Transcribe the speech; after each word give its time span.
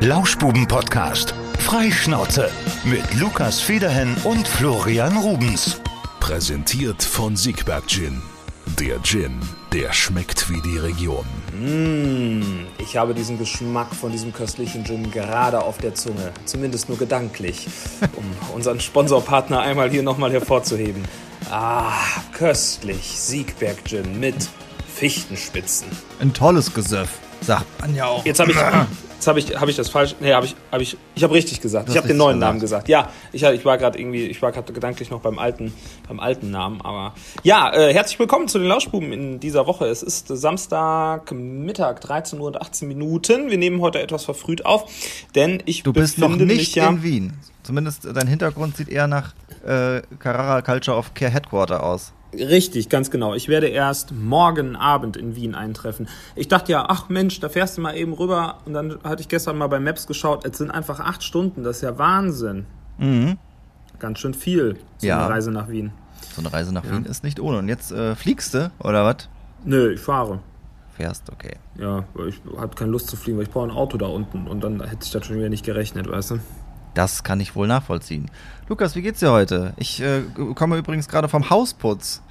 Lauschbuben-Podcast. 0.00 1.34
Freischnauze. 1.58 2.50
Mit 2.84 3.14
Lukas 3.14 3.58
Federhen 3.58 4.14
und 4.22 4.46
Florian 4.46 5.16
Rubens. 5.16 5.80
Präsentiert 6.20 7.02
von 7.02 7.34
Siegberg 7.34 7.84
Gin. 7.88 8.22
Der 8.78 9.02
Gin, 9.02 9.40
der 9.72 9.92
schmeckt 9.92 10.48
wie 10.50 10.62
die 10.62 10.78
Region. 10.78 11.26
Mmh, 11.52 12.66
ich 12.78 12.96
habe 12.96 13.12
diesen 13.12 13.38
Geschmack 13.38 13.92
von 13.92 14.12
diesem 14.12 14.32
köstlichen 14.32 14.84
Gin 14.84 15.10
gerade 15.10 15.60
auf 15.60 15.78
der 15.78 15.96
Zunge. 15.96 16.30
Zumindest 16.44 16.88
nur 16.88 16.96
gedanklich, 16.96 17.66
um 18.14 18.54
unseren 18.54 18.78
Sponsorpartner 18.78 19.58
einmal 19.58 19.90
hier 19.90 20.04
nochmal 20.04 20.30
hervorzuheben. 20.30 21.02
Ah, 21.50 21.90
köstlich. 22.32 23.18
Siegberg 23.18 23.84
Gin 23.84 24.20
mit 24.20 24.48
Fichtenspitzen. 24.94 25.88
Ein 26.20 26.32
tolles 26.32 26.72
Gesöff, 26.72 27.18
sagt 27.40 27.80
man 27.80 27.96
ja 27.96 28.06
auch. 28.06 28.24
Jetzt 28.24 28.38
habe 28.38 28.52
ich, 28.52 28.58
habe 29.28 29.38
ich, 29.38 29.54
habe 29.58 29.70
ich 29.70 29.76
das 29.76 29.88
falsch. 29.88 30.16
Nee, 30.20 30.32
habe 30.32 30.46
ich, 30.46 30.56
habe 30.72 30.82
ich, 30.82 30.96
ich 31.14 31.22
habe 31.22 31.34
richtig 31.34 31.60
gesagt. 31.60 31.88
ich 31.88 31.96
habe 31.96 32.08
den 32.08 32.16
neuen 32.16 32.38
Namen 32.38 32.60
gesagt. 32.60 32.88
Ja, 32.88 33.10
ich, 33.32 33.42
ich 33.42 33.64
war 33.64 33.78
gerade 33.78 33.98
irgendwie, 33.98 34.26
ich 34.26 34.42
war 34.42 34.52
gerade 34.52 34.72
gedanklich 34.72 35.10
noch 35.10 35.20
beim 35.20 35.38
alten, 35.38 35.72
beim 36.08 36.20
alten 36.20 36.50
Namen. 36.50 36.80
Aber 36.80 37.14
ja, 37.42 37.72
äh, 37.72 37.92
herzlich 37.92 38.18
willkommen 38.18 38.48
zu 38.48 38.58
den 38.58 38.68
Lauschbuben 38.68 39.12
in 39.12 39.40
dieser 39.40 39.66
Woche. 39.66 39.86
Es 39.86 40.02
ist 40.02 40.28
Samstag 40.28 41.30
Mittag, 41.32 42.00
13 42.00 42.40
Uhr 42.40 42.48
und 42.48 42.60
18 42.60 42.88
Minuten. 42.88 43.50
Wir 43.50 43.58
nehmen 43.58 43.80
heute 43.80 44.00
etwas 44.00 44.24
verfrüht 44.24 44.66
auf, 44.66 44.90
denn 45.34 45.62
ich 45.66 45.82
Du 45.82 45.92
bist 45.92 46.18
noch 46.18 46.34
nicht 46.34 46.74
ja, 46.74 46.88
in 46.88 47.02
Wien. 47.02 47.32
Zumindest 47.62 48.08
dein 48.12 48.26
Hintergrund 48.26 48.76
sieht 48.76 48.88
eher 48.88 49.06
nach 49.06 49.34
äh, 49.66 50.02
Carrara 50.18 50.62
Culture 50.62 50.96
of 50.96 51.14
Care 51.14 51.30
Headquarter 51.30 51.82
aus. 51.82 52.12
Richtig, 52.34 52.88
ganz 52.90 53.10
genau. 53.10 53.34
Ich 53.34 53.48
werde 53.48 53.68
erst 53.68 54.12
morgen 54.12 54.76
Abend 54.76 55.16
in 55.16 55.34
Wien 55.34 55.54
eintreffen. 55.54 56.08
Ich 56.36 56.48
dachte 56.48 56.72
ja, 56.72 56.84
ach 56.88 57.08
Mensch, 57.08 57.40
da 57.40 57.48
fährst 57.48 57.78
du 57.78 57.80
mal 57.80 57.96
eben 57.96 58.12
rüber. 58.12 58.58
Und 58.66 58.74
dann 58.74 58.98
hatte 59.02 59.22
ich 59.22 59.28
gestern 59.28 59.56
mal 59.56 59.66
bei 59.68 59.80
Maps 59.80 60.06
geschaut. 60.06 60.44
Es 60.44 60.58
sind 60.58 60.70
einfach 60.70 61.00
acht 61.00 61.22
Stunden. 61.22 61.64
Das 61.64 61.76
ist 61.76 61.82
ja 61.82 61.96
Wahnsinn. 61.98 62.66
Mhm. 62.98 63.38
Ganz 63.98 64.18
schön 64.18 64.34
viel. 64.34 64.76
So 64.98 65.06
Ja. 65.06 65.20
eine 65.24 65.34
Reise 65.34 65.50
nach 65.50 65.68
Wien. 65.70 65.90
So 66.34 66.42
eine 66.42 66.52
Reise 66.52 66.72
nach 66.74 66.84
Wien 66.84 67.06
ist 67.06 67.24
nicht 67.24 67.40
ohne. 67.40 67.58
Und 67.58 67.68
jetzt 67.68 67.92
äh, 67.92 68.14
fliegst 68.14 68.52
du, 68.54 68.70
oder 68.80 69.04
was? 69.06 69.28
Nö, 69.64 69.92
ich 69.94 70.00
fahre. 70.00 70.40
Fährst, 70.96 71.30
okay. 71.32 71.54
Ja, 71.78 72.04
weil 72.14 72.28
ich 72.28 72.40
habe 72.58 72.74
keine 72.76 72.90
Lust 72.90 73.08
zu 73.08 73.16
fliegen, 73.16 73.38
weil 73.38 73.44
ich 73.44 73.50
brauche 73.50 73.66
ein 73.68 73.70
Auto 73.70 73.96
da 73.96 74.06
unten. 74.06 74.46
Und 74.48 74.62
dann 74.62 74.82
hätte 74.82 75.04
ich 75.04 75.10
das 75.12 75.24
schon 75.26 75.36
wieder 75.36 75.48
nicht 75.48 75.64
gerechnet, 75.64 76.08
weißt 76.10 76.32
du? 76.32 76.38
Das 76.98 77.22
kann 77.22 77.38
ich 77.38 77.54
wohl 77.54 77.68
nachvollziehen. 77.68 78.28
Lukas, 78.68 78.96
wie 78.96 79.02
geht's 79.02 79.20
dir 79.20 79.30
heute? 79.30 79.72
Ich 79.76 80.02
äh, 80.02 80.22
komme 80.56 80.76
übrigens 80.78 81.06
gerade 81.06 81.28
vom 81.28 81.48
Hausputz. 81.48 82.22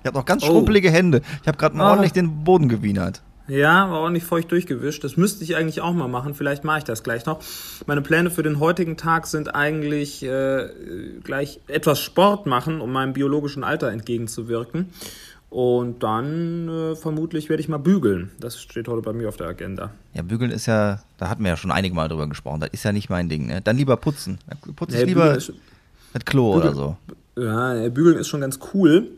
Ich 0.00 0.06
habe 0.08 0.18
noch 0.18 0.24
ganz 0.24 0.42
Oh. 0.42 0.46
schrumpelige 0.46 0.90
Hände. 0.90 1.22
Ich 1.42 1.46
habe 1.46 1.56
gerade 1.56 1.76
mal 1.76 1.84
Ah. 1.86 1.90
ordentlich 1.90 2.10
den 2.12 2.42
Boden 2.42 2.68
gewienert. 2.68 3.22
Ja, 3.46 3.88
war 3.88 4.10
nicht 4.10 4.26
feucht 4.26 4.50
durchgewischt. 4.50 5.04
Das 5.04 5.16
müsste 5.16 5.44
ich 5.44 5.54
eigentlich 5.54 5.80
auch 5.80 5.92
mal 5.92 6.08
machen. 6.08 6.34
Vielleicht 6.34 6.64
mache 6.64 6.78
ich 6.78 6.84
das 6.84 7.04
gleich 7.04 7.24
noch. 7.26 7.38
Meine 7.86 8.00
Pläne 8.02 8.30
für 8.32 8.42
den 8.42 8.58
heutigen 8.58 8.96
Tag 8.96 9.28
sind 9.28 9.54
eigentlich 9.54 10.24
äh, 10.24 10.68
gleich 11.22 11.60
etwas 11.68 12.00
Sport 12.00 12.46
machen, 12.46 12.80
um 12.80 12.90
meinem 12.92 13.12
biologischen 13.12 13.62
Alter 13.62 13.92
entgegenzuwirken. 13.92 14.90
Und 15.50 16.02
dann 16.04 16.68
äh, 16.68 16.94
vermutlich 16.96 17.48
werde 17.48 17.60
ich 17.60 17.68
mal 17.68 17.78
bügeln. 17.78 18.30
Das 18.38 18.60
steht 18.60 18.86
heute 18.86 19.02
bei 19.02 19.12
mir 19.12 19.28
auf 19.28 19.36
der 19.36 19.48
Agenda. 19.48 19.90
Ja, 20.14 20.22
bügeln 20.22 20.52
ist 20.52 20.66
ja, 20.66 21.02
da 21.18 21.28
hatten 21.28 21.42
wir 21.42 21.50
ja 21.50 21.56
schon 21.56 21.72
einige 21.72 21.92
Mal 21.94 22.06
drüber 22.08 22.28
gesprochen. 22.28 22.60
Das 22.60 22.70
ist 22.70 22.84
ja 22.84 22.92
nicht 22.92 23.10
mein 23.10 23.28
Ding. 23.28 23.46
Ne? 23.46 23.60
Dann 23.60 23.76
lieber 23.76 23.96
putzen. 23.96 24.38
Putze 24.76 24.94
ich 24.94 25.00
Nee, 25.02 25.08
lieber 25.08 25.22
bügeln 25.22 25.38
ist- 25.38 25.52
mit 26.14 26.26
Klo 26.26 26.52
oder 26.54 26.70
Bügeln- 26.72 26.96
so. 27.36 27.42
Ja, 27.42 27.88
bügeln 27.88 28.18
ist 28.18 28.28
schon 28.28 28.40
ganz 28.42 28.60
cool. 28.74 29.08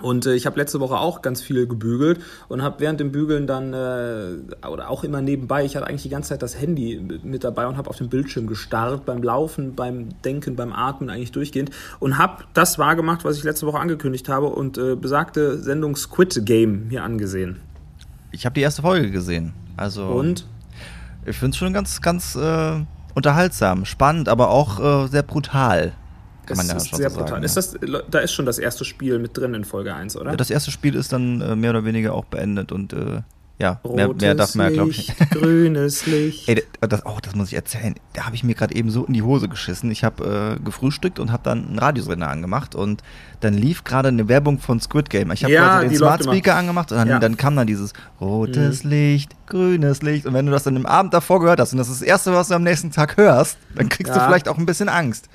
Und 0.00 0.24
äh, 0.24 0.34
ich 0.34 0.46
habe 0.46 0.58
letzte 0.58 0.80
Woche 0.80 0.96
auch 0.96 1.20
ganz 1.20 1.42
viel 1.42 1.66
gebügelt 1.66 2.20
und 2.48 2.62
habe 2.62 2.80
während 2.80 2.98
dem 2.98 3.12
Bügeln 3.12 3.46
dann, 3.46 3.74
äh, 3.74 4.66
oder 4.66 4.88
auch 4.88 5.04
immer 5.04 5.20
nebenbei, 5.20 5.64
ich 5.64 5.76
hatte 5.76 5.86
eigentlich 5.86 6.02
die 6.02 6.08
ganze 6.08 6.30
Zeit 6.30 6.42
das 6.42 6.58
Handy 6.58 7.20
mit 7.22 7.44
dabei 7.44 7.66
und 7.66 7.76
habe 7.76 7.90
auf 7.90 7.98
den 7.98 8.08
Bildschirm 8.08 8.46
gestarrt, 8.46 9.04
beim 9.04 9.22
Laufen, 9.22 9.74
beim 9.74 10.08
Denken, 10.24 10.56
beim 10.56 10.72
Atmen 10.72 11.10
eigentlich 11.10 11.32
durchgehend 11.32 11.70
und 12.00 12.16
habe 12.16 12.44
das 12.54 12.78
wahrgemacht, 12.78 13.24
was 13.24 13.36
ich 13.36 13.44
letzte 13.44 13.66
Woche 13.66 13.78
angekündigt 13.78 14.30
habe 14.30 14.46
und 14.46 14.78
äh, 14.78 14.96
besagte 14.96 15.58
Sendung 15.58 15.94
Squid 15.94 16.46
Game 16.46 16.88
mir 16.88 17.02
angesehen. 17.02 17.60
Ich 18.30 18.46
habe 18.46 18.54
die 18.54 18.62
erste 18.62 18.80
Folge 18.80 19.10
gesehen. 19.10 19.52
Also 19.76 20.06
Und? 20.06 20.46
ich 21.26 21.36
finde 21.36 21.50
es 21.50 21.58
schon 21.58 21.74
ganz, 21.74 22.00
ganz 22.00 22.34
äh, 22.34 22.80
unterhaltsam, 23.14 23.84
spannend, 23.84 24.30
aber 24.30 24.48
auch 24.48 25.04
äh, 25.04 25.08
sehr 25.08 25.22
brutal. 25.22 25.92
Kann 26.46 26.56
man 26.56 26.66
ja 26.68 26.76
ist 26.76 26.88
schon 26.88 26.98
sehr 26.98 27.10
so 27.10 27.16
brutal. 27.16 27.30
sagen. 27.34 27.44
Ist 27.44 27.56
das, 27.56 27.76
da 28.10 28.18
ist 28.18 28.32
schon 28.32 28.46
das 28.46 28.58
erste 28.58 28.84
Spiel 28.84 29.18
mit 29.18 29.36
drin 29.36 29.54
in 29.54 29.64
Folge 29.64 29.94
1, 29.94 30.16
oder? 30.16 30.36
Das 30.36 30.50
erste 30.50 30.70
Spiel 30.70 30.94
ist 30.94 31.12
dann 31.12 31.40
äh, 31.40 31.54
mehr 31.56 31.70
oder 31.70 31.84
weniger 31.84 32.14
auch 32.14 32.24
beendet 32.24 32.72
und 32.72 32.92
äh, 32.92 33.20
ja, 33.58 33.78
mehr, 33.94 34.06
Rotes 34.06 34.22
mehr 34.22 34.34
darf 34.34 34.54
man 34.56 34.66
ja, 34.66 34.72
glaube 34.72 34.90
ich. 34.90 35.06
Licht, 35.06 35.30
grünes 35.30 36.06
Licht. 36.06 36.48
Ey, 36.48 36.64
das, 36.80 37.06
oh, 37.06 37.18
das 37.22 37.36
muss 37.36 37.48
ich 37.48 37.54
erzählen. 37.54 37.94
Da 38.12 38.24
habe 38.26 38.34
ich 38.34 38.42
mir 38.42 38.54
gerade 38.56 38.74
eben 38.74 38.90
so 38.90 39.04
in 39.04 39.12
die 39.12 39.22
Hose 39.22 39.48
geschissen. 39.48 39.88
Ich 39.92 40.02
habe 40.02 40.56
äh, 40.58 40.64
gefrühstückt 40.64 41.20
und 41.20 41.30
habe 41.30 41.44
dann 41.44 41.68
einen 41.68 41.78
Radiosender 41.78 42.28
angemacht 42.28 42.74
und 42.74 43.02
dann 43.38 43.54
lief 43.54 43.84
gerade 43.84 44.08
eine 44.08 44.26
Werbung 44.26 44.58
von 44.58 44.80
Squid 44.80 45.10
Game. 45.10 45.30
Ich 45.30 45.44
habe 45.44 45.52
Ja, 45.52 45.80
den 45.80 45.94
Smart 45.94 46.24
Speaker 46.24 46.56
angemacht 46.56 46.90
und 46.90 46.98
dann, 46.98 47.08
Ja. 47.08 47.16
Mhm. 47.16 47.20
dann 47.20 47.36
kam 47.36 47.54
dann 47.54 47.68
dieses 47.68 47.92
rotes 48.20 48.82
Licht, 48.82 49.36
grünes 49.46 50.02
Licht. 50.02 50.26
Und 50.26 50.34
wenn 50.34 50.46
du 50.46 50.50
das 50.50 50.64
dann 50.64 50.74
im 50.74 50.86
Abend 50.86 51.14
davor 51.14 51.38
gehört 51.40 51.60
hast 51.60 51.70
und 51.72 51.78
das 51.78 51.88
ist 51.88 52.00
das 52.00 52.08
Erste, 52.08 52.32
was 52.32 52.48
du 52.48 52.54
am 52.54 52.64
nächsten 52.64 52.90
Tag 52.90 53.16
hörst, 53.16 53.58
dann 53.76 53.88
kriegst 53.88 54.12
du 54.12 54.18
Ja. 54.18 54.26
vielleicht 54.26 54.48
auch 54.48 54.58
ein 54.58 54.66
bisschen 54.66 54.88
Angst. 54.88 55.28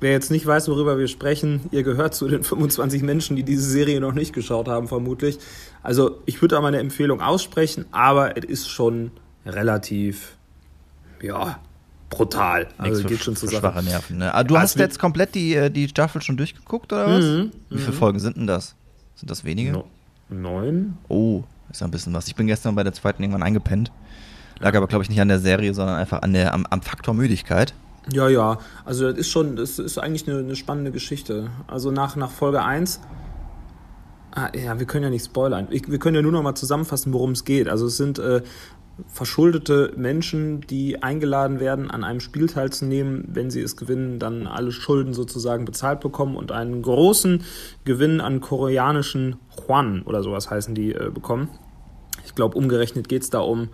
Wer 0.00 0.12
jetzt 0.12 0.30
nicht 0.30 0.46
weiß, 0.46 0.68
worüber 0.68 0.98
wir 0.98 1.08
sprechen, 1.08 1.60
ihr 1.72 1.82
gehört 1.82 2.14
zu 2.14 2.26
den 2.26 2.42
25 2.42 3.02
Menschen, 3.02 3.36
die 3.36 3.42
diese 3.42 3.68
Serie 3.68 4.00
noch 4.00 4.12
nicht 4.14 4.32
geschaut 4.32 4.66
haben, 4.68 4.88
vermutlich. 4.88 5.38
Also 5.82 6.22
ich 6.26 6.40
würde 6.40 6.54
da 6.56 6.60
meine 6.62 6.78
Empfehlung 6.78 7.20
aussprechen, 7.20 7.84
aber 7.92 8.36
es 8.38 8.44
ist 8.44 8.68
schon 8.68 9.10
relativ, 9.44 10.36
ja, 11.22 11.58
brutal. 12.08 12.68
Also 12.78 13.02
Nichts 13.02 13.08
geht 13.08 13.22
schon 13.22 13.36
Sache. 13.36 13.56
schwache 13.56 13.82
Nerven. 13.82 14.18
Ne? 14.18 14.34
Ah, 14.34 14.42
du 14.42 14.54
Ja, 14.54 14.60
hast 14.62 14.76
wird- 14.78 14.88
jetzt 14.90 14.98
komplett 14.98 15.34
die, 15.34 15.54
äh, 15.54 15.70
die 15.70 15.88
Staffel 15.88 16.22
schon 16.22 16.36
durchgeguckt 16.36 16.92
oder 16.92 17.06
was? 17.06 17.24
Mhm, 17.24 17.50
Wie 17.68 17.78
viele 17.78 17.92
Folgen 17.92 18.18
sind 18.18 18.36
denn 18.36 18.46
das? 18.46 18.74
Sind 19.16 19.30
das 19.30 19.44
wenige? 19.44 19.72
No, 19.72 19.84
neun? 20.30 20.96
Oh, 21.08 21.44
ist 21.70 21.80
ja 21.82 21.86
ein 21.86 21.90
bisschen 21.90 22.14
was. 22.14 22.26
Ich 22.26 22.34
bin 22.34 22.46
gestern 22.46 22.74
bei 22.74 22.82
der 22.84 22.92
zweiten 22.94 23.22
irgendwann 23.22 23.42
eingepennt. 23.42 23.92
Lag 24.60 24.74
aber, 24.74 24.86
glaube 24.88 25.04
ich, 25.04 25.10
nicht 25.10 25.20
an 25.20 25.28
der 25.28 25.38
Serie, 25.40 25.72
sondern 25.74 25.96
einfach 25.96 26.22
an 26.22 26.32
der, 26.32 26.52
am, 26.54 26.66
am 26.68 26.82
Faktor 26.82 27.14
Müdigkeit. 27.14 27.74
Ja, 28.12 28.28
ja. 28.28 28.58
Also 28.84 29.08
das 29.10 29.18
ist 29.18 29.28
schon, 29.28 29.56
das 29.56 29.78
ist 29.78 29.98
eigentlich 29.98 30.28
eine, 30.28 30.38
eine 30.38 30.56
spannende 30.56 30.90
Geschichte. 30.90 31.50
Also 31.66 31.90
nach, 31.90 32.16
nach 32.16 32.30
Folge 32.30 32.62
1, 32.62 33.00
ah, 34.32 34.48
ja, 34.56 34.78
wir 34.78 34.86
können 34.86 35.04
ja 35.04 35.10
nicht 35.10 35.24
spoilern. 35.24 35.68
Ich, 35.70 35.90
wir 35.90 35.98
können 35.98 36.16
ja 36.16 36.22
nur 36.22 36.32
noch 36.32 36.42
mal 36.42 36.54
zusammenfassen, 36.54 37.12
worum 37.12 37.32
es 37.32 37.44
geht. 37.44 37.68
Also 37.68 37.86
es 37.86 37.96
sind 37.96 38.18
äh, 38.18 38.42
verschuldete 39.06 39.92
Menschen, 39.96 40.62
die 40.62 41.02
eingeladen 41.02 41.60
werden, 41.60 41.90
an 41.90 42.04
einem 42.04 42.20
Spiel 42.20 42.48
teilzunehmen. 42.48 43.24
Wenn 43.28 43.50
sie 43.50 43.60
es 43.60 43.76
gewinnen, 43.76 44.18
dann 44.18 44.46
alle 44.46 44.72
Schulden 44.72 45.14
sozusagen 45.14 45.64
bezahlt 45.64 46.00
bekommen 46.00 46.36
und 46.36 46.52
einen 46.52 46.82
großen 46.82 47.44
Gewinn 47.84 48.20
an 48.20 48.40
koreanischen 48.40 49.36
Yuan 49.68 50.02
oder 50.02 50.22
sowas 50.22 50.50
heißen 50.50 50.74
die 50.74 50.92
äh, 50.92 51.10
bekommen. 51.12 51.48
Ich 52.24 52.34
glaube, 52.34 52.56
umgerechnet 52.56 53.08
geht 53.08 53.22
es 53.22 53.30
da 53.30 53.40
um, 53.40 53.68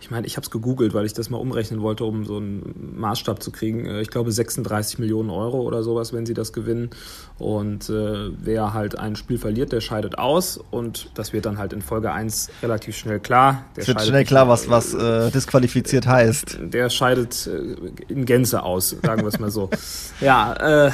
ich 0.00 0.10
meine, 0.10 0.26
ich 0.26 0.36
habe 0.36 0.44
es 0.44 0.50
gegoogelt, 0.50 0.94
weil 0.94 1.04
ich 1.04 1.12
das 1.12 1.28
mal 1.30 1.38
umrechnen 1.38 1.82
wollte, 1.82 2.04
um 2.04 2.24
so 2.24 2.36
einen 2.38 2.94
Maßstab 2.96 3.42
zu 3.42 3.50
kriegen. 3.50 3.86
Äh, 3.86 4.00
Ich 4.00 4.08
glaube 4.10 4.32
36 4.32 4.98
Millionen 4.98 5.30
Euro 5.30 5.60
oder 5.60 5.82
sowas, 5.82 6.12
wenn 6.12 6.26
sie 6.26 6.34
das 6.34 6.52
gewinnen. 6.52 6.90
Und 7.38 7.88
äh, 7.90 8.30
wer 8.38 8.72
halt 8.72 8.98
ein 8.98 9.16
Spiel 9.16 9.38
verliert, 9.38 9.72
der 9.72 9.80
scheidet 9.80 10.18
aus. 10.18 10.58
Und 10.70 11.10
das 11.14 11.32
wird 11.32 11.46
dann 11.46 11.58
halt 11.58 11.72
in 11.72 11.82
Folge 11.82 12.12
1 12.12 12.50
relativ 12.62 12.96
schnell 12.96 13.20
klar. 13.20 13.64
Der 13.76 13.82
Es 13.82 13.88
wird 13.88 14.00
schnell 14.02 14.24
klar, 14.24 14.48
was, 14.48 14.68
was 14.70 14.94
äh, 14.94 15.30
disqualifiziert 15.30 16.06
heißt. 16.06 16.58
der 16.62 16.88
scheidet 16.90 17.46
äh, 17.46 18.12
in 18.12 18.24
Gänze 18.24 18.62
aus, 18.62 18.96
sagen 19.02 19.22
wir 19.22 19.28
es 19.28 19.38
mal 19.38 19.50
so. 19.50 19.70
ja, 20.20 20.86
äh, 20.86 20.92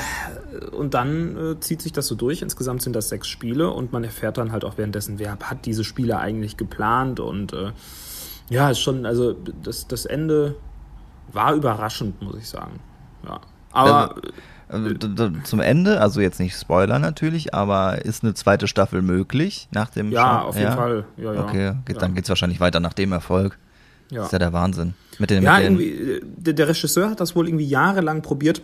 und 0.73 0.95
dann 0.95 1.37
äh, 1.37 1.61
zieht 1.61 1.83
sich 1.83 1.93
das 1.93 2.07
so 2.07 2.15
durch. 2.15 2.43
Insgesamt 2.43 2.83
sind 2.83 2.95
das 2.97 3.09
sechs 3.09 3.29
Spiele 3.29 3.71
und 3.71 3.93
man 3.93 4.05
erfährt 4.05 4.39
dann 4.39 4.53
halt 4.53 4.65
auch 4.65 4.79
währenddessen, 4.79 5.19
wer 5.19 5.39
hat 5.39 5.65
diese 5.67 5.85
Spiele 5.85 6.19
eigentlich 6.19 6.57
geplant 6.57 7.21
und 7.21 7.53
äh, 7.53 7.71
ja, 8.49 8.71
ist 8.71 8.81
schon, 8.81 9.07
also 9.07 9.35
das, 9.63 9.87
das 9.89 10.07
Ende 10.07 10.57
war 11.33 11.55
überraschend, 11.55 12.21
muss 12.23 12.37
ich 12.39 12.49
sagen. 12.49 12.79
Ja. 13.25 13.41
Aber 13.73 14.15
Also, 14.69 14.95
d- 14.95 15.33
zum 15.45 15.61
Ende, 15.61 16.01
also 16.01 16.21
jetzt 16.21 16.41
nicht 16.41 16.57
Spoiler 16.59 16.99
natürlich, 16.99 17.55
aber 17.55 18.05
ist 18.05 18.25
eine 18.25 18.35
zweite 18.35 18.67
Staffel 18.67 19.03
möglich 19.03 19.69
nach 19.73 19.91
dem 19.91 20.11
ja, 20.11 20.23
Scha- 20.41 20.43
auf 20.43 20.59
jeden 20.59 20.73
Fall. 20.73 21.05
Ja, 21.17 21.35
ja. 21.35 21.45
Okay, 21.45 21.73
geht, 21.85 22.01
dann 22.03 22.15
geht's 22.15 22.29
wahrscheinlich 22.29 22.59
weiter 22.61 22.81
nach 22.81 22.93
dem 22.95 23.13
Erfolg. 23.13 23.59
Ja. 24.11 24.19
Das 24.19 24.27
ist 24.27 24.33
ja 24.33 24.39
der 24.39 24.53
Wahnsinn. 24.53 24.95
Mit 25.19 25.31
den, 25.31 25.43
Ja, 25.43 25.55
mit 25.55 25.65
den, 25.65 25.79
irgendwie, 25.81 26.13
äh, 26.13 26.21
der, 26.37 26.55
der 26.55 26.69
Regisseur 26.69 27.11
hat 27.11 27.21
das 27.21 27.35
wohl 27.37 27.49
irgendwie 27.49 27.67
jahrelang 27.67 28.23
probiert, 28.23 28.63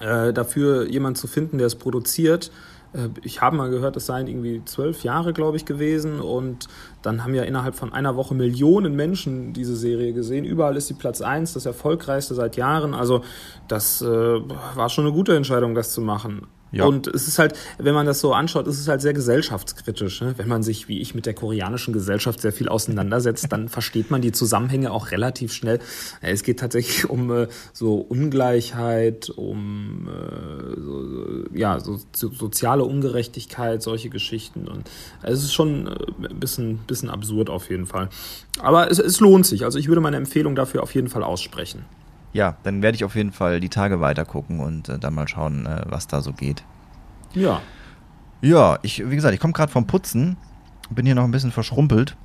äh, 0.00 0.32
dafür 0.32 0.88
jemand 0.88 1.18
zu 1.18 1.26
finden, 1.26 1.58
der 1.58 1.66
es 1.66 1.74
produziert. 1.74 2.50
Äh, 2.92 3.08
ich 3.22 3.40
habe 3.40 3.56
mal 3.56 3.70
gehört, 3.70 3.96
es 3.96 4.06
seien 4.06 4.26
irgendwie 4.26 4.62
zwölf 4.64 5.04
Jahre, 5.04 5.32
glaube 5.32 5.56
ich, 5.56 5.64
gewesen. 5.64 6.20
Und 6.20 6.68
dann 7.02 7.24
haben 7.24 7.34
ja 7.34 7.42
innerhalb 7.42 7.74
von 7.74 7.92
einer 7.92 8.16
Woche 8.16 8.34
Millionen 8.34 8.94
Menschen 8.94 9.52
diese 9.52 9.76
Serie 9.76 10.12
gesehen. 10.12 10.44
Überall 10.44 10.76
ist 10.76 10.88
sie 10.88 10.94
Platz 10.94 11.20
eins, 11.20 11.54
das 11.54 11.66
erfolgreichste 11.66 12.34
seit 12.34 12.56
Jahren. 12.56 12.94
Also 12.94 13.22
das 13.68 14.02
äh, 14.02 14.06
war 14.06 14.88
schon 14.88 15.06
eine 15.06 15.14
gute 15.14 15.36
Entscheidung, 15.36 15.74
das 15.74 15.92
zu 15.92 16.00
machen. 16.00 16.46
Ja. 16.72 16.86
Und 16.86 17.06
es 17.06 17.28
ist 17.28 17.38
halt, 17.38 17.54
wenn 17.78 17.94
man 17.94 18.06
das 18.06 18.20
so 18.20 18.32
anschaut, 18.32 18.66
ist 18.66 18.80
es 18.80 18.88
halt 18.88 19.02
sehr 19.02 19.12
gesellschaftskritisch. 19.12 20.22
Ne? 20.22 20.34
Wenn 20.38 20.48
man 20.48 20.62
sich, 20.62 20.88
wie 20.88 21.00
ich, 21.00 21.14
mit 21.14 21.26
der 21.26 21.34
koreanischen 21.34 21.92
Gesellschaft 21.92 22.40
sehr 22.40 22.52
viel 22.52 22.68
auseinandersetzt, 22.68 23.52
dann 23.52 23.68
versteht 23.68 24.10
man 24.10 24.22
die 24.22 24.32
Zusammenhänge 24.32 24.90
auch 24.90 25.10
relativ 25.10 25.52
schnell. 25.52 25.80
Es 26.22 26.42
geht 26.42 26.60
tatsächlich 26.60 27.08
um 27.10 27.30
äh, 27.30 27.48
so 27.74 27.96
Ungleichheit, 27.96 29.28
um 29.28 30.08
äh, 30.08 30.80
so, 30.80 31.44
ja, 31.54 31.78
so, 31.78 32.00
so, 32.12 32.30
soziale 32.32 32.84
Ungerechtigkeit, 32.84 33.82
solche 33.82 34.08
Geschichten. 34.08 34.66
Und 34.66 34.90
es 35.22 35.42
ist 35.42 35.52
schon 35.52 35.86
äh, 35.86 36.30
ein 36.30 36.40
bisschen, 36.40 36.78
bisschen 36.78 37.10
absurd 37.10 37.50
auf 37.50 37.68
jeden 37.68 37.86
Fall. 37.86 38.08
Aber 38.60 38.90
es, 38.90 38.98
es 38.98 39.20
lohnt 39.20 39.44
sich. 39.44 39.64
Also 39.64 39.78
ich 39.78 39.88
würde 39.88 40.00
meine 40.00 40.16
Empfehlung 40.16 40.54
dafür 40.54 40.82
auf 40.82 40.94
jeden 40.94 41.08
Fall 41.08 41.22
aussprechen 41.22 41.84
ja, 42.32 42.56
dann 42.62 42.82
werde 42.82 42.96
ich 42.96 43.04
auf 43.04 43.14
jeden 43.14 43.32
Fall 43.32 43.60
die 43.60 43.68
Tage 43.68 44.00
weiter 44.00 44.24
gucken 44.24 44.60
und 44.60 44.88
äh, 44.88 44.98
dann 44.98 45.14
mal 45.14 45.28
schauen, 45.28 45.66
äh, 45.66 45.82
was 45.86 46.06
da 46.06 46.22
so 46.22 46.32
geht. 46.32 46.64
Ja. 47.34 47.60
Ja, 48.40 48.78
ich, 48.82 49.08
wie 49.08 49.14
gesagt, 49.14 49.34
ich 49.34 49.40
komme 49.40 49.52
gerade 49.52 49.70
vom 49.70 49.86
Putzen, 49.86 50.36
bin 50.90 51.06
hier 51.06 51.14
noch 51.14 51.24
ein 51.24 51.30
bisschen 51.30 51.52
verschrumpelt. 51.52 52.16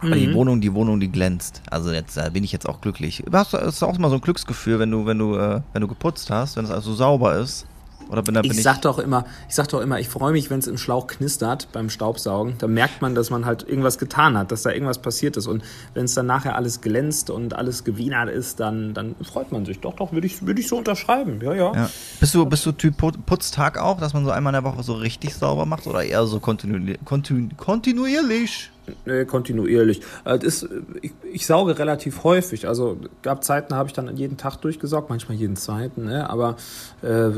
Aber 0.00 0.14
mhm. 0.14 0.20
die 0.20 0.34
Wohnung, 0.34 0.60
die 0.60 0.74
Wohnung, 0.74 1.00
die 1.00 1.10
glänzt. 1.10 1.62
Also 1.70 1.90
jetzt 1.92 2.16
äh, 2.16 2.30
bin 2.32 2.44
ich 2.44 2.52
jetzt 2.52 2.68
auch 2.68 2.80
glücklich. 2.80 3.24
Du 3.26 3.36
hast 3.36 3.54
auch 3.54 3.98
mal 3.98 4.10
so 4.10 4.16
ein 4.16 4.20
Glücksgefühl, 4.20 4.78
wenn 4.78 4.90
du, 4.90 5.06
wenn 5.06 5.18
du, 5.18 5.36
äh, 5.36 5.60
wenn 5.72 5.80
du 5.82 5.88
geputzt 5.88 6.30
hast, 6.30 6.56
wenn 6.56 6.64
es 6.64 6.70
also 6.70 6.94
sauber 6.94 7.36
ist? 7.36 7.66
Oder 8.08 8.22
bin, 8.22 8.34
da 8.34 8.42
bin 8.42 8.50
ich, 8.50 8.58
ich 8.58 8.62
sag 8.62 8.80
doch 8.82 8.98
immer, 8.98 9.24
ich 9.48 9.54
sag 9.54 9.68
doch 9.68 9.80
immer, 9.80 10.00
ich 10.00 10.08
freue 10.08 10.32
mich, 10.32 10.50
wenn 10.50 10.58
es 10.58 10.66
im 10.66 10.78
Schlauch 10.78 11.06
knistert 11.06 11.68
beim 11.72 11.90
Staubsaugen. 11.90 12.54
Da 12.58 12.66
merkt 12.66 13.02
man, 13.02 13.14
dass 13.14 13.30
man 13.30 13.44
halt 13.44 13.68
irgendwas 13.68 13.98
getan 13.98 14.36
hat, 14.36 14.50
dass 14.50 14.62
da 14.62 14.70
irgendwas 14.70 14.98
passiert 14.98 15.36
ist. 15.36 15.46
Und 15.46 15.62
wenn 15.94 16.06
es 16.06 16.14
dann 16.14 16.26
nachher 16.26 16.56
alles 16.56 16.80
glänzt 16.80 17.30
und 17.30 17.54
alles 17.54 17.84
gewienert 17.84 18.30
ist, 18.30 18.60
dann, 18.60 18.94
dann 18.94 19.14
freut 19.22 19.52
man 19.52 19.64
sich. 19.66 19.80
Doch, 19.80 19.94
doch, 19.94 20.12
würde 20.12 20.26
ich, 20.26 20.44
würd 20.46 20.58
ich 20.58 20.68
so 20.68 20.78
unterschreiben. 20.78 21.40
Ja, 21.42 21.54
ja, 21.54 21.74
ja. 21.74 21.90
Bist 22.20 22.34
du, 22.34 22.46
bist 22.46 22.64
du 22.64 22.72
Typ 22.72 22.96
Putztag 23.26 23.78
auch, 23.78 24.00
dass 24.00 24.14
man 24.14 24.24
so 24.24 24.30
einmal 24.30 24.54
in 24.54 24.62
der 24.62 24.72
Woche 24.72 24.82
so 24.82 24.94
richtig 24.94 25.34
sauber 25.34 25.66
macht 25.66 25.86
oder 25.86 26.02
eher 26.02 26.26
so 26.26 26.40
kontinu 26.40 26.94
kontinu 27.04 27.48
kontinuierlich? 27.56 28.70
Nee, 29.06 29.24
kontinuierlich. 29.24 30.00
Äh, 30.24 30.38
das 30.38 30.62
ist, 30.62 30.68
ich, 31.02 31.12
ich, 31.32 31.46
sauge 31.46 31.78
relativ 31.78 32.24
häufig. 32.24 32.68
Also 32.68 32.98
gab 33.22 33.44
Zeiten, 33.44 33.70
da 33.70 33.76
habe 33.76 33.88
ich 33.88 33.92
dann 33.92 34.16
jeden 34.16 34.36
Tag 34.36 34.56
durchgesaugt, 34.56 35.10
manchmal 35.10 35.36
jeden 35.36 35.56
zweiten. 35.56 36.04
Ne? 36.04 36.28
Aber 36.28 36.56
äh, 37.02 37.30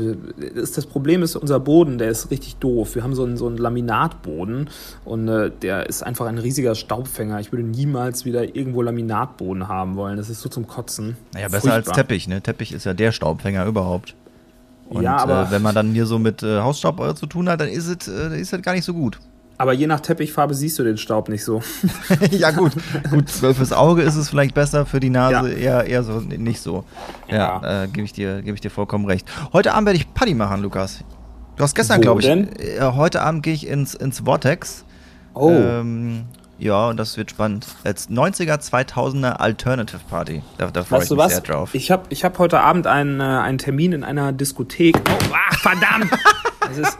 ist, 0.55 0.77
das 0.77 0.85
Problem 0.85 1.23
ist, 1.23 1.35
unser 1.35 1.59
Boden, 1.59 1.97
der 1.97 2.09
ist 2.09 2.31
richtig 2.31 2.57
doof. 2.57 2.95
Wir 2.95 3.03
haben 3.03 3.15
so 3.15 3.23
einen, 3.23 3.37
so 3.37 3.47
einen 3.47 3.57
Laminatboden 3.57 4.69
und 5.05 5.27
äh, 5.27 5.51
der 5.61 5.87
ist 5.87 6.03
einfach 6.03 6.27
ein 6.27 6.37
riesiger 6.37 6.75
Staubfänger. 6.75 7.39
Ich 7.39 7.51
würde 7.51 7.65
niemals 7.65 8.25
wieder 8.25 8.55
irgendwo 8.55 8.81
Laminatboden 8.81 9.67
haben 9.67 9.95
wollen. 9.95 10.17
Das 10.17 10.29
ist 10.29 10.41
so 10.41 10.49
zum 10.49 10.67
Kotzen. 10.67 11.17
Naja, 11.33 11.47
besser 11.47 11.71
Furchtbar. 11.71 11.75
als 11.75 11.91
Teppich. 11.91 12.27
Ne? 12.27 12.41
Teppich 12.41 12.73
ist 12.73 12.85
ja 12.85 12.93
der 12.93 13.11
Staubfänger 13.11 13.65
überhaupt. 13.65 14.15
Und 14.91 15.03
ja, 15.03 15.15
aber, 15.17 15.47
äh, 15.47 15.51
wenn 15.51 15.61
man 15.61 15.73
dann 15.73 15.93
hier 15.93 16.05
so 16.05 16.19
mit 16.19 16.43
äh, 16.43 16.59
Hausstaub 16.59 16.99
äh, 16.99 17.15
zu 17.15 17.25
tun 17.25 17.47
hat, 17.47 17.61
dann 17.61 17.69
ist 17.69 17.87
es, 17.87 18.09
äh, 18.09 18.37
ist 18.37 18.51
es 18.51 18.61
gar 18.61 18.73
nicht 18.73 18.83
so 18.83 18.93
gut. 18.93 19.19
Aber 19.61 19.73
je 19.73 19.85
nach 19.85 19.99
Teppichfarbe 19.99 20.55
siehst 20.55 20.79
du 20.79 20.83
den 20.83 20.97
Staub 20.97 21.29
nicht 21.29 21.43
so. 21.43 21.61
ja, 22.31 22.49
gut. 22.49 22.71
Gut, 23.11 23.29
fürs 23.29 23.71
Auge 23.71 24.01
ist 24.01 24.15
es 24.15 24.27
vielleicht 24.27 24.55
besser, 24.55 24.87
für 24.87 24.99
die 24.99 25.11
Nase 25.11 25.51
ja. 25.51 25.83
eher, 25.83 25.85
eher 25.85 26.03
so 26.03 26.19
nicht 26.19 26.59
so. 26.59 26.83
Ja, 27.27 27.61
ja. 27.61 27.83
Äh, 27.83 27.87
gebe 27.87 28.01
ich, 28.05 28.11
dir, 28.11 28.41
geb 28.41 28.55
ich 28.55 28.61
dir 28.61 28.71
vollkommen 28.71 29.05
recht. 29.05 29.31
Heute 29.53 29.75
Abend 29.75 29.85
werde 29.85 29.99
ich 29.99 30.11
Paddy 30.15 30.33
machen, 30.33 30.63
Lukas. 30.63 31.03
Du 31.57 31.63
hast 31.63 31.75
gestern, 31.75 32.01
glaube 32.01 32.21
ich. 32.21 32.25
Denn? 32.25 32.49
Äh, 32.57 32.81
heute 32.81 33.21
Abend 33.21 33.43
gehe 33.43 33.53
ich 33.53 33.67
ins, 33.67 33.93
ins 33.93 34.21
Vortex. 34.21 34.83
Oh. 35.35 35.51
Ähm, 35.51 36.23
ja, 36.57 36.91
das 36.95 37.15
wird 37.17 37.29
spannend. 37.29 37.67
Als 37.83 38.09
90er, 38.09 38.59
2000er 38.59 39.33
Alternative 39.33 40.01
Party. 40.09 40.41
Da, 40.57 40.71
da 40.71 40.83
freue 40.83 41.03
ich 41.03 41.09
mich 41.11 41.19
was? 41.19 41.33
sehr 41.33 41.41
drauf. 41.41 41.75
Ich 41.75 41.91
habe 41.91 42.05
ich 42.09 42.23
hab 42.23 42.39
heute 42.39 42.61
Abend 42.61 42.87
einen, 42.87 43.19
äh, 43.19 43.23
einen 43.23 43.59
Termin 43.59 43.91
in 43.91 44.03
einer 44.03 44.31
Diskothek. 44.31 44.97
Oh, 45.07 45.35
ach, 45.35 45.59
verdammt! 45.59 46.09
Das 46.71 46.89
ist, 46.89 46.97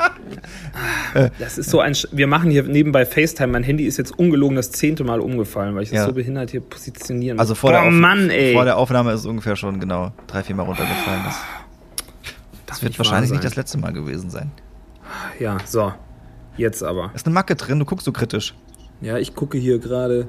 ah, 1.13 1.29
das 1.39 1.57
ist 1.57 1.69
so 1.69 1.79
ein. 1.79 1.95
Wir 2.11 2.27
machen 2.27 2.51
hier 2.51 2.63
nebenbei 2.63 3.05
FaceTime. 3.05 3.51
Mein 3.51 3.63
Handy 3.63 3.85
ist 3.85 3.97
jetzt 3.97 4.17
ungelogen 4.17 4.55
das 4.55 4.71
zehnte 4.71 5.03
Mal 5.03 5.19
umgefallen, 5.19 5.75
weil 5.75 5.83
ich 5.83 5.91
ja. 5.91 5.97
das 5.97 6.07
so 6.07 6.13
behindert 6.13 6.51
hier 6.51 6.61
positionieren 6.61 7.37
muss. 7.37 7.41
Also 7.41 7.55
vor, 7.55 7.71
Boah, 7.71 7.81
der 7.81 7.91
Mann, 7.91 8.31
vor 8.53 8.65
der 8.65 8.77
Aufnahme 8.77 9.13
ist 9.13 9.21
es 9.21 9.25
ungefähr 9.25 9.55
schon 9.55 9.79
genau 9.79 10.11
drei, 10.27 10.43
vier 10.43 10.55
Mal 10.55 10.63
runtergefallen. 10.63 11.21
Das, 11.25 11.39
das 12.65 12.83
wird 12.83 12.97
wahrscheinlich 12.97 13.31
nicht 13.31 13.43
das 13.43 13.55
letzte 13.55 13.77
Mal 13.77 13.93
gewesen 13.93 14.29
sein. 14.29 14.51
Ja, 15.39 15.57
so. 15.65 15.93
Jetzt 16.57 16.83
aber. 16.83 17.11
Ist 17.13 17.25
eine 17.25 17.33
Macke 17.33 17.55
drin, 17.55 17.79
du 17.79 17.85
guckst 17.85 18.05
so 18.05 18.11
kritisch. 18.11 18.53
Ja, 19.01 19.17
ich 19.17 19.35
gucke 19.35 19.57
hier 19.57 19.79
gerade. 19.79 20.27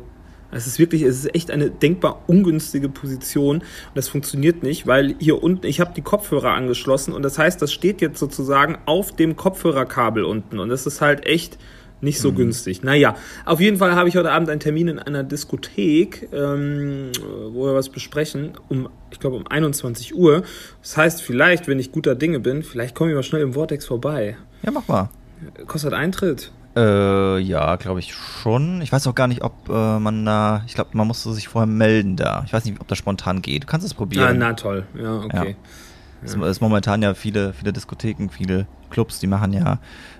Es 0.52 0.66
ist 0.66 0.78
wirklich, 0.78 1.02
es 1.02 1.24
ist 1.24 1.34
echt 1.34 1.50
eine 1.50 1.70
denkbar 1.70 2.22
ungünstige 2.26 2.88
Position 2.88 3.58
und 3.58 3.64
das 3.94 4.08
funktioniert 4.08 4.62
nicht, 4.62 4.86
weil 4.86 5.14
hier 5.18 5.42
unten, 5.42 5.66
ich 5.66 5.80
habe 5.80 5.92
die 5.94 6.02
Kopfhörer 6.02 6.52
angeschlossen 6.52 7.12
und 7.12 7.22
das 7.22 7.38
heißt, 7.38 7.60
das 7.60 7.72
steht 7.72 8.00
jetzt 8.00 8.18
sozusagen 8.18 8.78
auf 8.86 9.16
dem 9.16 9.36
Kopfhörerkabel 9.36 10.24
unten 10.24 10.58
und 10.58 10.68
das 10.68 10.86
ist 10.86 11.00
halt 11.00 11.26
echt 11.26 11.58
nicht 12.02 12.20
so 12.20 12.32
mhm. 12.32 12.36
günstig. 12.36 12.82
Naja, 12.82 13.14
auf 13.44 13.60
jeden 13.60 13.78
Fall 13.78 13.94
habe 13.94 14.08
ich 14.08 14.16
heute 14.16 14.32
Abend 14.32 14.50
einen 14.50 14.60
Termin 14.60 14.88
in 14.88 14.98
einer 14.98 15.22
Diskothek, 15.22 16.28
ähm, 16.32 17.12
wo 17.50 17.66
wir 17.66 17.74
was 17.74 17.88
besprechen, 17.88 18.52
um, 18.68 18.88
ich 19.10 19.20
glaube, 19.20 19.36
um 19.36 19.46
21 19.46 20.14
Uhr. 20.14 20.42
Das 20.82 20.96
heißt, 20.96 21.22
vielleicht, 21.22 21.68
wenn 21.68 21.78
ich 21.78 21.92
guter 21.92 22.14
Dinge 22.14 22.40
bin, 22.40 22.62
vielleicht 22.62 22.94
komme 22.94 23.10
ich 23.10 23.16
mal 23.16 23.22
schnell 23.22 23.42
im 23.42 23.54
Vortex 23.54 23.86
vorbei. 23.86 24.36
Ja, 24.62 24.72
mach 24.72 24.86
mal. 24.88 25.10
Kostet 25.66 25.92
Eintritt. 25.92 26.52
Äh, 26.74 27.38
ja, 27.38 27.76
glaube 27.76 28.00
ich 28.00 28.14
schon. 28.14 28.80
Ich 28.80 28.92
weiß 28.92 29.06
auch 29.06 29.14
gar 29.14 29.28
nicht, 29.28 29.42
ob 29.42 29.68
äh, 29.68 29.98
man 29.98 30.24
da, 30.24 30.62
ich 30.66 30.74
glaube, 30.74 30.90
man 30.94 31.06
musste 31.06 31.32
sich 31.32 31.48
vorher 31.48 31.66
melden 31.66 32.16
da. 32.16 32.42
Ich 32.46 32.52
weiß 32.52 32.64
nicht, 32.64 32.80
ob 32.80 32.88
das 32.88 32.98
spontan 32.98 33.42
geht. 33.42 33.64
Du 33.64 33.66
kannst 33.66 33.86
es 33.86 33.92
probieren. 33.92 34.28
Ah, 34.28 34.32
na 34.32 34.52
toll, 34.54 34.86
ja, 34.98 35.16
okay. 35.16 35.56
Es 36.24 36.34
ja. 36.34 36.46
ist 36.46 36.60
momentan 36.60 37.02
ja 37.02 37.14
viele, 37.14 37.52
viele 37.52 37.72
Diskotheken, 37.72 38.28
viele 38.30 38.66
Clubs, 38.90 39.18
die 39.18 39.26
machen 39.26 39.52
ja 39.52 39.78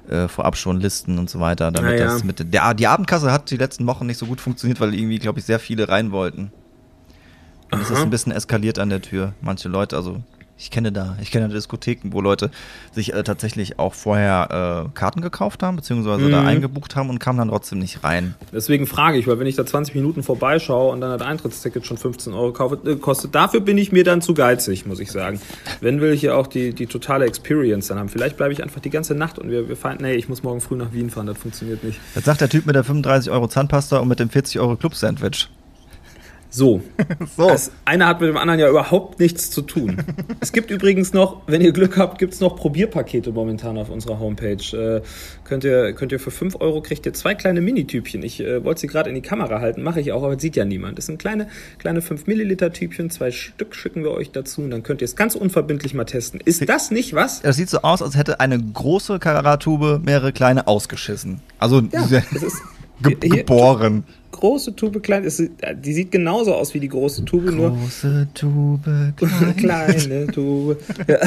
äh, 0.08 0.28
vorab 0.28 0.56
schon 0.56 0.80
Listen 0.80 1.18
und 1.18 1.30
so 1.30 1.38
weiter, 1.40 1.70
damit 1.70 1.98
ja, 1.98 2.06
das 2.06 2.24
mit 2.24 2.52
der 2.52 2.74
die 2.74 2.86
Abendkasse 2.86 3.30
hat 3.30 3.50
die 3.50 3.56
letzten 3.56 3.86
Wochen 3.86 4.06
nicht 4.06 4.18
so 4.18 4.26
gut 4.26 4.40
funktioniert, 4.40 4.80
weil 4.80 4.94
irgendwie, 4.94 5.18
glaube 5.18 5.38
ich, 5.38 5.44
sehr 5.44 5.60
viele 5.60 5.88
rein 5.88 6.10
wollten. 6.10 6.50
Und 7.70 7.78
Aha. 7.78 7.82
es 7.82 7.90
ist 7.90 8.02
ein 8.02 8.10
bisschen 8.10 8.32
eskaliert 8.32 8.78
an 8.78 8.90
der 8.90 9.00
Tür. 9.00 9.32
Manche 9.40 9.68
Leute, 9.68 9.96
also 9.96 10.22
ich 10.62 10.70
kenne 10.70 10.92
da, 10.92 11.16
ich 11.20 11.32
kenne 11.32 11.48
Diskotheken, 11.48 12.12
wo 12.12 12.20
Leute 12.20 12.52
sich 12.92 13.12
äh, 13.12 13.24
tatsächlich 13.24 13.80
auch 13.80 13.94
vorher 13.94 14.86
äh, 14.86 14.90
Karten 14.94 15.20
gekauft 15.20 15.64
haben, 15.64 15.74
beziehungsweise 15.74 16.26
mhm. 16.26 16.30
da 16.30 16.44
eingebucht 16.44 16.94
haben 16.94 17.10
und 17.10 17.18
kamen 17.18 17.38
dann 17.38 17.48
trotzdem 17.48 17.80
nicht 17.80 18.04
rein. 18.04 18.36
Deswegen 18.52 18.86
frage 18.86 19.18
ich, 19.18 19.26
weil 19.26 19.40
wenn 19.40 19.48
ich 19.48 19.56
da 19.56 19.66
20 19.66 19.96
Minuten 19.96 20.22
vorbeischaue 20.22 20.92
und 20.92 21.00
dann 21.00 21.18
das 21.18 21.26
Eintrittsticket 21.26 21.84
schon 21.84 21.96
15 21.98 22.32
Euro 22.32 22.52
kaufe, 22.52 22.78
äh, 22.88 22.94
kostet, 22.94 23.34
dafür 23.34 23.60
bin 23.60 23.76
ich 23.76 23.90
mir 23.90 24.04
dann 24.04 24.22
zu 24.22 24.34
geizig, 24.34 24.86
muss 24.86 25.00
ich 25.00 25.10
sagen. 25.10 25.40
Wenn 25.80 26.00
will 26.00 26.12
ich 26.12 26.22
ja 26.22 26.34
auch 26.34 26.46
die, 26.46 26.72
die 26.72 26.86
totale 26.86 27.24
Experience 27.24 27.88
dann 27.88 27.98
haben. 27.98 28.08
Vielleicht 28.08 28.36
bleibe 28.36 28.52
ich 28.52 28.62
einfach 28.62 28.80
die 28.80 28.90
ganze 28.90 29.16
Nacht 29.16 29.40
und 29.40 29.50
wir, 29.50 29.68
wir 29.68 29.76
fahren, 29.76 29.98
nee, 30.00 30.14
ich 30.14 30.28
muss 30.28 30.44
morgen 30.44 30.60
früh 30.60 30.76
nach 30.76 30.92
Wien 30.92 31.10
fahren, 31.10 31.26
das 31.26 31.38
funktioniert 31.38 31.82
nicht. 31.82 31.98
Das 32.14 32.24
sagt 32.24 32.40
der 32.40 32.48
Typ 32.48 32.66
mit 32.66 32.76
der 32.76 32.84
35 32.84 33.32
Euro 33.32 33.48
Zahnpasta 33.48 33.98
und 33.98 34.06
mit 34.06 34.20
dem 34.20 34.30
40 34.30 34.60
Euro 34.60 34.76
Club-Sandwich. 34.76 35.48
So. 36.52 36.82
so. 37.36 37.48
Das 37.48 37.72
eine 37.86 38.06
hat 38.06 38.20
mit 38.20 38.28
dem 38.28 38.36
anderen 38.36 38.60
ja 38.60 38.68
überhaupt 38.68 39.18
nichts 39.18 39.50
zu 39.50 39.62
tun. 39.62 39.96
es 40.40 40.52
gibt 40.52 40.70
übrigens 40.70 41.14
noch, 41.14 41.40
wenn 41.46 41.62
ihr 41.62 41.72
Glück 41.72 41.96
habt, 41.96 42.18
gibt 42.18 42.34
es 42.34 42.40
noch 42.40 42.56
Probierpakete 42.56 43.32
momentan 43.32 43.78
auf 43.78 43.88
unserer 43.88 44.20
Homepage. 44.20 44.76
Äh, 44.76 45.00
könnt, 45.44 45.64
ihr, 45.64 45.94
könnt 45.94 46.12
ihr 46.12 46.20
für 46.20 46.30
5 46.30 46.60
Euro 46.60 46.82
kriegt 46.82 47.06
ihr 47.06 47.14
zwei 47.14 47.34
kleine 47.34 47.62
Minitübchen. 47.62 48.22
Ich 48.22 48.40
äh, 48.40 48.62
wollte 48.64 48.82
sie 48.82 48.86
gerade 48.86 49.08
in 49.08 49.14
die 49.14 49.22
Kamera 49.22 49.60
halten, 49.60 49.82
mache 49.82 50.00
ich 50.00 50.12
auch, 50.12 50.22
aber 50.22 50.38
sieht 50.38 50.54
ja 50.54 50.66
niemand. 50.66 50.98
Das 50.98 51.06
sind 51.06 51.18
kleine, 51.18 51.48
kleine 51.78 52.02
5 52.02 52.26
Milliliter 52.26 52.70
Tübchen, 52.70 53.08
zwei 53.08 53.30
Stück 53.30 53.74
schicken 53.74 54.04
wir 54.04 54.10
euch 54.10 54.30
dazu 54.30 54.60
und 54.60 54.70
dann 54.70 54.82
könnt 54.82 55.00
ihr 55.00 55.06
es 55.06 55.16
ganz 55.16 55.34
unverbindlich 55.34 55.94
mal 55.94 56.04
testen. 56.04 56.38
Ist 56.44 56.68
das 56.68 56.90
nicht 56.90 57.14
was? 57.14 57.40
Das 57.40 57.56
sieht 57.56 57.70
so 57.70 57.78
aus, 57.80 58.02
als 58.02 58.14
hätte 58.14 58.40
eine 58.40 58.58
große 58.62 59.18
Karatube 59.18 60.02
mehrere 60.04 60.32
kleine 60.32 60.66
ausgeschissen. 60.66 61.40
Also 61.58 61.80
ja, 61.80 62.22
das 62.32 62.42
ist 62.42 62.62
ge 63.02 63.14
geboren. 63.14 64.04
Hier, 64.06 64.21
große 64.32 64.74
Tube 64.74 65.02
klein. 65.02 65.24
Ist, 65.24 65.40
die 65.40 65.92
sieht 65.92 66.10
genauso 66.10 66.54
aus 66.54 66.74
wie 66.74 66.80
die 66.80 66.88
große 66.88 67.24
Tube, 67.24 67.44
große 67.44 67.56
nur. 67.56 67.70
Große 67.70 68.28
Tube, 68.34 68.84
kleine, 69.16 69.54
kleine 69.54 70.26
Tube. 70.26 70.78
Ja. 71.06 71.18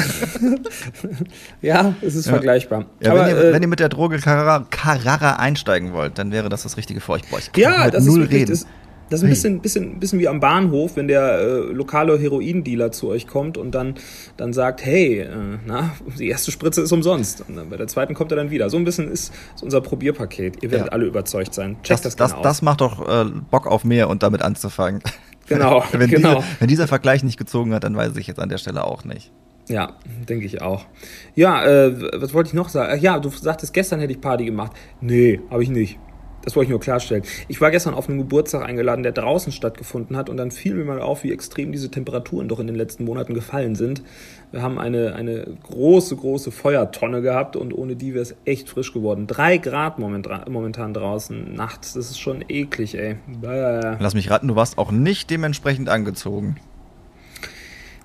ja, 1.62 1.94
es 2.02 2.14
ist 2.14 2.26
ja. 2.26 2.32
vergleichbar. 2.32 2.86
Ja, 3.00 3.12
Aber, 3.12 3.20
wenn, 3.20 3.28
ihr, 3.28 3.44
äh, 3.44 3.52
wenn, 3.52 3.62
ihr, 3.62 3.68
mit 3.68 3.80
der 3.80 3.88
Droge 3.88 4.18
Carrara, 4.18 4.66
Carrara, 4.70 5.36
einsteigen 5.36 5.92
wollt, 5.92 6.18
dann 6.18 6.32
wäre 6.32 6.48
das 6.48 6.64
das 6.64 6.76
Richtige 6.76 7.00
für 7.00 7.12
euch. 7.12 7.22
Boah, 7.30 7.38
ich 7.38 7.50
ja, 7.56 7.90
das 7.90 8.04
null 8.04 8.14
ist 8.14 8.20
wirklich, 8.24 8.40
reden. 8.42 8.50
Das, 8.50 8.66
das 9.10 9.20
ist 9.20 9.24
ein 9.24 9.30
bisschen, 9.30 9.60
bisschen, 9.60 10.00
bisschen 10.00 10.18
wie 10.18 10.28
am 10.28 10.40
Bahnhof, 10.40 10.96
wenn 10.96 11.08
der 11.08 11.38
äh, 11.38 11.72
lokale 11.72 12.18
Heroindealer 12.18 12.90
zu 12.92 13.08
euch 13.08 13.26
kommt 13.26 13.56
und 13.56 13.74
dann, 13.74 13.94
dann 14.36 14.52
sagt, 14.52 14.84
hey, 14.84 15.20
äh, 15.20 15.28
na, 15.64 15.94
die 16.18 16.28
erste 16.28 16.50
Spritze 16.50 16.82
ist 16.82 16.92
umsonst. 16.92 17.44
Und 17.48 17.56
dann 17.56 17.70
bei 17.70 17.76
der 17.76 17.86
zweiten 17.86 18.14
kommt 18.14 18.32
er 18.32 18.36
dann 18.36 18.50
wieder. 18.50 18.68
So 18.68 18.76
ein 18.76 18.84
bisschen 18.84 19.10
ist, 19.10 19.32
ist 19.54 19.62
unser 19.62 19.80
Probierpaket. 19.80 20.62
Ihr 20.62 20.70
werdet 20.70 20.88
ja. 20.88 20.92
alle 20.92 21.06
überzeugt 21.06 21.54
sein. 21.54 21.76
Checkt 21.82 22.04
das, 22.04 22.16
das, 22.16 22.32
das, 22.32 22.42
das 22.42 22.62
macht 22.62 22.80
doch 22.80 23.08
äh, 23.08 23.30
Bock 23.50 23.66
auf 23.66 23.84
mehr 23.84 24.08
und 24.08 24.22
damit 24.22 24.42
anzufangen. 24.42 25.02
Genau, 25.48 25.84
wenn, 25.92 26.10
genau. 26.10 26.40
Diese, 26.40 26.46
wenn 26.58 26.66
dieser 26.66 26.88
Vergleich 26.88 27.22
nicht 27.22 27.38
gezogen 27.38 27.72
hat, 27.72 27.84
dann 27.84 27.96
weiß 27.96 28.16
ich 28.16 28.26
jetzt 28.26 28.40
an 28.40 28.48
der 28.48 28.58
Stelle 28.58 28.82
auch 28.82 29.04
nicht. 29.04 29.30
Ja, 29.68 29.94
denke 30.28 30.46
ich 30.46 30.62
auch. 30.62 30.86
Ja, 31.34 31.64
äh, 31.64 32.20
was 32.20 32.34
wollte 32.34 32.48
ich 32.48 32.54
noch 32.54 32.68
sagen? 32.68 33.00
Ja, 33.00 33.18
du 33.18 33.30
sagtest, 33.30 33.72
gestern 33.72 34.00
hätte 34.00 34.12
ich 34.12 34.20
Party 34.20 34.44
gemacht. 34.44 34.72
Nee, 35.00 35.40
habe 35.50 35.62
ich 35.62 35.68
nicht. 35.68 35.98
Das 36.46 36.54
wollte 36.54 36.66
ich 36.66 36.70
nur 36.70 36.80
klarstellen. 36.80 37.24
Ich 37.48 37.60
war 37.60 37.72
gestern 37.72 37.92
auf 37.92 38.08
einem 38.08 38.18
Geburtstag 38.18 38.64
eingeladen, 38.64 39.02
der 39.02 39.10
draußen 39.10 39.50
stattgefunden 39.50 40.16
hat 40.16 40.30
und 40.30 40.36
dann 40.36 40.52
fiel 40.52 40.74
mir 40.74 40.84
mal 40.84 41.00
auf, 41.00 41.24
wie 41.24 41.32
extrem 41.32 41.72
diese 41.72 41.90
Temperaturen 41.90 42.46
doch 42.46 42.60
in 42.60 42.68
den 42.68 42.76
letzten 42.76 43.04
Monaten 43.04 43.34
gefallen 43.34 43.74
sind. 43.74 44.04
Wir 44.52 44.62
haben 44.62 44.78
eine, 44.78 45.16
eine 45.16 45.44
große, 45.64 46.14
große 46.14 46.52
Feuertonne 46.52 47.20
gehabt 47.20 47.56
und 47.56 47.72
ohne 47.72 47.96
die 47.96 48.14
wäre 48.14 48.22
es 48.22 48.36
echt 48.44 48.68
frisch 48.68 48.92
geworden. 48.92 49.26
Drei 49.26 49.58
Grad 49.58 49.98
momentan 49.98 50.94
draußen 50.94 51.52
nachts. 51.52 51.94
Das 51.94 52.10
ist 52.10 52.20
schon 52.20 52.44
eklig, 52.48 52.96
ey. 52.96 53.16
Lass 53.42 54.14
mich 54.14 54.30
raten, 54.30 54.46
du 54.46 54.54
warst 54.54 54.78
auch 54.78 54.92
nicht 54.92 55.30
dementsprechend 55.30 55.88
angezogen. 55.88 56.58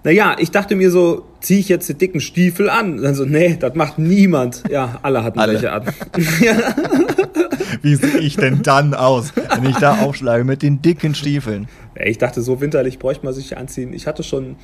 Naja, 0.03 0.36
ich 0.39 0.50
dachte 0.50 0.75
mir 0.75 0.89
so, 0.89 1.27
ziehe 1.41 1.60
ich 1.60 1.69
jetzt 1.69 1.88
die 1.88 1.93
dicken 1.93 2.21
Stiefel 2.21 2.71
an? 2.71 2.98
Dann 2.98 3.13
so, 3.13 3.24
nee, 3.24 3.55
das 3.60 3.75
macht 3.75 4.00
niemand. 4.00 4.63
Ja, 4.67 4.98
alle 5.03 5.24
hatten 5.24 5.38
alle. 5.38 5.53
welche 5.53 5.71
an. 5.71 5.83
Wie 7.81 7.95
sehe 7.95 8.19
ich 8.19 8.35
denn 8.35 8.61
dann 8.63 8.93
aus, 8.93 9.33
wenn 9.35 9.65
ich 9.65 9.77
da 9.77 10.01
aufschlage 10.01 10.43
mit 10.43 10.61
den 10.61 10.81
dicken 10.81 11.15
Stiefeln? 11.15 11.67
Ich 11.95 12.17
dachte, 12.17 12.41
so 12.41 12.61
winterlich 12.61 13.00
bräuchte 13.00 13.25
man 13.25 13.33
sich 13.33 13.57
anziehen. 13.57 13.93
Ich 13.93 14.07
hatte 14.07 14.23
schon, 14.23 14.55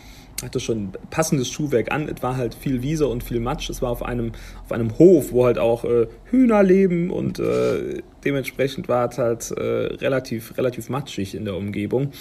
hatte 0.44 0.60
schon 0.60 0.92
passendes 1.10 1.50
Schuhwerk 1.50 1.92
an. 1.92 2.08
Es 2.08 2.22
war 2.22 2.38
halt 2.38 2.56
viel 2.56 2.82
Wiese 2.82 3.08
und 3.08 3.24
viel 3.24 3.40
Matsch. 3.40 3.70
Es 3.70 3.82
war 3.82 3.90
auf 3.90 4.04
einem, 4.04 4.32
auf 4.64 4.72
einem 4.72 4.98
Hof, 4.98 5.32
wo 5.32 5.46
halt 5.46 5.58
auch 5.58 5.84
äh, 5.84 6.08
Hühner 6.26 6.64
leben 6.64 7.10
und 7.10 7.40
äh, 7.40 8.02
dementsprechend 8.24 8.88
war 8.88 9.10
es 9.10 9.18
halt 9.18 9.52
äh, 9.52 9.62
relativ, 9.96 10.58
relativ 10.58 10.90
matschig 10.90 11.36
in 11.36 11.46
der 11.46 11.56
Umgebung. 11.56 12.12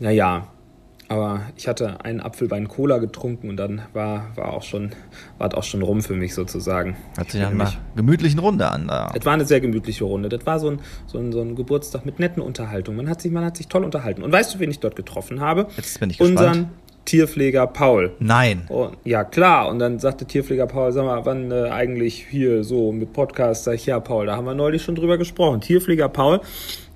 Naja, 0.00 0.48
aber 1.08 1.40
ich 1.56 1.66
hatte 1.66 2.04
einen 2.04 2.20
Apfelbein 2.20 2.68
Cola 2.68 2.98
getrunken 2.98 3.48
und 3.48 3.56
dann 3.56 3.82
war, 3.94 4.26
war 4.36 4.52
auch 4.52 4.62
schon, 4.62 4.90
war 5.38 5.56
auch 5.56 5.64
schon 5.64 5.82
rum 5.82 6.02
für 6.02 6.14
mich 6.14 6.34
sozusagen. 6.34 6.96
Hat 7.16 7.30
sich 7.30 7.40
nach 7.40 7.50
einer 7.50 7.72
gemütlichen 7.96 8.38
Runde 8.38 8.70
an 8.70 8.88
da. 8.88 9.10
Es 9.14 9.24
war 9.24 9.32
eine 9.32 9.46
sehr 9.46 9.60
gemütliche 9.60 10.04
Runde. 10.04 10.28
Das 10.28 10.44
war 10.44 10.60
so 10.60 10.70
ein, 10.70 10.80
so, 11.06 11.18
ein, 11.18 11.32
so 11.32 11.40
ein 11.40 11.56
Geburtstag 11.56 12.04
mit 12.04 12.18
netten 12.18 12.42
Unterhaltungen. 12.42 12.98
Man 12.98 13.08
hat 13.08 13.22
sich, 13.22 13.32
man 13.32 13.44
hat 13.44 13.56
sich 13.56 13.68
toll 13.68 13.84
unterhalten. 13.84 14.22
Und 14.22 14.32
weißt 14.32 14.54
du, 14.54 14.58
wen 14.58 14.70
ich 14.70 14.80
dort 14.80 14.96
getroffen 14.96 15.40
habe? 15.40 15.68
Jetzt 15.76 15.98
bin 15.98 16.10
ich 16.10 16.18
gespannt. 16.18 16.38
Unseren 16.38 16.70
Tierpfleger 17.06 17.66
Paul. 17.68 18.12
Nein. 18.18 18.66
Und, 18.68 18.98
ja, 19.04 19.24
klar. 19.24 19.68
Und 19.70 19.78
dann 19.78 19.98
sagte 19.98 20.26
Tierpfleger 20.26 20.66
Paul, 20.66 20.92
sag 20.92 21.06
mal, 21.06 21.24
wann 21.24 21.50
äh, 21.50 21.70
eigentlich 21.70 22.26
hier 22.28 22.64
so 22.64 22.92
mit 22.92 23.14
Podcast? 23.14 23.64
Sag 23.64 23.76
ich, 23.76 23.86
ja, 23.86 23.98
Paul, 23.98 24.26
da 24.26 24.36
haben 24.36 24.44
wir 24.44 24.54
neulich 24.54 24.82
schon 24.82 24.94
drüber 24.94 25.16
gesprochen. 25.16 25.62
Tierpfleger 25.62 26.10
Paul 26.10 26.42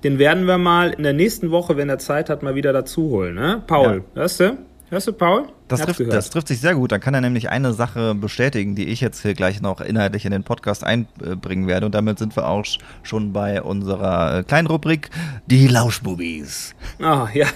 den 0.03 0.19
werden 0.19 0.45
wir 0.45 0.57
mal 0.57 0.91
in 0.91 1.03
der 1.03 1.13
nächsten 1.13 1.51
Woche, 1.51 1.77
wenn 1.77 1.89
er 1.89 1.99
Zeit 1.99 2.29
hat, 2.29 2.43
mal 2.43 2.55
wieder 2.55 2.73
dazu 2.73 3.09
holen. 3.09 3.35
Ne? 3.35 3.63
Paul, 3.67 4.03
ja. 4.15 4.21
hörst 4.21 4.39
du? 4.39 4.57
Hörst 4.89 5.07
du, 5.07 5.13
Paul? 5.13 5.47
Das 5.69 5.81
trifft, 5.81 6.01
das 6.01 6.29
trifft 6.29 6.47
sich 6.49 6.59
sehr 6.59 6.75
gut. 6.75 6.91
Dann 6.91 6.99
kann 6.99 7.15
er 7.15 7.21
nämlich 7.21 7.49
eine 7.49 7.73
Sache 7.73 8.13
bestätigen, 8.13 8.75
die 8.75 8.85
ich 8.89 9.01
jetzt 9.01 9.23
hier 9.23 9.33
gleich 9.33 9.59
noch 9.59 9.81
inhaltlich 9.81 10.23
in 10.25 10.31
den 10.31 10.43
Podcast 10.43 10.83
einbringen 10.83 11.65
werde. 11.65 11.87
Und 11.87 11.95
damit 11.95 12.19
sind 12.19 12.35
wir 12.35 12.47
auch 12.47 12.63
schon 13.01 13.33
bei 13.33 13.63
unserer 13.63 14.39
äh, 14.39 14.43
kleinen 14.43 14.67
Rubrik, 14.67 15.09
die 15.47 15.67
Lauschbubis. 15.67 16.75
Ah, 17.01 17.27
ja. 17.33 17.47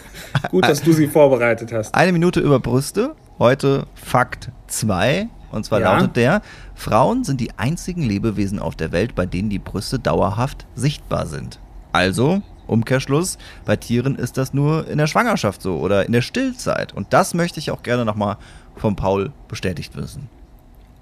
Gut, 0.50 0.64
dass 0.64 0.82
du 0.82 0.94
sie 0.94 1.08
vorbereitet 1.08 1.72
hast. 1.72 1.94
Eine 1.94 2.12
Minute 2.12 2.40
über 2.40 2.60
Brüste. 2.60 3.16
Heute 3.38 3.86
Fakt 3.94 4.50
2. 4.66 5.28
Und 5.52 5.64
zwar 5.64 5.80
ja. 5.80 5.94
lautet 5.94 6.16
der, 6.16 6.42
Frauen 6.74 7.24
sind 7.24 7.40
die 7.40 7.52
einzigen 7.58 8.02
Lebewesen 8.02 8.58
auf 8.58 8.76
der 8.76 8.92
Welt, 8.92 9.14
bei 9.14 9.28
denen 9.28 9.52
die 9.52 9.60
Brüste 9.60 10.00
dauerhaft 10.00 10.66
sichtbar 10.74 11.28
sind. 11.28 11.60
Also, 11.92 12.42
Umkehrschluss, 12.68 13.38
bei 13.66 13.76
Tieren 13.76 14.16
ist 14.16 14.38
das 14.38 14.54
nur 14.54 14.88
in 14.88 14.98
der 14.98 15.08
Schwangerschaft 15.08 15.62
so 15.62 15.78
oder 15.78 16.06
in 16.06 16.12
der 16.12 16.22
Stillzeit. 16.22 16.94
Und 16.94 17.14
das 17.14 17.34
möchte 17.34 17.60
ich 17.60 17.72
auch 17.72 17.84
gerne 17.84 18.06
nochmal 18.06 18.38
von 18.76 18.96
Paul 18.96 19.32
bestätigt 19.48 19.96
wissen. 19.96 20.30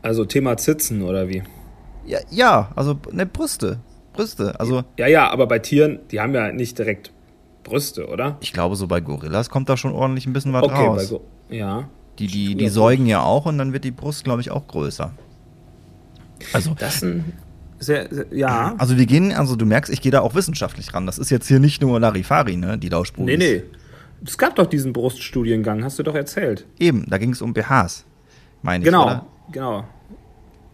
Also 0.01 0.25
Thema 0.25 0.57
Zitzen 0.57 1.01
oder 1.01 1.27
wie? 1.27 1.43
Ja, 2.05 2.19
ja 2.29 2.71
also 2.75 2.97
ne, 3.11 3.25
Brüste. 3.25 3.79
Brüste. 4.13 4.57
Also, 4.59 4.83
ja, 4.97 5.07
ja, 5.07 5.29
aber 5.29 5.47
bei 5.47 5.59
Tieren, 5.59 5.99
die 6.11 6.21
haben 6.21 6.33
ja 6.33 6.51
nicht 6.51 6.77
direkt 6.77 7.11
Brüste, 7.63 8.07
oder? 8.07 8.37
Ich 8.39 8.53
glaube, 8.53 8.75
so 8.75 8.87
bei 8.87 9.01
Gorillas 9.01 9.49
kommt 9.49 9.67
da 9.67 9.75
schon 9.75 9.91
ordentlich 9.91 10.25
ein 10.25 10.33
bisschen 10.33 10.53
was 10.53 10.63
okay, 10.63 10.85
raus. 10.85 11.13
Bei 11.49 11.55
ja. 11.55 11.89
Die, 12.19 12.27
die, 12.27 12.55
die 12.55 12.69
säugen 12.69 13.07
ja 13.07 13.23
auch 13.23 13.45
und 13.45 13.57
dann 13.57 13.73
wird 13.73 13.83
die 13.83 13.91
Brust, 13.91 14.23
glaube 14.23 14.39
ich, 14.39 14.51
auch 14.51 14.67
größer. 14.67 15.11
Also, 16.53 16.73
das 16.79 16.97
ist 16.97 17.03
ein 17.03 17.33
sehr, 17.79 18.07
sehr, 18.09 18.25
ja. 18.31 18.75
Also 18.77 18.97
wir 18.97 19.05
gehen, 19.05 19.31
also 19.33 19.55
du 19.55 19.65
merkst, 19.65 19.91
ich 19.91 20.01
gehe 20.01 20.11
da 20.11 20.21
auch 20.21 20.35
wissenschaftlich 20.35 20.93
ran. 20.93 21.05
Das 21.05 21.17
ist 21.17 21.29
jetzt 21.29 21.47
hier 21.47 21.59
nicht 21.59 21.81
nur 21.81 21.99
Larifari, 21.99 22.55
ne, 22.55 22.77
die 22.77 22.89
Lauschbrudis. 22.89 23.37
Nee, 23.37 23.61
nee. 23.61 23.63
Es 24.25 24.37
gab 24.37 24.55
doch 24.55 24.65
diesen 24.65 24.93
Bruststudiengang, 24.93 25.83
hast 25.83 25.99
du 25.99 26.03
doch 26.03 26.15
erzählt. 26.15 26.65
Eben, 26.79 27.05
da 27.09 27.17
ging 27.17 27.31
es 27.31 27.41
um 27.41 27.53
BHs, 27.53 28.05
meine 28.61 28.83
ich. 28.83 28.85
Genau, 28.85 29.05
oder? 29.05 29.25
genau. 29.51 29.85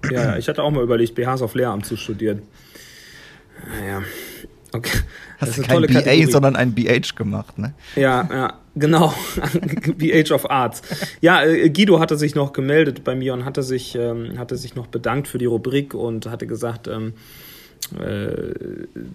Ja, 0.09 0.37
ich 0.37 0.47
hatte 0.47 0.63
auch 0.63 0.71
mal 0.71 0.83
überlegt, 0.83 1.15
BHs 1.15 1.41
auf 1.41 1.53
Lehramt 1.53 1.85
zu 1.85 1.95
studieren. 1.95 2.43
Naja. 3.79 4.01
Okay. 4.73 4.99
Hast 5.39 5.57
du 5.57 5.63
kein 5.63 5.81
BA, 5.81 5.87
Kategorie. 5.87 6.31
sondern 6.31 6.55
ein 6.55 6.73
BH 6.73 7.15
gemacht, 7.15 7.57
ne? 7.57 7.73
Ja, 7.95 8.27
ja, 8.31 8.53
genau. 8.75 9.13
BH 9.97 10.33
of 10.33 10.49
Arts. 10.49 10.81
Ja, 11.19 11.43
äh, 11.43 11.69
Guido 11.69 11.99
hatte 11.99 12.17
sich 12.17 12.35
noch 12.35 12.53
gemeldet 12.53 13.03
bei 13.03 13.15
mir 13.15 13.33
und 13.33 13.43
hatte 13.43 13.63
sich, 13.63 13.95
ähm, 13.95 14.37
hatte 14.37 14.55
sich 14.55 14.75
noch 14.75 14.87
bedankt 14.87 15.27
für 15.27 15.37
die 15.37 15.45
Rubrik 15.45 15.93
und 15.93 16.27
hatte 16.27 16.47
gesagt, 16.47 16.87
ähm, 16.87 17.13
äh, 17.99 18.53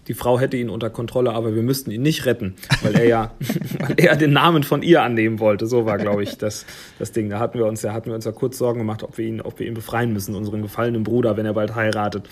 die 0.06 0.14
Frau 0.14 0.38
hätte 0.38 0.56
ihn 0.56 0.70
unter 0.70 0.90
Kontrolle, 0.90 1.32
aber 1.32 1.54
wir 1.54 1.62
müssten 1.62 1.90
ihn 1.90 2.02
nicht 2.02 2.26
retten, 2.26 2.54
weil 2.82 2.94
er 2.96 3.06
ja, 3.06 3.30
weil 3.78 3.94
er 3.98 4.16
den 4.16 4.32
Namen 4.32 4.62
von 4.62 4.82
ihr 4.82 5.02
annehmen 5.02 5.38
wollte. 5.38 5.66
So 5.66 5.86
war, 5.86 5.98
glaube 5.98 6.22
ich, 6.22 6.38
das, 6.38 6.66
das 6.98 7.12
Ding. 7.12 7.30
Da 7.30 7.38
hatten 7.38 7.58
wir 7.58 7.66
uns 7.66 7.82
ja, 7.82 7.92
hatten 7.92 8.06
wir 8.06 8.14
uns 8.14 8.24
ja 8.24 8.32
kurz 8.32 8.58
Sorgen 8.58 8.78
gemacht, 8.78 9.02
ob 9.02 9.18
wir 9.18 9.26
ihn, 9.26 9.40
ob 9.40 9.58
wir 9.58 9.66
ihn 9.66 9.74
befreien 9.74 10.12
müssen, 10.12 10.34
unseren 10.34 10.62
gefallenen 10.62 11.04
Bruder, 11.04 11.36
wenn 11.36 11.46
er 11.46 11.54
bald 11.54 11.74
heiratet. 11.74 12.28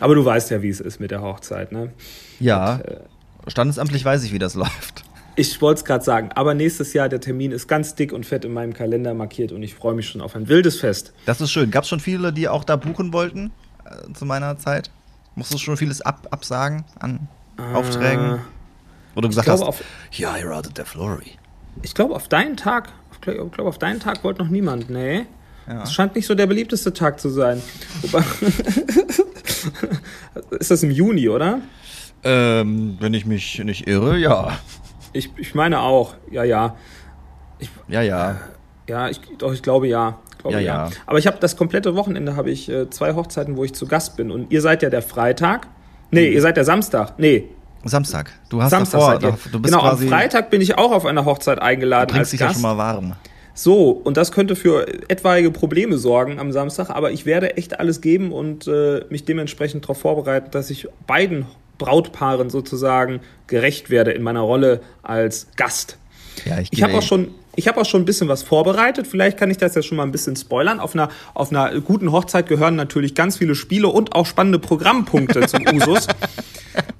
Aber 0.00 0.14
du 0.14 0.24
weißt 0.24 0.50
ja, 0.50 0.62
wie 0.62 0.68
es 0.68 0.80
ist 0.80 1.00
mit 1.00 1.10
der 1.10 1.22
Hochzeit, 1.22 1.72
ne? 1.72 1.92
Ja. 2.40 2.74
Und, 2.74 2.84
äh, 2.84 3.00
Standesamtlich 3.48 4.04
weiß 4.04 4.24
ich, 4.24 4.32
wie 4.32 4.38
das 4.38 4.54
läuft. 4.56 5.04
Ich 5.38 5.60
wollte 5.60 5.80
es 5.80 5.84
gerade 5.84 6.02
sagen, 6.02 6.30
aber 6.34 6.54
nächstes 6.54 6.94
Jahr 6.94 7.10
der 7.10 7.20
Termin 7.20 7.52
ist 7.52 7.68
ganz 7.68 7.94
dick 7.94 8.12
und 8.14 8.24
fett 8.24 8.46
in 8.46 8.54
meinem 8.54 8.72
Kalender 8.72 9.12
markiert 9.12 9.52
und 9.52 9.62
ich 9.62 9.74
freue 9.74 9.94
mich 9.94 10.08
schon 10.08 10.22
auf 10.22 10.34
ein 10.34 10.48
wildes 10.48 10.80
Fest. 10.80 11.12
Das 11.26 11.42
ist 11.42 11.50
schön. 11.50 11.70
Gab 11.70 11.82
es 11.84 11.90
schon 11.90 12.00
viele, 12.00 12.32
die 12.32 12.48
auch 12.48 12.64
da 12.64 12.76
buchen 12.76 13.12
wollten 13.12 13.52
äh, 13.84 14.12
zu 14.14 14.24
meiner 14.24 14.56
Zeit? 14.56 14.90
Musst 15.36 15.52
du 15.52 15.58
schon 15.58 15.76
vieles 15.76 16.00
ab 16.00 16.26
absagen 16.30 16.84
an 16.98 17.28
äh, 17.58 17.74
Aufträgen? 17.74 18.40
Wo 19.14 19.20
du 19.20 19.28
gesagt 19.28 19.48
hast, 19.48 19.62
auf, 19.62 19.84
ja, 20.10 20.30
I 20.30 20.42
heiratet 20.42 20.78
der 20.78 20.86
Flory. 20.86 21.32
Ich 21.82 21.94
glaube, 21.94 22.14
auf 22.14 22.26
deinen 22.28 22.56
Tag, 22.56 22.88
ich 23.12 23.20
glaube, 23.20 23.64
auf 23.64 23.78
deinen 23.78 24.00
Tag 24.00 24.24
wollte 24.24 24.42
noch 24.42 24.50
niemand, 24.50 24.90
nee. 24.90 25.26
Ja. 25.68 25.82
Es 25.82 25.92
scheint 25.92 26.14
nicht 26.14 26.26
so 26.26 26.34
der 26.34 26.46
beliebteste 26.46 26.92
Tag 26.92 27.20
zu 27.20 27.28
sein. 27.28 27.60
ist 30.50 30.70
das 30.70 30.82
im 30.82 30.90
Juni, 30.90 31.28
oder? 31.28 31.60
Ähm, 32.22 32.96
wenn 33.00 33.12
ich 33.14 33.26
mich 33.26 33.62
nicht 33.62 33.86
irre, 33.86 34.16
ja. 34.16 34.58
Ich, 35.12 35.30
ich 35.36 35.54
meine 35.54 35.80
auch, 35.80 36.14
ja, 36.30 36.44
ja. 36.44 36.76
Ich, 37.58 37.68
ja, 37.88 38.00
ja. 38.00 38.30
Äh, 38.32 38.34
ja, 38.88 39.08
ich, 39.08 39.20
doch, 39.38 39.52
ich 39.52 39.62
glaube 39.62 39.88
ja. 39.88 40.18
Glaube, 40.48 40.64
ja, 40.64 40.88
ja. 40.88 40.90
Aber 41.06 41.18
ich 41.18 41.26
habe 41.26 41.38
das 41.40 41.56
komplette 41.56 41.94
Wochenende 41.94 42.36
habe 42.36 42.50
ich 42.50 42.68
äh, 42.68 42.88
zwei 42.90 43.14
Hochzeiten, 43.14 43.56
wo 43.56 43.64
ich 43.64 43.74
zu 43.74 43.86
Gast 43.86 44.16
bin. 44.16 44.30
Und 44.30 44.50
ihr 44.50 44.60
seid 44.60 44.82
ja 44.82 44.90
der 44.90 45.02
Freitag. 45.02 45.68
Nee, 46.10 46.28
mhm. 46.28 46.34
ihr 46.34 46.42
seid 46.42 46.56
der 46.56 46.64
Samstag. 46.64 47.18
Nee. 47.18 47.48
Samstag. 47.84 48.32
Du 48.48 48.62
hast 48.62 48.70
Samstag 48.70 48.98
davor, 48.98 49.18
da, 49.18 49.50
du 49.52 49.60
bist 49.60 49.72
Genau, 49.72 49.86
am 49.86 49.98
Freitag 49.98 50.50
bin 50.50 50.60
ich 50.60 50.76
auch 50.76 50.92
auf 50.92 51.06
einer 51.06 51.24
Hochzeit 51.24 51.60
eingeladen. 51.60 52.08
Du 52.08 52.14
bringst 52.14 52.32
dich 52.32 52.40
ja 52.40 52.52
schon 52.52 52.62
mal 52.62 52.76
warm. 52.76 53.14
So, 53.54 53.90
und 53.90 54.18
das 54.18 54.32
könnte 54.32 54.54
für 54.54 54.86
etwaige 55.08 55.50
Probleme 55.50 55.96
sorgen 55.96 56.38
am 56.38 56.52
Samstag, 56.52 56.90
aber 56.90 57.12
ich 57.12 57.24
werde 57.24 57.56
echt 57.56 57.80
alles 57.80 58.02
geben 58.02 58.30
und 58.30 58.66
äh, 58.66 59.04
mich 59.08 59.24
dementsprechend 59.24 59.84
darauf 59.84 59.98
vorbereiten, 59.98 60.50
dass 60.50 60.68
ich 60.68 60.88
beiden 61.06 61.46
Brautpaaren 61.78 62.50
sozusagen 62.50 63.20
gerecht 63.46 63.88
werde 63.88 64.10
in 64.10 64.22
meiner 64.22 64.40
Rolle 64.40 64.80
als 65.02 65.48
Gast. 65.56 65.96
Ja, 66.44 66.58
ich 66.58 66.68
ich 66.72 66.82
habe 66.82 66.94
auch 66.94 67.02
schon 67.02 67.28
ich 67.56 67.66
habe 67.66 67.80
auch 67.80 67.86
schon 67.86 68.02
ein 68.02 68.04
bisschen 68.04 68.28
was 68.28 68.42
vorbereitet. 68.42 69.06
Vielleicht 69.06 69.38
kann 69.38 69.50
ich 69.50 69.56
das 69.56 69.74
ja 69.74 69.82
schon 69.82 69.96
mal 69.96 70.04
ein 70.04 70.12
bisschen 70.12 70.36
spoilern. 70.36 70.78
Auf 70.78 70.94
einer, 70.94 71.08
auf 71.34 71.50
einer 71.50 71.80
guten 71.80 72.12
Hochzeit 72.12 72.48
gehören 72.48 72.76
natürlich 72.76 73.14
ganz 73.14 73.38
viele 73.38 73.54
Spiele 73.54 73.88
und 73.88 74.14
auch 74.14 74.26
spannende 74.26 74.58
Programmpunkte 74.58 75.46
zum 75.46 75.66
Usus. 75.74 76.06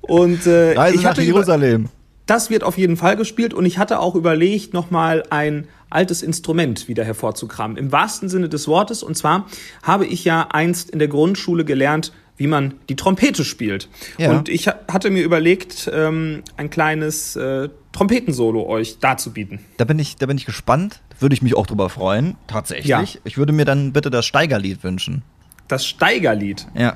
Und 0.01 0.47
äh, 0.47 0.73
Reise 0.73 0.97
ich 0.97 1.05
hatte 1.05 1.21
nach 1.21 1.27
Jerusalem. 1.27 1.91
Das 2.25 2.51
wird 2.51 2.65
auf 2.65 2.77
jeden 2.77 2.97
Fall 2.97 3.17
gespielt 3.17 3.55
und 3.55 3.67
ich 3.67 3.79
hatte 3.79 4.01
auch 4.01 4.17
überlegt, 4.17 4.75
nochmal 4.75 5.23
ein 5.31 5.69
altes 5.91 6.23
Instrument 6.23 6.89
wieder 6.89 7.05
hervorzukramen. 7.05 7.77
Im 7.77 7.93
wahrsten 7.93 8.29
Sinne 8.29 8.49
des 8.49 8.67
Wortes. 8.67 9.05
Und 9.05 9.17
zwar 9.17 9.47
habe 9.85 10.07
ich 10.07 10.25
ja 10.25 10.49
einst 10.51 10.91
in 10.91 10.99
der 10.99 11.07
Grundschule 11.07 11.65
gelernt, 11.65 12.13
wie 12.37 12.49
man 12.49 12.75
die 12.89 12.97
Trompete 12.97 13.45
spielt. 13.45 13.89
Ja. 14.19 14.33
Und 14.33 14.49
ich 14.49 14.67
hatte 14.67 15.11
mir 15.11 15.23
überlegt, 15.23 15.89
ähm, 15.93 16.43
ein 16.57 16.69
kleines 16.69 17.37
äh, 17.37 17.69
Trompetensolo 17.97 18.67
euch 18.67 18.99
darzubieten. 18.99 19.61
Da 19.79 19.85
bin 19.85 19.99
ich, 19.99 20.17
da 20.17 20.27
bin 20.27 20.37
ich 20.37 20.45
gespannt. 20.45 21.01
Würde 21.19 21.35
ich 21.35 21.41
mich 21.41 21.57
auch 21.57 21.67
drüber 21.67 21.89
freuen, 21.89 22.37
tatsächlich. 22.47 22.89
Ja. 22.89 23.03
Ich 23.25 23.39
würde 23.39 23.55
mir 23.55 23.65
dann 23.65 23.95
bitte 23.95 24.11
das 24.11 24.27
Steigerlied 24.27 24.85
wünschen. 24.85 25.23
Das 25.67 25.87
Steigerlied? 25.87 26.67
Ja. 26.75 26.95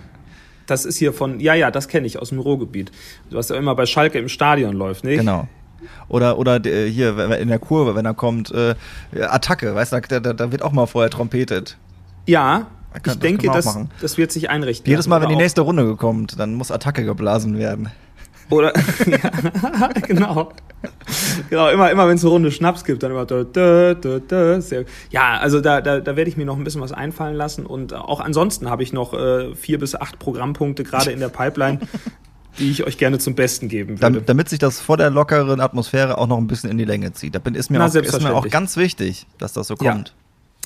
Das 0.66 0.84
ist 0.84 0.98
hier 0.98 1.14
von, 1.14 1.40
ja, 1.40 1.54
ja, 1.54 1.70
das 1.70 1.88
kenne 1.88 2.06
ich 2.06 2.18
aus 2.18 2.28
dem 2.28 2.38
Ruhrgebiet. 2.38 2.92
Was 3.30 3.48
ja 3.48 3.56
immer 3.56 3.74
bei 3.74 3.86
Schalke 3.86 4.18
im 4.18 4.28
Stadion 4.28 4.74
läuft, 4.74 5.04
nicht? 5.04 5.18
Genau. 5.18 5.48
Oder, 6.08 6.38
oder 6.38 6.64
äh, 6.66 6.90
hier 6.90 7.18
in 7.38 7.48
der 7.48 7.58
Kurve, 7.58 7.94
wenn 7.94 8.04
er 8.04 8.12
kommt, 8.12 8.50
äh, 8.50 8.74
Attacke, 9.18 9.74
weißt 9.74 9.94
du, 9.94 10.00
da, 10.02 10.20
da, 10.20 10.32
da 10.34 10.52
wird 10.52 10.60
auch 10.60 10.72
mal 10.72 10.84
vorher 10.84 11.10
trompetet. 11.10 11.78
Ja, 12.26 12.66
kann, 12.92 13.14
ich 13.14 13.20
denke, 13.20 13.46
das, 13.46 13.64
das, 13.64 13.78
das, 14.02 14.18
wird 14.18 14.32
sich 14.32 14.50
einrichten. 14.50 14.88
Jedes 14.88 15.06
Mal, 15.06 15.22
wenn 15.22 15.30
die 15.30 15.36
nächste 15.36 15.62
Runde 15.62 15.96
kommt, 15.96 16.38
dann 16.38 16.54
muss 16.54 16.70
Attacke 16.70 17.04
geblasen 17.04 17.56
werden. 17.56 17.88
Oder, 18.50 18.72
ja, 19.06 19.88
genau. 20.06 20.52
Genau, 21.48 21.68
immer, 21.70 21.90
immer 21.90 22.08
wenn 22.08 22.16
es 22.16 22.22
eine 22.22 22.30
Runde 22.30 22.50
Schnaps 22.50 22.84
gibt, 22.84 23.02
dann 23.02 23.10
immer 23.10 23.26
dö, 23.26 23.44
dö, 23.44 23.94
dö, 23.94 24.20
dö, 24.20 24.60
sehr, 24.60 24.84
Ja, 25.10 25.38
also 25.38 25.60
da, 25.60 25.80
da, 25.80 26.00
da 26.00 26.16
werde 26.16 26.30
ich 26.30 26.36
mir 26.36 26.44
noch 26.46 26.56
ein 26.56 26.64
bisschen 26.64 26.80
was 26.80 26.92
einfallen 26.92 27.34
lassen 27.34 27.66
und 27.66 27.94
auch 27.94 28.20
ansonsten 28.20 28.70
habe 28.70 28.82
ich 28.82 28.92
noch 28.92 29.14
äh, 29.14 29.54
vier 29.54 29.78
bis 29.78 29.94
acht 29.94 30.18
Programmpunkte 30.18 30.84
gerade 30.84 31.10
in 31.10 31.20
der 31.20 31.28
Pipeline, 31.28 31.80
die 32.58 32.70
ich 32.70 32.84
euch 32.84 32.98
gerne 32.98 33.18
zum 33.18 33.34
Besten 33.34 33.68
geben 33.68 34.00
würde. 34.00 34.22
Damit, 34.22 34.48
sich 34.48 34.58
das 34.58 34.80
vor 34.80 34.96
der 34.96 35.10
lockeren 35.10 35.60
Atmosphäre 35.60 36.18
auch 36.18 36.26
noch 36.26 36.38
ein 36.38 36.46
bisschen 36.46 36.70
in 36.70 36.78
die 36.78 36.84
Länge 36.84 37.12
zieht. 37.12 37.34
Da 37.34 37.40
ist 37.52 37.70
mir, 37.70 37.78
Na, 37.78 37.86
auch, 37.86 37.94
ist 37.94 38.22
mir 38.22 38.34
auch 38.34 38.48
ganz 38.48 38.76
wichtig, 38.76 39.26
dass 39.38 39.52
das 39.52 39.68
so 39.68 39.76
kommt. 39.76 40.08
Ja. 40.08 40.14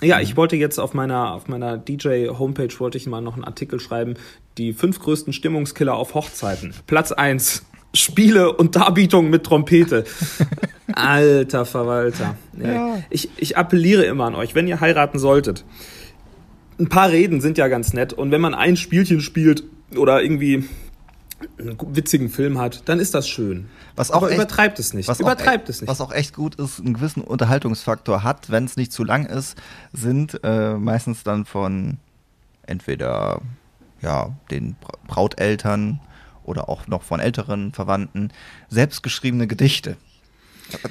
Ja, 0.03 0.21
ich 0.21 0.37
wollte 0.37 0.57
jetzt 0.57 0.81
auf 0.81 0.93
meiner, 0.93 1.33
auf 1.33 1.47
meiner 1.47 1.79
DJ-Homepage 1.79 2.69
wollte 2.79 2.99
ich 2.99 3.07
mal 3.07 3.21
noch 3.21 3.35
einen 3.35 3.45
Artikel 3.45 3.79
schreiben, 3.79 4.15
die 4.59 4.73
fünf 4.73 4.99
größten 4.99 5.33
Stimmungskiller 5.33 5.95
auf 5.95 6.15
Hochzeiten. 6.15 6.75
Platz 6.87 7.13
eins 7.13 7.65
Spiele 7.95 8.53
und 8.53 8.77
Darbietungen 8.77 9.31
mit 9.31 9.45
Trompete. 9.45 10.05
Alter 10.93 11.65
Verwalter. 11.65 12.37
Ja. 12.63 12.99
Ich, 13.11 13.31
ich 13.37 13.57
appelliere 13.57 14.05
immer 14.05 14.25
an 14.27 14.35
euch, 14.35 14.55
wenn 14.55 14.69
ihr 14.69 14.81
heiraten 14.81 15.19
solltet. 15.19 15.65
Ein 16.79 16.89
paar 16.89 17.11
Reden 17.11 17.41
sind 17.41 17.57
ja 17.57 17.69
ganz 17.69 17.93
nett 17.93 18.13
und 18.13 18.31
wenn 18.31 18.41
man 18.41 18.55
ein 18.55 18.77
Spielchen 18.77 19.21
spielt 19.21 19.65
oder 19.97 20.23
irgendwie 20.23 20.69
einen 21.59 21.77
witzigen 21.95 22.29
Film 22.29 22.59
hat, 22.59 22.89
dann 22.89 22.99
ist 23.01 23.15
das 23.15 23.29
schön. 23.29 23.67
Was 23.97 24.11
auch 24.11 24.17
Aber 24.17 24.31
echt, 24.31 24.37
übertreibt 24.37 24.79
es 24.79 24.95
nicht. 24.95 25.09
Was 25.09 25.21
übertreibt 25.21 25.69
es 25.69 25.81
nicht. 25.81 25.89
Was 25.91 26.01
auch 26.01 26.13
echt 26.13 26.35
gut 26.35 26.57
ist, 26.57 26.81
einen 26.81 26.95
gewissen 26.95 27.23
Unterhaltungsfaktor 27.23 28.23
hat, 28.23 28.51
wenn 28.51 28.65
es 28.65 28.77
nicht 28.77 28.93
zu 28.93 29.05
lang 29.05 29.27
ist, 29.27 29.57
sind 29.93 30.41
äh, 30.43 30.75
meistens 30.75 31.23
dann 31.23 31.45
von 31.45 31.99
entweder 32.67 33.41
ja, 34.01 34.33
den 34.51 34.77
Brauteltern 35.07 36.01
oder 36.45 36.69
auch 36.69 36.87
noch 36.87 37.03
von 37.03 37.21
älteren 37.21 37.73
Verwandten 37.73 38.31
selbstgeschriebene 38.69 39.47
Gedichte. 39.47 39.97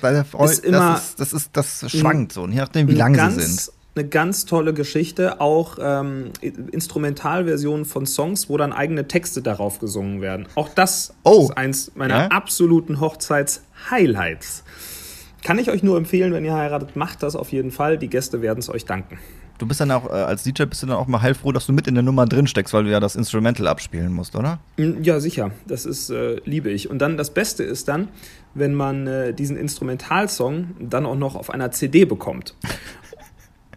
Das, 0.01 0.51
ist 0.51 0.65
immer 0.65 0.93
das, 0.93 1.09
ist, 1.09 1.19
das, 1.19 1.33
ist, 1.33 1.49
das 1.53 1.91
schwankt 1.91 2.31
so, 2.31 2.47
je 2.47 2.57
nachdem, 2.57 2.87
wie 2.87 2.93
lang 2.93 3.15
sie 3.15 3.41
sind 3.41 3.71
eine 3.95 4.07
ganz 4.07 4.45
tolle 4.45 4.73
Geschichte, 4.73 5.39
auch 5.39 5.77
ähm, 5.79 6.31
Instrumentalversionen 6.41 7.85
von 7.85 8.05
Songs, 8.07 8.49
wo 8.49 8.57
dann 8.57 8.73
eigene 8.73 9.07
Texte 9.07 9.41
darauf 9.41 9.79
gesungen 9.79 10.21
werden. 10.21 10.47
Auch 10.55 10.69
das 10.69 11.13
oh. 11.23 11.43
ist 11.43 11.57
eins 11.57 11.91
meiner 11.95 12.17
ja? 12.17 12.27
absoluten 12.27 12.99
Hochzeits-Highlights. 12.99 14.63
Kann 15.43 15.59
ich 15.59 15.69
euch 15.69 15.83
nur 15.83 15.97
empfehlen, 15.97 16.33
wenn 16.33 16.45
ihr 16.45 16.55
heiratet, 16.55 16.95
macht 16.95 17.21
das 17.21 17.35
auf 17.35 17.51
jeden 17.51 17.71
Fall. 17.71 17.97
Die 17.97 18.07
Gäste 18.07 18.41
werden 18.41 18.59
es 18.59 18.69
euch 18.69 18.85
danken. 18.85 19.19
Du 19.57 19.67
bist 19.67 19.79
dann 19.79 19.91
auch, 19.91 20.09
äh, 20.09 20.13
als 20.13 20.43
DJ 20.43 20.63
bist 20.63 20.83
du 20.83 20.87
dann 20.87 20.97
auch 20.97 21.07
mal 21.07 21.21
heilfroh, 21.21 21.51
dass 21.51 21.67
du 21.67 21.73
mit 21.73 21.87
in 21.87 21.93
der 21.93 22.03
Nummer 22.03 22.25
drin 22.25 22.47
steckst, 22.47 22.73
weil 22.73 22.85
du 22.85 22.91
ja 22.91 22.99
das 22.99 23.15
Instrumental 23.15 23.67
abspielen 23.67 24.11
musst, 24.11 24.35
oder? 24.35 24.59
Mm, 24.77 25.03
ja, 25.03 25.19
sicher. 25.19 25.51
Das 25.67 25.85
ist, 25.85 26.09
äh, 26.09 26.41
liebe 26.45 26.69
ich. 26.69 26.89
Und 26.89 26.99
dann 26.99 27.17
das 27.17 27.33
Beste 27.33 27.63
ist 27.63 27.87
dann, 27.87 28.09
wenn 28.53 28.73
man 28.73 29.07
äh, 29.07 29.33
diesen 29.33 29.57
Instrumentalsong 29.57 30.75
dann 30.79 31.05
auch 31.05 31.15
noch 31.15 31.35
auf 31.35 31.49
einer 31.49 31.71
CD 31.71 32.05
bekommt. 32.05 32.55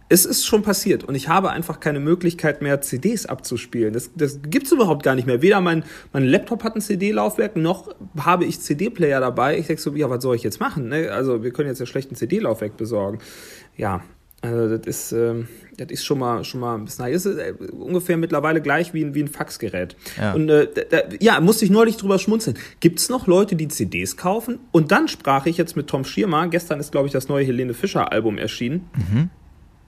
es 0.08 0.24
ist 0.24 0.46
schon 0.46 0.62
passiert 0.62 1.04
und 1.04 1.14
ich 1.14 1.28
habe 1.28 1.50
einfach 1.50 1.80
keine 1.80 1.98
Möglichkeit 1.98 2.62
mehr, 2.62 2.80
CDs 2.80 3.26
abzuspielen. 3.26 3.92
Das, 3.92 4.10
das 4.14 4.40
gibt 4.42 4.66
es 4.66 4.72
überhaupt 4.72 5.02
gar 5.02 5.16
nicht 5.16 5.26
mehr. 5.26 5.42
Weder 5.42 5.60
mein, 5.60 5.84
mein 6.12 6.24
Laptop 6.24 6.62
hat 6.62 6.76
ein 6.76 6.80
CD-Laufwerk, 6.80 7.56
noch 7.56 7.88
habe 8.18 8.44
ich 8.44 8.60
CD-Player 8.60 9.20
dabei. 9.20 9.58
Ich 9.58 9.66
denke 9.66 9.82
so, 9.82 9.92
ja, 9.94 10.08
was 10.08 10.22
soll 10.22 10.36
ich 10.36 10.44
jetzt 10.44 10.60
machen? 10.60 10.88
Ne? 10.88 11.10
Also 11.10 11.42
wir 11.42 11.50
können 11.50 11.68
jetzt 11.68 11.80
ja 11.80 11.86
schlecht 11.86 12.12
ein 12.12 12.14
CD-Laufwerk 12.14 12.76
besorgen. 12.76 13.18
Ja, 13.76 14.02
also 14.42 14.76
das 14.76 14.86
ist, 14.86 15.12
äh, 15.12 15.44
das 15.76 15.88
ist 15.90 16.04
schon 16.04 16.18
mal, 16.18 16.44
schon 16.44 16.60
mal 16.60 16.74
ein 16.74 16.84
bisschen, 16.84 17.06
ist 17.06 17.26
äh, 17.26 17.52
ungefähr 17.70 18.16
mittlerweile 18.16 18.60
gleich 18.60 18.94
wie 18.94 19.04
ein, 19.04 19.14
wie 19.14 19.22
ein 19.22 19.28
Faxgerät. 19.28 19.96
Ja. 20.18 20.32
Und 20.32 20.48
äh, 20.48 20.68
da, 20.90 20.98
ja, 21.20 21.40
musste 21.40 21.64
ich 21.64 21.70
neulich 21.70 21.96
drüber 21.96 22.18
schmunzeln. 22.18 22.56
Gibt 22.80 22.98
es 22.98 23.08
noch 23.08 23.26
Leute, 23.26 23.56
die 23.56 23.68
CDs 23.68 24.16
kaufen? 24.16 24.58
Und 24.72 24.92
dann 24.92 25.08
sprach 25.08 25.46
ich 25.46 25.56
jetzt 25.56 25.76
mit 25.76 25.88
Tom 25.88 26.04
Schirmer, 26.04 26.48
gestern 26.48 26.80
ist, 26.80 26.92
glaube 26.92 27.06
ich, 27.06 27.12
das 27.12 27.28
neue 27.28 27.44
Helene 27.44 27.74
Fischer 27.74 28.12
Album 28.12 28.38
erschienen. 28.38 28.88
Mhm. 28.94 29.30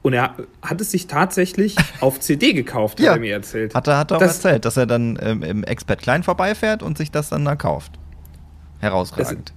Und 0.02 0.12
er 0.12 0.36
hat 0.62 0.80
es 0.80 0.90
sich 0.90 1.06
tatsächlich 1.06 1.76
auf 2.00 2.20
CD 2.20 2.52
gekauft, 2.52 3.00
ja. 3.00 3.10
hat 3.10 3.16
er 3.16 3.20
mir 3.20 3.34
erzählt. 3.34 3.74
Hat 3.74 3.88
er, 3.88 3.98
hat 3.98 4.10
er 4.10 4.16
auch 4.16 4.20
das, 4.20 4.36
erzählt, 4.36 4.64
dass 4.64 4.76
er 4.76 4.86
dann 4.86 5.18
ähm, 5.20 5.42
im 5.42 5.64
Expert 5.64 6.02
Klein 6.02 6.22
vorbeifährt 6.22 6.82
und 6.82 6.98
sich 6.98 7.10
das 7.10 7.30
dann 7.30 7.44
da 7.44 7.56
kauft. 7.56 7.92
Herausragend. 8.78 9.50
Das, 9.50 9.54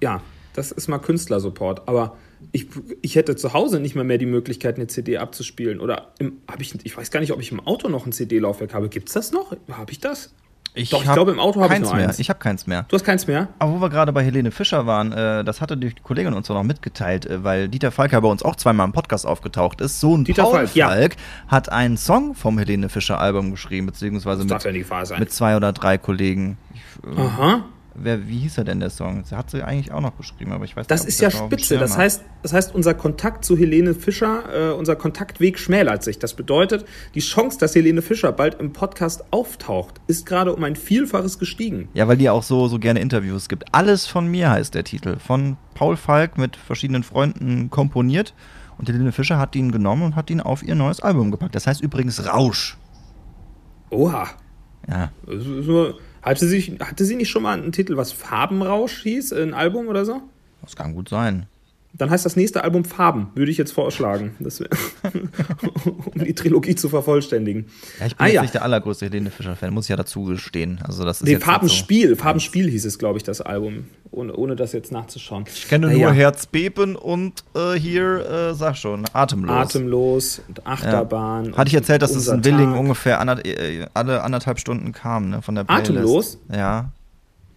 ja, 0.00 0.20
das 0.54 0.70
ist 0.70 0.88
mal 0.88 0.98
Künstlersupport. 0.98 1.88
Aber 1.88 2.16
ich, 2.52 2.66
ich 3.02 3.16
hätte 3.16 3.36
zu 3.36 3.52
Hause 3.52 3.80
nicht 3.80 3.94
mal 3.94 4.04
mehr 4.04 4.18
die 4.18 4.26
Möglichkeit, 4.26 4.76
eine 4.76 4.86
CD 4.86 5.18
abzuspielen. 5.18 5.80
Oder 5.80 6.12
habe 6.50 6.62
ich, 6.62 6.74
ich 6.84 6.96
weiß 6.96 7.10
gar 7.10 7.20
nicht, 7.20 7.32
ob 7.32 7.40
ich 7.40 7.52
im 7.52 7.60
Auto 7.60 7.88
noch 7.88 8.06
ein 8.06 8.12
CD-Laufwerk 8.12 8.74
habe. 8.74 8.88
Gibt 8.88 9.08
es 9.08 9.14
das 9.14 9.32
noch? 9.32 9.56
Habe 9.70 9.92
ich 9.92 10.00
das? 10.00 10.34
Ich 10.72 10.90
Doch, 10.90 11.02
ich 11.02 11.12
glaube, 11.12 11.32
im 11.32 11.40
Auto 11.40 11.60
habe 11.60 11.74
ich 11.74 11.80
noch 11.80 11.94
mehr. 11.94 12.08
eins. 12.08 12.20
Ich 12.20 12.28
habe 12.28 12.38
keins 12.38 12.68
mehr. 12.68 12.84
Du 12.88 12.94
hast 12.94 13.04
keins 13.04 13.26
mehr? 13.26 13.48
Aber 13.58 13.72
wo 13.72 13.80
wir 13.80 13.88
gerade 13.88 14.12
bei 14.12 14.22
Helene 14.22 14.52
Fischer 14.52 14.86
waren, 14.86 15.10
äh, 15.10 15.42
das 15.42 15.60
hatte 15.60 15.76
die 15.76 15.92
Kollegin 16.02 16.32
uns 16.32 16.48
auch 16.48 16.54
noch 16.54 16.62
mitgeteilt, 16.62 17.26
äh, 17.26 17.42
weil 17.42 17.68
Dieter 17.68 17.90
Falk 17.90 18.12
ja 18.12 18.20
bei 18.20 18.28
uns 18.28 18.44
auch 18.44 18.54
zweimal 18.54 18.86
im 18.86 18.92
Podcast 18.92 19.26
aufgetaucht 19.26 19.80
ist. 19.80 20.00
Sohn 20.00 20.24
Dieter 20.24 20.44
Paul 20.44 20.52
Falk, 20.52 20.70
Falk 20.70 21.16
ja. 21.16 21.20
hat 21.48 21.72
einen 21.72 21.96
Song 21.96 22.36
vom 22.36 22.56
Helene 22.56 22.88
Fischer 22.88 23.18
Album 23.18 23.50
geschrieben, 23.50 23.86
beziehungsweise 23.86 24.44
mit, 24.44 25.18
mit 25.18 25.32
zwei 25.32 25.56
oder 25.56 25.72
drei 25.72 25.98
Kollegen. 25.98 26.56
Ich, 26.72 27.18
äh, 27.18 27.20
Aha. 27.20 27.64
Wer, 27.94 28.28
wie 28.28 28.38
hieß 28.38 28.58
er 28.58 28.64
denn 28.64 28.80
der 28.80 28.90
Song? 28.90 29.24
Der 29.30 29.38
hat 29.38 29.50
sie 29.50 29.62
eigentlich 29.62 29.92
auch 29.92 30.00
noch 30.00 30.16
geschrieben, 30.16 30.52
aber 30.52 30.64
ich 30.64 30.76
weiß 30.76 30.86
das 30.86 31.04
nicht. 31.04 31.08
Das 31.08 31.14
ist 31.14 31.20
ja 31.20 31.30
spitze. 31.30 31.78
Das 31.78 31.96
heißt, 31.96 32.22
das 32.42 32.52
heißt, 32.52 32.74
unser 32.74 32.94
Kontakt 32.94 33.44
zu 33.44 33.56
Helene 33.56 33.94
Fischer, 33.94 34.70
äh, 34.70 34.72
unser 34.72 34.96
Kontaktweg 34.96 35.58
schmälert 35.58 36.04
sich. 36.04 36.18
Das 36.18 36.34
bedeutet, 36.34 36.84
die 37.14 37.20
Chance, 37.20 37.58
dass 37.58 37.74
Helene 37.74 38.02
Fischer 38.02 38.32
bald 38.32 38.60
im 38.60 38.72
Podcast 38.72 39.24
auftaucht, 39.32 40.00
ist 40.06 40.24
gerade 40.24 40.54
um 40.54 40.62
ein 40.64 40.76
Vielfaches 40.76 41.38
gestiegen. 41.38 41.88
Ja, 41.92 42.06
weil 42.06 42.16
die 42.16 42.30
auch 42.30 42.42
so, 42.42 42.68
so 42.68 42.78
gerne 42.78 43.00
Interviews 43.00 43.48
gibt. 43.48 43.74
Alles 43.74 44.06
von 44.06 44.26
mir 44.28 44.50
heißt 44.50 44.74
der 44.74 44.84
Titel. 44.84 45.18
Von 45.18 45.56
Paul 45.74 45.96
Falk 45.96 46.38
mit 46.38 46.56
verschiedenen 46.56 47.02
Freunden 47.02 47.70
komponiert. 47.70 48.34
Und 48.78 48.88
Helene 48.88 49.12
Fischer 49.12 49.38
hat 49.38 49.54
ihn 49.56 49.72
genommen 49.72 50.02
und 50.04 50.16
hat 50.16 50.30
ihn 50.30 50.40
auf 50.40 50.62
ihr 50.62 50.74
neues 50.74 51.00
Album 51.00 51.30
gepackt. 51.30 51.54
Das 51.54 51.66
heißt 51.66 51.82
übrigens 51.82 52.26
Rausch. 52.26 52.78
Oha. 53.90 54.28
Ja. 54.88 55.12
Das 55.26 55.44
ist 55.44 55.66
nur 55.66 55.98
hatte 56.22 56.46
sie, 56.46 56.78
hatte 56.80 57.04
sie 57.04 57.16
nicht 57.16 57.30
schon 57.30 57.42
mal 57.42 57.58
einen 57.58 57.72
Titel, 57.72 57.96
was 57.96 58.12
Farbenrausch 58.12 59.02
hieß, 59.02 59.32
ein 59.32 59.54
Album 59.54 59.88
oder 59.88 60.04
so? 60.04 60.22
Das 60.62 60.76
kann 60.76 60.94
gut 60.94 61.08
sein. 61.08 61.46
Dann 61.92 62.08
heißt 62.08 62.24
das 62.24 62.36
nächste 62.36 62.62
Album 62.62 62.84
Farben, 62.84 63.30
würde 63.34 63.50
ich 63.50 63.58
jetzt 63.58 63.72
vorschlagen, 63.72 64.36
das 64.38 64.60
um 65.84 66.24
die 66.24 66.34
Trilogie 66.34 66.76
zu 66.76 66.88
vervollständigen. 66.88 67.66
Ja, 67.98 68.06
ich 68.06 68.16
bin 68.16 68.24
ah, 68.24 68.26
jetzt 68.26 68.34
ja. 68.34 68.42
nicht 68.42 68.54
der 68.54 68.62
allergrößte 68.62 69.06
Helene 69.06 69.30
Fischer-Fan, 69.30 69.74
muss 69.74 69.86
ich 69.86 69.90
ja 69.90 69.96
dazu 69.96 70.24
gestehen. 70.24 70.80
Also 70.84 71.04
das 71.04 71.20
ist 71.20 71.26
nee, 71.26 71.36
Farbenspiel, 71.36 72.10
so. 72.10 72.16
Farbenspiel 72.16 72.70
hieß 72.70 72.84
es, 72.84 72.98
glaube 72.98 73.18
ich, 73.18 73.24
das 73.24 73.40
Album, 73.40 73.86
ohne, 74.12 74.34
ohne 74.34 74.54
das 74.54 74.72
jetzt 74.72 74.92
nachzuschauen. 74.92 75.44
Ich 75.52 75.68
kenne 75.68 75.88
Na, 75.88 75.92
nur 75.92 76.02
ja. 76.02 76.12
Herzbeben 76.12 76.94
und 76.94 77.42
äh, 77.54 77.72
hier, 77.72 78.50
äh, 78.50 78.54
sag 78.54 78.76
schon, 78.76 79.04
Atemlos. 79.12 79.50
Atemlos 79.50 80.42
und 80.46 80.66
Achterbahn. 80.66 81.46
Ja. 81.46 81.56
Hatte 81.56 81.68
ich 81.68 81.74
erzählt, 81.74 82.02
dass 82.02 82.14
es 82.14 82.28
in 82.28 82.44
Willing 82.44 82.72
ungefähr 82.72 83.20
ander, 83.20 83.44
äh, 83.44 83.86
alle 83.94 84.22
anderthalb 84.22 84.60
Stunden 84.60 84.92
kam, 84.92 85.30
ne, 85.30 85.42
von 85.42 85.56
der 85.56 85.64
Playlist. 85.64 85.90
Atemlos? 85.90 86.38
Ja. 86.52 86.92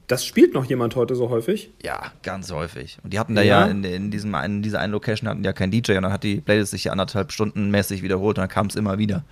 Das 0.08 0.26
spielt 0.26 0.54
noch 0.54 0.66
jemand 0.66 0.96
heute 0.96 1.16
so 1.16 1.30
häufig? 1.30 1.72
Ja, 1.82 2.12
ganz 2.24 2.52
häufig. 2.52 2.98
Und 3.04 3.14
die 3.14 3.20
hatten 3.20 3.36
da 3.36 3.42
ja, 3.42 3.66
ja 3.66 3.72
in, 3.72 3.84
in, 3.84 4.12
diesem, 4.12 4.36
in 4.36 4.62
dieser 4.62 4.80
einen 4.80 4.92
Location 4.92 5.30
hatten 5.30 5.44
ja 5.44 5.54
keinen 5.54 5.72
DJ 5.72 5.94
und 5.94 6.04
dann 6.04 6.12
hat 6.12 6.24
die 6.24 6.42
Playlist 6.42 6.72
sich 6.72 6.86
ja 6.86 6.92
anderthalb 6.92 7.32
Stunden 7.32 7.72
mäßig 7.72 8.04
wiederholt 8.04 8.38
und 8.38 8.42
dann 8.42 8.50
kam 8.50 8.68
es 8.68 8.76
immer 8.76 8.98
wieder. 8.98 9.24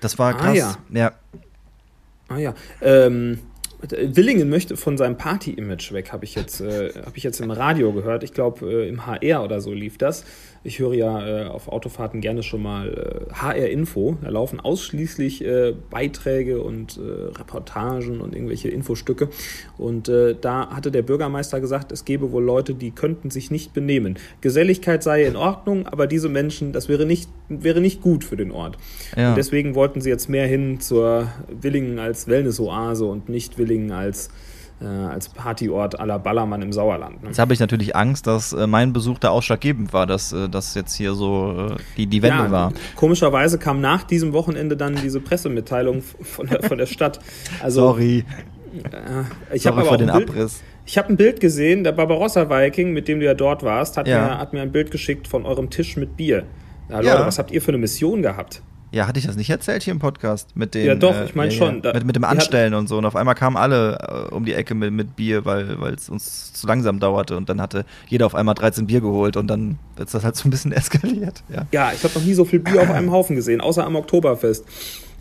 Das 0.00 0.18
war 0.18 0.34
ah, 0.34 0.38
krass. 0.38 0.78
Ah, 0.78 0.88
ja. 0.92 1.00
ja. 1.00 1.12
Ah 2.28 2.38
ja. 2.38 2.54
Ähm, 2.82 3.38
Willingen 3.80 4.50
möchte 4.50 4.76
von 4.76 4.98
seinem 4.98 5.16
Party-Image 5.16 5.92
weg, 5.92 6.12
habe 6.12 6.24
ich, 6.24 6.34
jetzt, 6.34 6.60
äh, 6.60 6.92
hab 7.06 7.16
ich 7.16 7.22
jetzt 7.22 7.40
im 7.40 7.52
Radio 7.52 7.92
gehört. 7.92 8.24
Ich 8.24 8.32
glaube, 8.32 8.66
äh, 8.66 8.88
im 8.88 9.06
HR 9.06 9.44
oder 9.44 9.60
so 9.60 9.72
lief 9.72 9.98
das. 9.98 10.24
Ich 10.68 10.80
höre 10.80 10.92
ja 10.92 11.26
äh, 11.26 11.46
auf 11.46 11.68
Autofahrten 11.68 12.20
gerne 12.20 12.42
schon 12.42 12.62
mal 12.62 13.26
HR-Info. 13.32 14.12
Äh, 14.20 14.24
da 14.24 14.28
laufen 14.28 14.60
ausschließlich 14.60 15.42
äh, 15.42 15.72
Beiträge 15.88 16.60
und 16.60 16.98
äh, 16.98 17.38
Reportagen 17.38 18.20
und 18.20 18.34
irgendwelche 18.34 18.68
Infostücke. 18.68 19.30
Und 19.78 20.08
da 20.08 20.70
hatte 20.70 20.90
der 20.90 21.02
Bürgermeister 21.02 21.60
gesagt, 21.60 21.92
es 21.92 22.04
gäbe 22.04 22.32
wohl 22.32 22.42
Leute, 22.42 22.74
die 22.74 22.90
könnten 22.90 23.30
sich 23.30 23.50
nicht 23.50 23.72
benehmen. 23.72 24.18
Geselligkeit 24.40 25.02
sei 25.02 25.24
in 25.24 25.36
Ordnung, 25.36 25.86
aber 25.86 26.06
diese 26.06 26.28
Menschen, 26.28 26.72
das 26.72 26.88
wäre 26.88 27.06
nicht, 27.06 27.30
wäre 27.48 27.80
nicht 27.80 28.02
gut 28.02 28.24
für 28.24 28.36
den 28.36 28.50
Ort. 28.50 28.76
Ja. 29.16 29.30
Und 29.30 29.36
deswegen 29.36 29.74
wollten 29.74 30.00
sie 30.00 30.10
jetzt 30.10 30.28
mehr 30.28 30.46
hin 30.46 30.80
zur 30.80 31.28
Willingen 31.48 31.98
als 31.98 32.28
Wellness-Oase 32.28 33.06
und 33.06 33.28
nicht 33.28 33.56
Willingen 33.56 33.92
als 33.92 34.30
äh, 34.80 34.84
als 34.84 35.28
Partyort 35.28 35.98
aller 35.98 36.18
Ballermann 36.18 36.62
im 36.62 36.72
Sauerland. 36.72 37.22
Ne? 37.22 37.28
Jetzt 37.28 37.38
habe 37.38 37.52
ich 37.52 37.60
natürlich 37.60 37.96
Angst, 37.96 38.26
dass 38.26 38.52
äh, 38.52 38.66
mein 38.66 38.92
Besuch 38.92 39.18
da 39.18 39.30
ausschlaggebend 39.30 39.92
war, 39.92 40.06
dass 40.06 40.32
äh, 40.32 40.48
das 40.48 40.74
jetzt 40.74 40.94
hier 40.94 41.14
so 41.14 41.68
äh, 41.70 41.76
die, 41.96 42.06
die 42.06 42.22
Wende 42.22 42.44
ja, 42.44 42.50
war. 42.50 42.72
Komischerweise 42.96 43.58
kam 43.58 43.80
nach 43.80 44.04
diesem 44.04 44.32
Wochenende 44.32 44.76
dann 44.76 44.94
diese 44.96 45.20
Pressemitteilung 45.20 46.02
von 46.02 46.46
der, 46.46 46.62
von 46.62 46.78
der 46.78 46.86
Stadt. 46.86 47.20
Also, 47.62 47.80
Sorry. 47.80 48.24
Äh, 48.84 49.56
ich 49.56 49.66
habe 49.66 49.80
aber 49.80 49.96
den 49.96 50.12
Bild, 50.12 50.30
Abriss. 50.30 50.62
Ich 50.86 50.96
habe 50.96 51.08
ein 51.08 51.16
Bild 51.16 51.40
gesehen, 51.40 51.84
der 51.84 51.92
Barbarossa 51.92 52.48
Viking, 52.48 52.92
mit 52.92 53.08
dem 53.08 53.20
du 53.20 53.26
ja 53.26 53.34
dort 53.34 53.62
warst, 53.62 53.96
hat, 53.96 54.06
ja. 54.08 54.24
mir, 54.24 54.38
hat 54.38 54.52
mir 54.52 54.62
ein 54.62 54.72
Bild 54.72 54.90
geschickt 54.90 55.28
von 55.28 55.44
eurem 55.44 55.70
Tisch 55.70 55.96
mit 55.96 56.16
Bier. 56.16 56.44
Na, 56.88 56.98
Leute, 57.00 57.08
ja. 57.08 57.26
was 57.26 57.38
habt 57.38 57.50
ihr 57.50 57.60
für 57.60 57.68
eine 57.68 57.78
Mission 57.78 58.22
gehabt? 58.22 58.62
Ja, 58.90 59.06
hatte 59.06 59.18
ich 59.18 59.26
das 59.26 59.36
nicht 59.36 59.50
erzählt 59.50 59.82
hier 59.82 59.92
im 59.92 59.98
Podcast? 59.98 60.56
Mit 60.56 60.74
dem, 60.74 60.86
ja, 60.86 60.94
doch, 60.94 61.14
ich 61.24 61.34
meine 61.34 61.52
äh, 61.52 61.56
schon. 61.56 61.82
Ja, 61.82 61.92
mit, 61.92 62.04
mit 62.04 62.16
dem 62.16 62.24
Anstellen 62.24 62.74
und 62.74 62.88
so. 62.88 62.98
Und 62.98 63.04
auf 63.04 63.16
einmal 63.16 63.34
kamen 63.34 63.56
alle 63.56 64.28
äh, 64.30 64.34
um 64.34 64.44
die 64.44 64.54
Ecke 64.54 64.74
mit, 64.74 64.92
mit 64.92 65.16
Bier, 65.16 65.44
weil 65.44 65.94
es 65.94 66.08
uns 66.08 66.52
zu 66.52 66.66
langsam 66.66 66.98
dauerte. 66.98 67.36
Und 67.36 67.48
dann 67.48 67.60
hatte 67.60 67.84
jeder 68.08 68.26
auf 68.26 68.34
einmal 68.34 68.54
13 68.54 68.86
Bier 68.86 69.00
geholt 69.00 69.36
und 69.36 69.46
dann 69.48 69.78
ist 69.98 70.14
das 70.14 70.24
halt 70.24 70.36
so 70.36 70.48
ein 70.48 70.50
bisschen 70.50 70.72
eskaliert. 70.78 71.42
Ja, 71.48 71.66
ja 71.70 71.92
ich 71.92 72.02
habe 72.02 72.14
noch 72.14 72.24
nie 72.24 72.34
so 72.34 72.44
viel 72.44 72.60
Bier 72.60 72.82
auf 72.82 72.90
einem 72.90 73.12
Haufen 73.12 73.36
gesehen, 73.36 73.60
außer 73.60 73.84
am 73.84 73.96
Oktoberfest. 73.96 74.64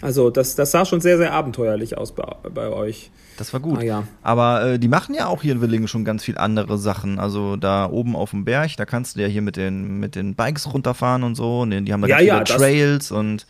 Also 0.02 0.30
das, 0.30 0.56
das 0.56 0.72
sah 0.72 0.86
schon 0.86 1.02
sehr, 1.02 1.18
sehr 1.18 1.34
abenteuerlich 1.34 1.98
aus 1.98 2.14
bei, 2.14 2.24
bei 2.54 2.70
euch. 2.70 3.12
Das 3.38 3.54
war 3.54 3.60
gut. 3.60 3.80
Ah, 3.80 3.84
ja. 3.84 4.04
Aber 4.24 4.64
äh, 4.64 4.80
die 4.80 4.88
machen 4.88 5.14
ja 5.16 5.28
auch 5.28 5.42
hier 5.42 5.54
in 5.54 5.62
Willingen 5.62 5.88
schon 5.88 6.06
ganz 6.06 6.24
viel 6.24 6.38
andere 6.38 6.78
Sachen. 6.78 7.20
Also 7.20 7.56
da 7.56 7.90
oben 7.90 8.16
auf 8.16 8.32
dem 8.32 8.46
Berg, 8.46 8.76
da 8.78 8.86
kannst 8.86 9.16
du 9.16 9.22
ja 9.22 9.28
hier 9.28 9.42
mit 9.42 9.58
den, 9.58 10.00
mit 10.00 10.16
den 10.16 10.36
Bikes 10.36 10.72
runterfahren 10.74 11.24
und 11.24 11.36
so. 11.36 11.62
Und 11.62 11.72
die 11.72 11.94
haben 11.94 12.02
da 12.02 12.08
ja, 12.08 12.18
ganz 12.18 12.50
ja, 12.50 12.58
viele 12.58 12.60
Trails 12.60 13.12
und 13.12 13.46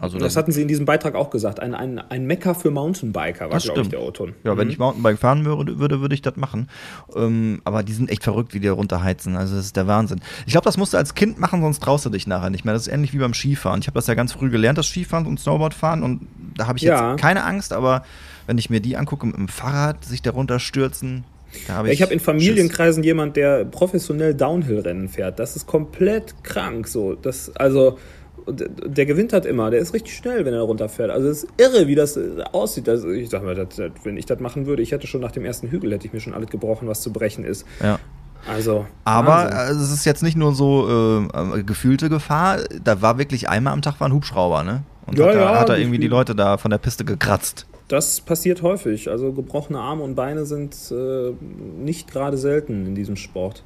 also 0.00 0.18
das, 0.18 0.28
das, 0.28 0.36
hatten 0.36 0.52
sie 0.52 0.62
in 0.62 0.68
diesem 0.68 0.84
Beitrag 0.84 1.14
auch 1.14 1.30
gesagt. 1.30 1.60
Ein, 1.60 1.74
ein, 1.74 1.98
ein 1.98 2.26
Mecker 2.26 2.54
für 2.54 2.70
Mountainbiker 2.70 3.50
war, 3.50 3.58
glaube 3.58 3.80
ich, 3.82 3.88
der 3.88 4.02
O-Ton. 4.02 4.34
Ja, 4.44 4.54
mhm. 4.54 4.58
wenn 4.58 4.70
ich 4.70 4.78
Mountainbike 4.78 5.18
fahren 5.18 5.44
würde, 5.44 5.78
würde, 5.78 6.00
würde 6.00 6.14
ich 6.14 6.22
das 6.22 6.36
machen. 6.36 6.68
Ähm, 7.14 7.60
aber 7.64 7.82
die 7.82 7.92
sind 7.92 8.10
echt 8.10 8.24
verrückt, 8.24 8.54
wie 8.54 8.60
die 8.60 8.68
runterheizen. 8.68 9.36
Also 9.36 9.56
das 9.56 9.66
ist 9.66 9.76
der 9.76 9.86
Wahnsinn. 9.86 10.20
Ich 10.46 10.52
glaube, 10.52 10.64
das 10.64 10.76
musst 10.76 10.94
du 10.94 10.98
als 10.98 11.14
Kind 11.14 11.38
machen, 11.38 11.60
sonst 11.62 11.82
traust 11.82 12.04
du 12.06 12.10
dich 12.10 12.26
nachher 12.26 12.50
nicht 12.50 12.64
mehr. 12.64 12.74
Das 12.74 12.86
ist 12.86 12.92
ähnlich 12.92 13.12
wie 13.12 13.18
beim 13.18 13.34
Skifahren. 13.34 13.80
Ich 13.80 13.86
habe 13.86 13.94
das 13.94 14.06
ja 14.06 14.14
ganz 14.14 14.32
früh 14.32 14.50
gelernt, 14.50 14.78
das 14.78 14.86
Skifahren 14.86 15.26
und 15.26 15.38
Snowboardfahren. 15.40 16.02
Und 16.02 16.26
da 16.56 16.66
habe 16.66 16.78
ich 16.78 16.84
ja. 16.84 17.12
jetzt 17.12 17.20
keine 17.20 17.44
Angst, 17.44 17.72
aber 17.72 18.02
wenn 18.46 18.58
ich 18.58 18.70
mir 18.70 18.80
die 18.80 18.96
angucke 18.96 19.26
mit 19.26 19.36
dem 19.36 19.48
Fahrrad, 19.48 20.04
sich 20.04 20.22
darunter 20.22 20.58
stürzen, 20.58 21.24
hab 21.68 21.86
ich, 21.86 21.92
ich 21.92 22.02
habe 22.02 22.12
in 22.12 22.20
Familienkreisen 22.20 23.02
jemand, 23.02 23.36
der 23.36 23.64
professionell 23.64 24.34
Downhill-Rennen 24.34 25.08
fährt. 25.08 25.38
Das 25.38 25.56
ist 25.56 25.66
komplett 25.66 26.42
krank. 26.44 26.88
So, 26.88 27.14
das 27.14 27.54
also 27.56 27.98
der 28.46 29.06
gewinnt 29.06 29.32
halt 29.32 29.46
immer. 29.46 29.70
Der 29.70 29.80
ist 29.80 29.92
richtig 29.92 30.16
schnell, 30.16 30.44
wenn 30.44 30.54
er 30.54 30.62
runterfährt. 30.62 31.10
Also 31.10 31.28
es 31.28 31.44
ist 31.44 31.52
irre, 31.56 31.86
wie 31.86 31.94
das 31.94 32.16
äh, 32.16 32.42
aussieht. 32.52 32.88
Also 32.88 33.10
ich 33.10 33.28
sag 33.28 33.42
mal, 33.42 33.54
das, 33.54 33.68
wenn 34.04 34.16
ich 34.16 34.26
das 34.26 34.40
machen 34.40 34.66
würde, 34.66 34.82
ich 34.82 34.92
hätte 34.92 35.06
schon 35.06 35.20
nach 35.20 35.32
dem 35.32 35.44
ersten 35.44 35.68
Hügel 35.68 35.92
hätte 35.92 36.06
ich 36.06 36.12
mir 36.12 36.20
schon 36.20 36.34
alles 36.34 36.50
gebrochen, 36.50 36.88
was 36.88 37.00
zu 37.00 37.12
brechen 37.12 37.44
ist. 37.44 37.66
Ja. 37.82 37.98
Also. 38.48 38.86
Aber 39.04 39.52
also, 39.52 39.82
es 39.82 39.92
ist 39.92 40.04
jetzt 40.04 40.22
nicht 40.22 40.36
nur 40.36 40.54
so 40.54 41.26
äh, 41.28 41.62
gefühlte 41.64 42.08
Gefahr. 42.08 42.58
Da 42.82 43.02
war 43.02 43.18
wirklich 43.18 43.48
einmal 43.48 43.72
am 43.72 43.82
Tag 43.82 43.98
war 44.00 44.08
ein 44.08 44.12
Hubschrauber, 44.12 44.62
ne? 44.62 44.82
Und 45.06 45.18
ja, 45.18 45.26
hat, 45.26 45.34
ja, 45.34 45.58
hat 45.60 45.68
er 45.68 45.78
irgendwie 45.78 45.98
die 45.98 46.08
Leute 46.08 46.34
da 46.34 46.56
von 46.56 46.70
der 46.70 46.78
Piste 46.78 47.04
gekratzt. 47.04 47.66
Das 47.88 48.20
passiert 48.20 48.62
häufig. 48.62 49.08
Also 49.08 49.32
gebrochene 49.32 49.78
Arme 49.78 50.02
und 50.02 50.14
Beine 50.16 50.46
sind 50.46 50.74
äh, 50.90 51.32
nicht 51.80 52.10
gerade 52.10 52.36
selten 52.36 52.86
in 52.86 52.94
diesem 52.94 53.16
Sport. 53.16 53.62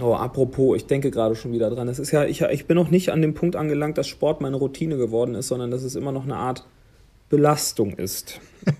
Oh, 0.00 0.14
apropos, 0.14 0.76
ich 0.76 0.86
denke 0.86 1.10
gerade 1.10 1.36
schon 1.36 1.52
wieder 1.52 1.70
dran. 1.70 1.88
Es 1.88 1.98
ist 1.98 2.10
ja, 2.10 2.24
ich, 2.24 2.42
ich 2.42 2.66
bin 2.66 2.76
noch 2.76 2.90
nicht 2.90 3.10
an 3.10 3.22
dem 3.22 3.34
Punkt 3.34 3.56
angelangt, 3.56 3.96
dass 3.98 4.08
Sport 4.08 4.40
meine 4.40 4.56
Routine 4.56 4.96
geworden 4.96 5.34
ist, 5.34 5.48
sondern 5.48 5.70
dass 5.70 5.82
es 5.82 5.94
immer 5.94 6.12
noch 6.12 6.24
eine 6.24 6.36
Art 6.36 6.64
Belastung 7.28 7.92
ist. 7.92 8.40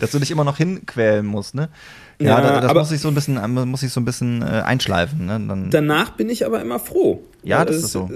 dass 0.00 0.10
du 0.10 0.18
dich 0.18 0.30
immer 0.30 0.44
noch 0.44 0.56
hinquälen 0.56 1.26
musst, 1.26 1.54
ne? 1.54 1.68
Ja, 2.20 2.40
ja 2.40 2.60
das, 2.60 2.74
muss 2.74 2.88
sich 2.88 3.00
so 3.00 3.08
ein 3.08 3.14
bisschen, 3.14 3.54
muss 3.68 3.80
sich 3.80 3.92
so 3.92 4.00
ein 4.00 4.04
bisschen 4.04 4.42
äh, 4.42 4.62
einschleifen. 4.64 5.26
Ne? 5.26 5.40
Dann 5.46 5.70
danach 5.70 6.10
bin 6.10 6.28
ich 6.30 6.46
aber 6.46 6.60
immer 6.60 6.78
froh. 6.78 7.22
Ja, 7.42 7.64
das 7.64 7.76
ist 7.76 7.92
so. 7.92 8.08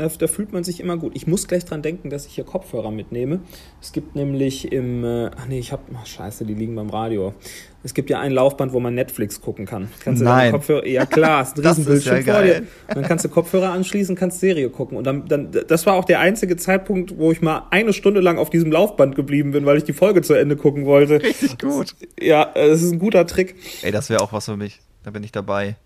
Da, 0.00 0.26
fühlt 0.26 0.52
man 0.52 0.64
sich 0.64 0.80
immer 0.80 0.96
gut. 0.96 1.12
Ich 1.14 1.26
muss 1.26 1.46
gleich 1.46 1.64
dran 1.64 1.82
denken, 1.82 2.10
dass 2.10 2.26
ich 2.26 2.34
hier 2.34 2.44
Kopfhörer 2.44 2.90
mitnehme. 2.90 3.40
Es 3.80 3.92
gibt 3.92 4.16
nämlich 4.16 4.72
im, 4.72 5.04
äh, 5.04 5.30
ach 5.36 5.46
nee, 5.46 5.58
ich 5.58 5.72
hab, 5.72 5.80
ach 5.94 6.06
scheiße, 6.06 6.44
die 6.44 6.54
liegen 6.54 6.74
beim 6.74 6.90
Radio. 6.90 7.34
Es 7.82 7.94
gibt 7.94 8.10
ja 8.10 8.20
ein 8.20 8.32
Laufband, 8.32 8.72
wo 8.72 8.80
man 8.80 8.94
Netflix 8.94 9.40
gucken 9.40 9.66
kann. 9.66 9.88
Kannst 10.02 10.20
du 10.20 10.24
Nein. 10.24 10.52
Kopfhörer, 10.52 10.86
ja 10.86 11.06
klar, 11.06 11.42
ist 11.44 11.56
ein 11.58 11.66
Riesenbildschirm 11.66 12.26
ja 12.26 12.34
vor 12.34 12.42
dir. 12.42 12.62
dann 12.88 13.02
kannst 13.04 13.24
du 13.24 13.28
Kopfhörer 13.28 13.70
anschließen, 13.72 14.16
kannst 14.16 14.40
Serie 14.40 14.68
gucken. 14.70 14.96
Und 14.96 15.04
dann, 15.04 15.26
dann, 15.28 15.50
das 15.50 15.86
war 15.86 15.94
auch 15.94 16.04
der 16.04 16.20
einzige 16.20 16.56
Zeitpunkt, 16.56 17.18
wo 17.18 17.32
ich 17.32 17.40
mal 17.40 17.66
eine 17.70 17.92
Stunde 17.92 18.20
lang 18.20 18.38
auf 18.38 18.50
diesem 18.50 18.72
Laufband 18.72 19.16
geblieben 19.16 19.52
bin, 19.52 19.66
weil 19.66 19.76
ich 19.76 19.84
die 19.84 19.92
Folge 19.92 20.22
zu 20.22 20.34
Ende 20.34 20.56
gucken 20.56 20.86
wollte. 20.86 21.22
Richtig 21.22 21.58
gut. 21.58 21.94
Ja, 22.20 22.50
das 22.54 22.82
ist 22.82 22.92
ein 22.92 22.98
guter 22.98 23.26
Trick. 23.26 23.54
Ey, 23.82 23.92
das 23.92 24.10
wäre 24.10 24.20
auch 24.20 24.32
was 24.32 24.46
für 24.46 24.56
mich. 24.56 24.80
Da 25.02 25.10
bin 25.10 25.24
ich 25.24 25.32
dabei. 25.32 25.76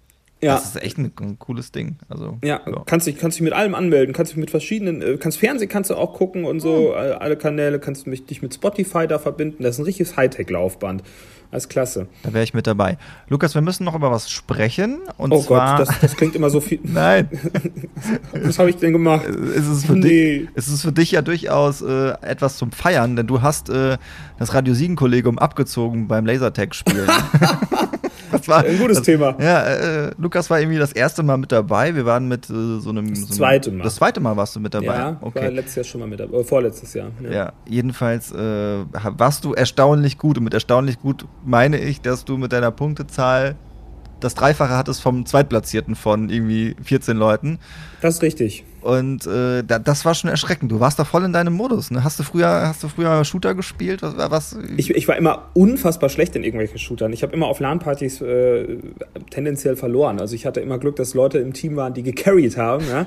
Ja. 0.43 0.55
Das 0.55 0.67
ist 0.67 0.83
echt 0.83 0.99
ein, 0.99 1.13
ein 1.21 1.39
cooles 1.39 1.73
Ding. 1.73 1.97
Also, 2.09 2.39
ja, 2.45 2.61
ja, 2.67 2.83
kannst 2.85 3.07
dich 3.07 3.17
kannst 3.17 3.39
dich 3.39 3.45
mit 3.45 3.55
allem 3.55 3.75
anmelden, 3.75 4.15
kannst 4.15 4.33
dich 4.33 4.39
mit 4.39 4.51
verschiedenen, 4.51 5.01
äh, 5.01 5.17
kannst 5.17 5.39
Fernsehen 5.39 5.71
kannst 5.71 5.91
du 5.91 5.95
auch 5.95 6.15
gucken 6.15 6.45
und 6.45 6.61
so, 6.61 6.91
mhm. 6.91 7.17
alle 7.19 7.37
Kanäle, 7.37 7.79
kannst 7.79 8.07
du 8.07 8.11
dich 8.11 8.43
mit 8.43 8.53
Spotify 8.53 9.07
da 9.07 9.19
verbinden. 9.19 9.63
Das 9.63 9.77
ist 9.77 9.79
ein 9.81 9.85
richtiges 9.85 10.17
Hightech-Laufband. 10.17 11.03
Ist 11.55 11.69
klasse. 11.69 12.09
Da 12.25 12.33
wäre 12.33 12.43
ich 12.43 12.53
mit 12.53 12.67
dabei. 12.67 12.99
Lukas, 13.29 13.55
wir 13.55 13.63
müssen 13.63 13.85
noch 13.85 13.95
über 13.95 14.11
was 14.11 14.29
sprechen. 14.29 14.99
Und 15.17 15.33
oh 15.33 15.41
zwar 15.41 15.79
Gott, 15.79 15.89
das, 15.89 16.01
das 16.01 16.17
klingt 16.17 16.35
immer 16.35 16.51
so 16.51 16.61
viel. 16.61 16.81
Nein. 16.83 17.29
was 18.33 18.59
habe 18.59 18.71
ich 18.71 18.77
denn 18.77 18.93
gemacht? 18.93 19.25
Ist 19.27 19.69
es, 19.69 19.85
für 19.85 19.93
nee. 19.93 20.01
dich, 20.41 20.49
ist 20.57 20.67
es 20.67 20.83
für 20.83 20.91
dich 20.91 21.13
ja 21.13 21.23
durchaus 21.23 21.81
äh, 21.81 22.15
etwas 22.23 22.57
zum 22.57 22.73
Feiern, 22.73 23.15
denn 23.15 23.29
du 23.29 23.41
hast 23.41 23.69
äh, 23.69 23.99
das 24.39 24.53
Radio 24.53 24.75
Siegen-Kollegium 24.75 25.39
abgezogen 25.39 26.09
beim 26.09 26.27
Lasertag-Spielen. 26.27 27.09
das 28.39 28.49
war 28.49 28.65
ein 28.65 28.79
gutes 28.79 28.99
das, 28.99 29.07
Thema. 29.07 29.37
Ja, 29.41 29.63
äh, 29.65 30.11
Lukas 30.19 30.51
war 30.51 30.61
irgendwie 30.61 30.79
das 30.79 30.93
erste 30.93 31.23
Mal 31.23 31.37
mit 31.37 31.53
dabei. 31.53 31.95
Wir 31.95 32.05
waren 32.05 32.29
mit 32.29 32.49
äh, 32.51 32.81
so 32.81 32.91
einem. 32.91 33.09
Das 33.11 33.21
so 33.21 33.27
einem, 33.27 33.33
zweite 33.33 33.71
Mal. 33.71 33.85
Das 33.85 33.95
zweite 33.97 34.21
Mal 34.21 34.37
warst 34.37 34.57
du 34.57 34.61
mit 34.61 34.75
dabei. 34.75 34.97
Ja, 34.97 35.17
okay. 35.21 35.43
war 35.43 35.51
letztes 35.51 35.77
Jahr 35.77 35.85
schon 35.85 36.01
mal 36.01 36.09
mit 36.09 36.21
dabei. 36.21 36.39
Äh, 36.39 36.45
vorletztes 36.45 36.95
Jahr. 36.95 37.11
Ja, 37.23 37.31
ja 37.31 37.53
jedenfalls 37.67 38.33
äh, 38.33 38.85
warst 38.93 39.45
du 39.45 39.55
erstaunlich 39.55 40.19
gut. 40.19 40.39
Und 40.39 40.45
mit 40.45 40.55
erstaunlich 40.55 41.01
gut 41.01 41.27
meine 41.45 41.79
ich, 41.79 42.01
dass 42.01 42.25
du 42.25 42.37
mit 42.37 42.53
deiner 42.53 42.71
Punktezahl 42.71 43.57
das 44.21 44.35
Dreifache 44.35 44.77
hattest 44.77 45.03
vom 45.03 45.27
Zweitplatzierten 45.27 45.95
von 45.95 46.31
irgendwie 46.31 46.77
14 46.83 47.17
Leuten. 47.17 47.59
Das 48.01 48.17
ist 48.17 48.23
richtig. 48.23 48.65
Und 48.85 49.27
äh, 49.27 49.63
da, 49.65 49.79
das 49.79 50.05
war 50.05 50.15
schon 50.15 50.29
erschreckend. 50.29 50.71
Du 50.71 50.79
warst 50.79 50.99
da 50.99 51.05
voll 51.05 51.25
in 51.25 51.33
deinem 51.33 51.55
Modus. 51.55 51.91
Ne? 51.91 52.05
Hast 52.05 52.19
du 52.19 52.23
früher, 52.23 52.69
hast 52.69 52.83
du 52.83 52.89
früher 52.89 53.25
Shooter 53.25 53.55
gespielt? 53.55 54.03
Was, 54.03 54.31
was? 54.31 54.59
Ich, 54.77 54.91
ich 54.91 55.09
war 55.09 55.17
immer 55.17 55.49
unfassbar 55.55 56.11
schlecht 56.11 56.37
in 56.37 56.45
irgendwelchen 56.45 56.79
Shootern. 56.79 57.11
Ich 57.15 57.23
habe 57.23 57.33
immer 57.33 57.47
auf 57.47 57.61
LAN-Partys 57.61 58.21
äh, 58.21 58.77
tendenziell 59.31 59.77
verloren. 59.77 60.21
Also 60.21 60.35
ich 60.35 60.45
hatte 60.45 60.61
immer 60.61 60.77
Glück, 60.79 60.97
dass 60.97 61.15
Leute 61.15 61.39
im 61.39 61.55
Team 61.55 61.77
waren, 61.77 61.95
die 61.95 62.03
gecarried 62.03 62.59
haben, 62.59 62.85
ja? 62.87 63.07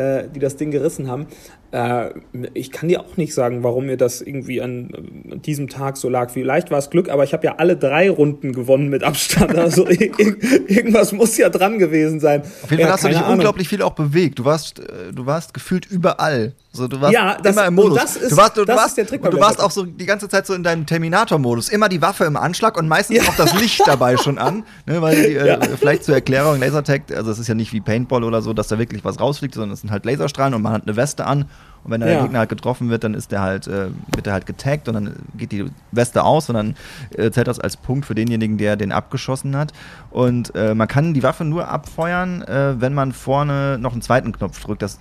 äh, 0.00 0.28
die 0.32 0.38
das 0.38 0.54
Ding 0.54 0.70
gerissen 0.70 1.08
haben. 1.08 1.26
Äh, 1.72 2.10
ich 2.54 2.70
kann 2.70 2.88
dir 2.88 3.00
auch 3.00 3.16
nicht 3.16 3.34
sagen, 3.34 3.64
warum 3.64 3.86
mir 3.86 3.96
das 3.96 4.20
irgendwie 4.20 4.62
an, 4.62 4.90
an 5.30 5.42
diesem 5.42 5.68
Tag 5.68 5.96
so 5.96 6.08
lag. 6.08 6.30
Vielleicht 6.30 6.70
war 6.70 6.78
es 6.78 6.90
Glück, 6.90 7.08
aber 7.08 7.24
ich 7.24 7.32
habe 7.32 7.44
ja 7.44 7.56
alle 7.56 7.76
drei 7.76 8.08
Runden 8.08 8.52
gewonnen 8.52 8.88
mit 8.88 9.02
Abstand. 9.02 9.56
Also 9.66 9.88
irgendwas 9.88 11.12
muss 11.12 11.36
ja 11.38 11.48
dran 11.48 11.78
gewesen 11.78 12.20
sein. 12.20 12.42
Auf 12.62 12.70
jeden 12.70 12.82
Fall 12.82 12.92
hast 12.92 13.04
du 13.04 13.08
dich 13.08 13.16
Ahnung. 13.16 13.32
unglaublich 13.32 13.68
viel 13.68 13.82
auch 13.82 13.94
bewegt. 13.94 14.38
Du 14.38 14.44
warst, 14.44 14.78
äh, 14.78 15.12
du 15.16 15.26
warst 15.26 15.54
gefühlt 15.54 15.86
überall. 15.86 16.52
So, 16.76 16.88
du 16.88 17.00
warst 17.00 17.12
ja, 17.12 17.36
das, 17.36 17.54
immer 17.54 17.66
im 17.66 17.74
Modus. 17.74 17.98
Das 17.98 18.16
ist, 18.16 18.32
du 18.32 18.36
warst, 18.36 18.56
du, 18.56 18.64
das 18.64 18.76
warst, 18.76 18.88
ist 18.88 18.96
der 18.98 19.06
Trick 19.06 19.22
du 19.22 19.40
warst 19.40 19.60
auch 19.60 19.70
so 19.70 19.84
die 19.84 20.06
ganze 20.06 20.28
Zeit 20.28 20.46
so 20.46 20.54
in 20.54 20.62
deinem 20.62 20.86
Terminator-Modus. 20.86 21.68
Immer 21.68 21.88
die 21.88 22.00
Waffe 22.02 22.24
im 22.24 22.36
Anschlag 22.36 22.76
und 22.78 22.88
meistens 22.88 23.16
ja. 23.16 23.22
auch 23.24 23.36
das 23.36 23.58
Licht 23.60 23.82
dabei 23.86 24.16
schon 24.16 24.38
an. 24.38 24.64
Ne, 24.86 25.02
weil 25.02 25.16
äh, 25.16 25.46
ja. 25.48 25.58
vielleicht 25.78 26.04
zur 26.04 26.14
Erklärung, 26.14 26.60
Lasertag, 26.60 27.02
also 27.14 27.30
es 27.30 27.38
ist 27.38 27.48
ja 27.48 27.54
nicht 27.54 27.72
wie 27.72 27.80
Paintball 27.80 28.24
oder 28.24 28.42
so, 28.42 28.52
dass 28.52 28.68
da 28.68 28.78
wirklich 28.78 29.04
was 29.04 29.20
rausfliegt, 29.20 29.54
sondern 29.54 29.72
es 29.72 29.80
sind 29.80 29.90
halt 29.90 30.04
Laserstrahlen 30.04 30.54
und 30.54 30.62
man 30.62 30.72
hat 30.72 30.82
eine 30.82 30.96
Weste 30.96 31.26
an 31.26 31.46
und 31.86 31.92
wenn 31.92 32.00
der 32.00 32.14
ja. 32.14 32.22
Gegner 32.22 32.40
halt 32.40 32.48
getroffen 32.48 32.90
wird, 32.90 33.04
dann 33.04 33.14
ist 33.14 33.30
der 33.30 33.42
halt, 33.42 33.68
äh, 33.68 33.90
wird 34.12 34.26
er 34.26 34.32
halt 34.32 34.44
getaggt 34.44 34.88
und 34.88 34.94
dann 34.94 35.14
geht 35.36 35.52
die 35.52 35.66
Weste 35.92 36.24
aus 36.24 36.48
und 36.48 36.56
dann 36.56 36.74
äh, 37.16 37.30
zählt 37.30 37.46
das 37.46 37.60
als 37.60 37.76
Punkt 37.76 38.06
für 38.06 38.16
denjenigen, 38.16 38.58
der 38.58 38.74
den 38.74 38.90
abgeschossen 38.90 39.56
hat. 39.56 39.72
Und 40.10 40.52
äh, 40.56 40.74
man 40.74 40.88
kann 40.88 41.14
die 41.14 41.22
Waffe 41.22 41.44
nur 41.44 41.68
abfeuern, 41.68 42.42
äh, 42.42 42.80
wenn 42.80 42.92
man 42.92 43.12
vorne 43.12 43.78
noch 43.78 43.92
einen 43.92 44.02
zweiten 44.02 44.32
Knopf 44.32 44.60
drückt. 44.64 44.82
Das, 44.82 44.98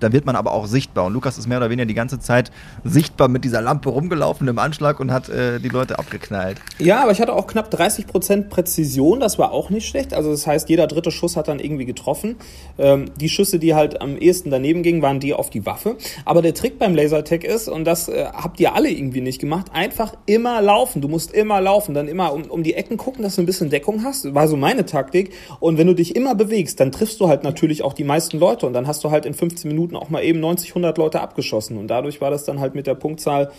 da 0.00 0.12
wird 0.12 0.26
man 0.26 0.34
aber 0.34 0.50
auch 0.50 0.66
sichtbar. 0.66 1.04
Und 1.04 1.12
Lukas 1.14 1.38
ist 1.38 1.48
mehr 1.48 1.58
oder 1.58 1.70
weniger 1.70 1.86
die 1.86 1.94
ganze 1.94 2.18
Zeit 2.18 2.50
sichtbar 2.84 3.28
mit 3.28 3.44
dieser 3.44 3.62
Lampe 3.62 3.88
rumgelaufen 3.88 4.46
im 4.48 4.58
Anschlag 4.58 5.00
und 5.00 5.10
hat 5.10 5.30
äh, 5.30 5.60
die 5.60 5.68
Leute 5.68 5.98
abgeknallt. 5.98 6.60
Ja, 6.78 7.02
aber 7.02 7.12
ich 7.12 7.20
hatte 7.20 7.32
auch 7.32 7.46
knapp 7.46 7.72
30% 7.72 8.48
Präzision, 8.50 9.20
das 9.20 9.38
war 9.38 9.52
auch 9.52 9.70
nicht 9.70 9.88
schlecht. 9.88 10.12
Also 10.12 10.30
das 10.30 10.46
heißt, 10.46 10.68
jeder 10.68 10.86
dritte 10.86 11.10
Schuss 11.10 11.36
hat 11.36 11.48
dann 11.48 11.60
irgendwie 11.60 11.86
getroffen. 11.86 12.36
Ähm, 12.78 13.06
die 13.18 13.28
Schüsse, 13.28 13.58
die 13.58 13.74
halt 13.74 14.00
am 14.02 14.18
ehesten 14.18 14.50
daneben 14.50 14.82
gingen, 14.82 15.00
waren 15.00 15.20
die 15.20 15.32
auf 15.32 15.50
die 15.50 15.64
Waffe. 15.64 15.96
Aber 16.24 16.42
der 16.42 16.52
Trick 16.54 16.78
beim 16.78 16.94
Lasertag 16.94 17.44
ist, 17.44 17.68
und 17.68 17.84
das 17.84 18.08
äh, 18.08 18.26
habt 18.32 18.60
ihr 18.60 18.74
alle 18.74 18.90
irgendwie 18.90 19.20
nicht 19.20 19.40
gemacht, 19.40 19.66
einfach 19.72 20.14
immer 20.26 20.60
laufen. 20.60 21.00
Du 21.00 21.08
musst 21.08 21.32
immer 21.32 21.60
laufen, 21.60 21.94
dann 21.94 22.08
immer 22.08 22.32
um, 22.32 22.42
um 22.44 22.62
die 22.62 22.74
Ecken 22.74 22.96
gucken, 22.96 23.22
dass 23.22 23.36
du 23.36 23.42
ein 23.42 23.46
bisschen 23.46 23.70
Deckung 23.70 24.02
hast. 24.04 24.34
War 24.34 24.48
so 24.48 24.56
meine 24.56 24.84
Taktik. 24.84 25.32
Und 25.60 25.78
wenn 25.78 25.86
du 25.86 25.94
dich 25.94 26.16
immer 26.16 26.34
bewegst, 26.34 26.80
dann 26.80 26.92
triffst 26.92 27.20
du 27.20 27.28
halt 27.28 27.44
natürlich 27.44 27.82
auch 27.82 27.92
die 27.92 28.04
meisten 28.04 28.38
Leute. 28.38 28.66
Und 28.66 28.72
dann 28.72 28.86
hast 28.86 29.04
du 29.04 29.10
halt 29.10 29.26
in 29.26 29.34
15 29.34 29.70
Minuten 29.70 29.96
auch 29.96 30.10
mal 30.10 30.22
eben 30.22 30.40
90, 30.40 30.70
100 30.70 30.98
Leute 30.98 31.03
abgeschossen. 31.12 31.76
Und 31.76 31.88
dadurch 31.88 32.20
war 32.20 32.30
das 32.30 32.44
dann 32.44 32.60
halt 32.60 32.74
mit 32.74 32.86
der 32.86 32.94
Punktzahl 32.94 33.50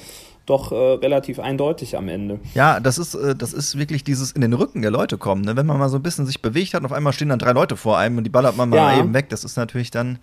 doch 0.45 0.71
äh, 0.71 0.75
relativ 0.75 1.39
eindeutig 1.39 1.97
am 1.97 2.08
Ende. 2.08 2.39
Ja, 2.53 2.79
das 2.79 2.97
ist, 2.97 3.15
äh, 3.15 3.36
das 3.36 3.53
ist 3.53 3.77
wirklich 3.77 4.03
dieses 4.03 4.31
in 4.31 4.41
den 4.41 4.53
Rücken 4.53 4.81
der 4.81 4.91
Leute 4.91 5.17
kommen. 5.17 5.41
Ne? 5.41 5.55
Wenn 5.55 5.65
man 5.65 5.77
mal 5.79 5.89
so 5.89 5.97
ein 5.97 6.03
bisschen 6.03 6.25
sich 6.25 6.41
bewegt 6.41 6.73
hat 6.73 6.81
und 6.81 6.86
auf 6.86 6.93
einmal 6.93 7.13
stehen 7.13 7.29
dann 7.29 7.39
drei 7.39 7.51
Leute 7.51 7.77
vor 7.77 7.97
einem 7.97 8.17
und 8.17 8.23
die 8.23 8.29
ballert 8.29 8.55
man 8.55 8.69
mal 8.69 8.75
ja. 8.77 8.99
eben 8.99 9.13
weg, 9.13 9.29
das 9.29 9.43
ist 9.43 9.58
natürlich 9.58 9.91
dann 9.91 10.19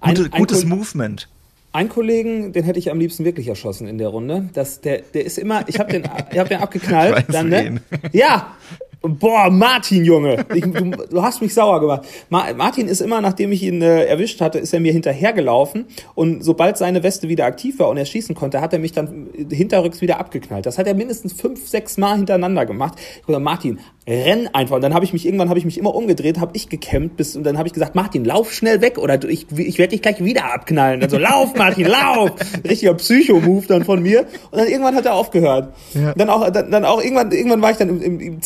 gute, 0.00 0.24
ein, 0.24 0.32
ein 0.32 0.38
gutes 0.38 0.64
Movement. 0.64 1.28
Ein 1.72 1.88
Kollegen, 1.88 2.52
den 2.52 2.64
hätte 2.64 2.78
ich 2.78 2.90
am 2.90 2.98
liebsten 2.98 3.24
wirklich 3.24 3.48
erschossen 3.48 3.86
in 3.86 3.98
der 3.98 4.08
Runde. 4.08 4.48
Das, 4.54 4.80
der, 4.80 5.02
der 5.14 5.24
ist 5.24 5.38
immer, 5.38 5.68
ich 5.68 5.78
habe 5.78 5.92
den, 5.92 6.08
ich 6.30 6.38
hab 6.38 6.48
den 6.48 6.58
abgeknallt. 6.60 7.26
dann, 7.28 7.48
ne? 7.48 7.80
Ja, 8.12 8.54
Boah, 9.00 9.48
Martin, 9.48 10.04
Junge, 10.04 10.44
ich, 10.52 10.64
du, 10.64 10.90
du, 10.90 11.22
hast 11.22 11.40
mich 11.40 11.54
sauer 11.54 11.80
gemacht. 11.80 12.02
Ma 12.30 12.52
Martin 12.54 12.88
ist 12.88 13.00
immer, 13.00 13.20
nachdem 13.20 13.52
ich 13.52 13.62
ihn 13.62 13.80
äh, 13.80 14.04
erwischt 14.04 14.40
hatte, 14.40 14.58
ist 14.58 14.74
er 14.74 14.80
mir 14.80 14.92
hinterhergelaufen 14.92 15.84
und 16.16 16.42
sobald 16.42 16.76
seine 16.76 17.04
Weste 17.04 17.28
wieder 17.28 17.44
aktiv 17.44 17.78
war 17.78 17.90
und 17.90 17.96
er 17.96 18.04
schießen 18.04 18.34
konnte, 18.34 18.60
hat 18.60 18.72
er 18.72 18.80
mich 18.80 18.90
dann 18.90 19.28
hinterrücks 19.50 20.00
wieder 20.00 20.18
abgeknallt. 20.18 20.66
Das 20.66 20.78
hat 20.78 20.88
er 20.88 20.94
mindestens 20.94 21.32
fünf, 21.32 21.68
sechs 21.68 21.96
Mal 21.96 22.16
hintereinander 22.16 22.66
gemacht. 22.66 22.98
Ich 23.20 23.26
gesagt, 23.26 23.44
Martin, 23.44 23.78
renn 24.08 24.48
einfach. 24.52 24.76
Und 24.76 24.82
dann 24.82 24.94
habe 24.94 25.04
ich 25.04 25.12
mich 25.12 25.26
irgendwann 25.26 25.48
habe 25.48 25.58
ich 25.58 25.64
mich 25.64 25.78
immer 25.78 25.94
umgedreht, 25.94 26.40
habe 26.40 26.52
ich 26.54 26.68
gekämmt 26.68 27.16
bis 27.16 27.36
und 27.36 27.44
dann 27.44 27.58
habe 27.58 27.68
ich 27.68 27.74
gesagt, 27.74 27.94
Martin, 27.94 28.24
lauf 28.24 28.52
schnell 28.52 28.80
weg 28.80 28.98
oder 28.98 29.22
ich, 29.28 29.46
ich 29.56 29.78
werde 29.78 29.90
dich 29.90 30.02
gleich 30.02 30.24
wieder 30.24 30.52
abknallen. 30.52 31.02
Also 31.02 31.18
lauf, 31.18 31.54
Martin, 31.54 31.86
lauf. 31.86 32.32
Richtiger 32.68 32.94
Psycho-Move 32.94 33.66
dann 33.66 33.84
von 33.84 34.02
mir. 34.02 34.26
Und 34.50 34.58
dann 34.58 34.66
irgendwann 34.66 34.94
hat 34.94 35.06
er 35.06 35.14
aufgehört. 35.14 35.74
Ja. 35.94 36.14
Dann 36.14 36.30
auch 36.30 36.50
dann, 36.50 36.70
dann 36.70 36.84
auch 36.84 37.02
irgendwann 37.02 37.30
irgendwann 37.30 37.62
war 37.62 37.70
ich 37.70 37.76
dann 37.76 37.88
im, 37.88 38.02
im, 38.02 38.20
im 38.20 38.42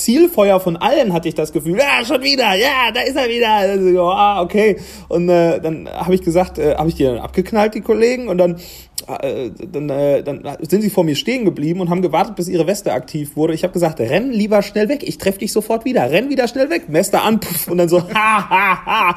Feuer 0.53 0.61
von 0.61 0.77
allen 0.77 1.13
hatte 1.13 1.29
ich 1.29 1.35
das 1.35 1.53
Gefühl, 1.53 1.79
ja, 1.79 2.05
schon 2.05 2.23
wieder, 2.23 2.55
ja, 2.55 2.91
da 2.93 3.01
ist 3.01 3.17
er 3.17 3.29
wieder. 3.29 3.49
Also, 3.49 4.11
ah, 4.11 4.43
okay. 4.43 4.77
Und 5.09 5.29
äh, 5.29 5.61
dann 5.61 5.89
habe 5.89 6.15
ich 6.15 6.23
gesagt, 6.23 6.59
äh, 6.59 6.75
habe 6.75 6.89
ich 6.89 6.95
die 6.95 7.05
dann 7.05 7.19
abgeknallt, 7.19 7.75
die 7.75 7.81
Kollegen, 7.81 8.29
und 8.29 8.39
dann 8.39 8.57
dann, 9.07 9.91
äh, 9.91 10.23
dann 10.23 10.43
sind 10.61 10.83
sie 10.83 10.91
vor 10.91 11.05
mir 11.05 11.17
stehen 11.17 11.45
geblieben 11.45 11.81
und 11.81 11.91
haben 11.91 12.03
gewartet, 12.03 12.37
bis 12.37 12.49
ihre 12.49 12.67
Weste 12.67 12.93
aktiv 12.93 13.37
wurde. 13.37 13.55
Ich 13.55 13.63
habe 13.63 13.73
gesagt, 13.73 14.01
renn 14.01 14.31
lieber 14.31 14.63
schnell 14.63 14.89
weg. 14.89 15.03
Ich 15.03 15.19
treffe 15.19 15.39
dich 15.39 15.53
sofort 15.53 15.85
wieder. 15.85 16.11
Renn 16.11 16.31
wieder 16.31 16.49
schnell 16.49 16.71
weg. 16.71 16.85
Weste 16.89 17.21
an. 17.21 17.41
Puff, 17.41 17.69
und 17.69 17.79
dann 17.79 17.89
so, 17.89 18.03
ha, 18.15 18.51
ha, 18.51 18.87
ha. 18.87 19.15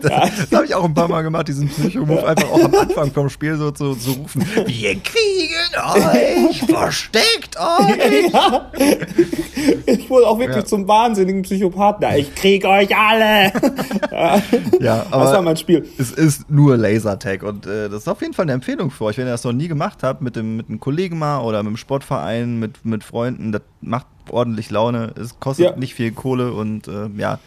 Das, 0.00 0.48
das 0.48 0.52
habe 0.52 0.66
ich 0.66 0.74
auch 0.74 0.84
ein 0.84 0.94
paar 0.94 1.08
Mal 1.08 1.22
gemacht, 1.22 1.48
diesen 1.48 1.68
Psycho-Move 1.68 2.20
ja. 2.20 2.26
einfach 2.26 2.50
auch 2.50 2.64
am 2.64 2.74
Anfang 2.74 3.12
vom 3.12 3.28
Spiel 3.28 3.56
so 3.56 3.70
zu, 3.70 3.94
zu 3.94 4.12
rufen. 4.12 4.44
Wir 4.66 4.96
kriegen 4.96 5.54
euch. 5.94 6.62
Versteckt 6.66 7.56
euch. 7.58 8.32
Ja. 8.32 8.70
Ich 9.86 10.10
wurde 10.10 10.26
auch 10.26 10.38
wirklich 10.38 10.64
zum 10.64 10.86
wahnsinnigen 10.88 11.42
Psychopathen. 11.42 12.16
Ich 12.16 12.34
krieg 12.34 12.64
euch 12.64 12.96
alle. 12.96 13.52
ja, 14.80 15.06
aber 15.10 15.24
das 15.24 15.32
war 15.32 15.42
mein 15.42 15.56
Spiel. 15.56 15.88
Es 15.98 16.12
ist 16.12 16.50
nur 16.50 16.76
Lasertag 16.76 17.42
und 17.42 17.66
äh, 17.66 17.88
das 17.88 18.02
ist 18.02 18.08
auf 18.08 18.20
jeden 18.20 18.34
Fall 18.34 18.44
eine 18.44 18.52
Empfehlung 18.52 18.90
für 18.96 19.04
euch, 19.04 19.18
wenn 19.18 19.26
ihr 19.26 19.32
das 19.32 19.44
noch 19.44 19.52
nie 19.52 19.68
gemacht 19.68 20.02
habt, 20.02 20.22
mit, 20.22 20.36
dem, 20.36 20.56
mit 20.56 20.68
einem 20.68 20.80
Kollegen 20.80 21.18
mal 21.18 21.40
oder 21.40 21.62
mit 21.62 21.68
einem 21.68 21.76
Sportverein, 21.76 22.58
mit, 22.58 22.84
mit 22.84 23.04
Freunden, 23.04 23.52
das 23.52 23.62
macht 23.80 24.06
ordentlich 24.30 24.70
Laune. 24.70 25.12
Es 25.16 25.38
kostet 25.38 25.66
ja. 25.66 25.76
nicht 25.76 25.94
viel 25.94 26.12
Kohle 26.12 26.52
und 26.52 26.88
äh, 26.88 27.08
ja, 27.16 27.38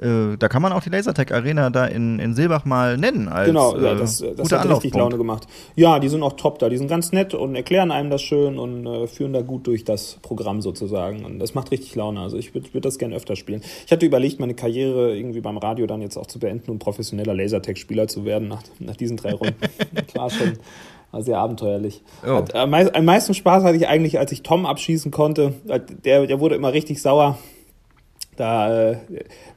äh, 0.00 0.36
da 0.38 0.48
kann 0.48 0.62
man 0.62 0.72
auch 0.72 0.82
die 0.82 0.88
Lasertag 0.88 1.30
Arena 1.32 1.68
da 1.68 1.86
in, 1.86 2.18
in 2.18 2.34
Silbach 2.34 2.64
mal 2.64 2.96
nennen. 2.96 3.28
Als, 3.28 3.46
genau, 3.46 3.76
ja, 3.76 3.94
das, 3.94 4.20
äh, 4.22 4.34
das 4.34 4.50
hat 4.50 4.68
richtig 4.68 4.94
Laune 4.94 5.18
gemacht. 5.18 5.46
Ja, 5.76 5.98
die 5.98 6.08
sind 6.08 6.22
auch 6.22 6.34
top 6.34 6.58
da. 6.58 6.68
Die 6.68 6.78
sind 6.78 6.88
ganz 6.88 7.12
nett 7.12 7.34
und 7.34 7.54
erklären 7.54 7.90
einem 7.90 8.08
das 8.08 8.22
schön 8.22 8.58
und 8.58 8.86
äh, 8.86 9.06
führen 9.06 9.32
da 9.32 9.42
gut 9.42 9.66
durch 9.66 9.84
das 9.84 10.18
Programm 10.22 10.62
sozusagen. 10.62 11.24
Und 11.24 11.38
das 11.38 11.54
macht 11.54 11.70
richtig 11.70 11.94
Laune. 11.94 12.20
Also 12.20 12.38
ich 12.38 12.54
würde 12.54 12.72
würd 12.72 12.84
das 12.84 12.98
gerne 12.98 13.14
öfter 13.14 13.36
spielen. 13.36 13.62
Ich 13.84 13.92
hatte 13.92 14.06
überlegt, 14.06 14.40
meine 14.40 14.54
Karriere 14.54 15.14
irgendwie 15.14 15.40
beim 15.40 15.58
Radio 15.58 15.86
dann 15.86 16.00
jetzt 16.00 16.16
auch 16.16 16.26
zu 16.26 16.38
beenden 16.38 16.70
und 16.70 16.78
professioneller 16.78 17.34
Lasertag-Spieler 17.34 18.08
zu 18.08 18.24
werden 18.24 18.48
nach, 18.48 18.62
nach 18.78 18.96
diesen 18.96 19.18
drei 19.18 19.34
Runden. 19.34 19.56
das 19.94 20.14
war 20.14 20.30
schon 20.30 20.52
war 21.10 21.22
sehr 21.22 21.38
abenteuerlich. 21.38 22.02
Oh. 22.24 22.36
Hat, 22.36 22.54
äh, 22.54 22.58
am 22.58 23.04
meisten 23.04 23.34
Spaß 23.34 23.64
hatte 23.64 23.76
ich 23.76 23.88
eigentlich, 23.88 24.18
als 24.18 24.32
ich 24.32 24.42
Tom 24.42 24.64
abschießen 24.64 25.10
konnte. 25.10 25.54
Der, 26.04 26.26
der 26.26 26.40
wurde 26.40 26.54
immer 26.54 26.72
richtig 26.72 27.02
sauer. 27.02 27.36
Da, 28.40 28.92
äh, 28.92 28.96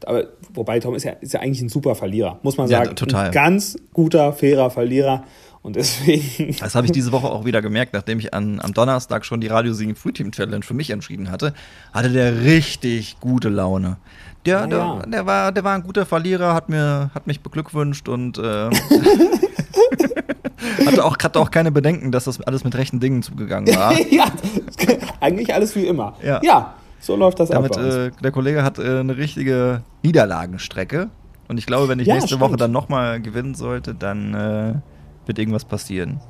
aber, 0.06 0.26
wobei 0.54 0.82
Tom 0.82 0.94
ist 0.94 1.04
ja, 1.06 1.14
ist 1.14 1.32
ja 1.34 1.40
eigentlich 1.40 1.62
ein 1.62 1.70
super 1.70 1.96
Verlierer, 1.96 2.40
muss 2.44 2.58
man 2.58 2.68
sagen. 2.68 2.90
Ja, 2.90 2.94
total. 2.94 3.28
Ein 3.28 3.32
ganz 3.32 3.78
guter, 3.94 4.34
fairer 4.34 4.70
Verlierer. 4.70 5.24
Und 5.62 5.78
deswegen. 5.78 6.54
Das 6.60 6.76
habe 6.76 6.86
ich 6.86 6.92
diese 6.92 7.14
Woche 7.14 7.28
auch 7.28 7.46
wieder 7.46 7.62
gemerkt, 7.62 7.94
nachdem 7.94 8.20
ich 8.20 8.34
an, 8.34 8.60
am 8.60 8.74
Donnerstag 8.74 9.26
schon 9.26 9.40
die 9.40 9.48
Radio 9.48 9.72
Siegen 9.72 9.96
Free 9.96 10.12
Team 10.12 10.34
Challenge 10.34 10.66
für 10.66 10.74
mich 10.74 10.90
entschieden 10.90 11.32
hatte, 11.32 11.54
hatte 11.94 12.10
der 12.10 12.42
richtig 12.42 13.22
gute 13.22 13.48
Laune. 13.48 13.96
Der, 14.46 14.60
ja, 14.60 14.68
der, 14.68 14.78
ja. 14.78 15.02
der, 15.08 15.26
war, 15.26 15.54
der 15.54 15.64
war 15.64 15.76
ein 15.76 15.84
guter 15.84 16.06
Verlierer, 16.06 16.54
hat, 16.54 16.68
mir, 16.68 17.10
hat 17.16 17.26
mich 17.26 17.40
beglückwünscht 17.40 18.10
und 18.10 18.38
äh, 18.38 18.42
hatte, 20.86 21.06
auch, 21.06 21.18
hatte 21.18 21.40
auch 21.40 21.52
keine 21.52 21.72
Bedenken, 21.72 22.12
dass 22.12 22.26
das 22.26 22.42
alles 22.42 22.66
mit 22.66 22.76
rechten 22.76 23.00
Dingen 23.00 23.24
zugegangen 23.24 23.74
war. 23.74 23.98
ja, 24.12 24.26
eigentlich 25.22 25.54
alles 25.54 25.74
wie 25.78 25.88
immer. 25.88 26.18
Ja. 26.22 26.42
ja. 26.44 26.74
So 27.04 27.18
läuft 27.18 27.38
das 27.42 27.50
Damit, 27.50 27.78
ab. 27.78 27.84
Äh, 27.84 28.12
der 28.24 28.32
Kollege 28.32 28.64
hat 28.64 28.80
äh, 28.80 29.00
eine 29.00 29.18
richtige 29.18 29.82
Niederlagenstrecke. 30.04 31.10
Und 31.50 31.58
ich 31.58 31.66
glaube, 31.66 31.90
wenn 31.90 32.00
ich 32.00 32.08
ja, 32.08 32.14
nächste 32.14 32.30
stimmt. 32.30 32.42
Woche 32.42 32.56
dann 32.56 32.72
nochmal 32.72 33.22
gewinnen 33.22 33.56
sollte, 33.56 33.94
dann 33.94 34.34
äh, 34.34 34.74
wird 35.26 35.38
irgendwas 35.38 35.66
passieren. 35.66 36.22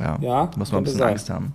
Ja, 0.00 0.18
ja 0.20 0.50
muss 0.56 0.72
man 0.72 0.80
ein 0.80 0.84
bisschen 0.84 0.98
sein. 0.98 1.10
Angst 1.10 1.30
haben. 1.30 1.54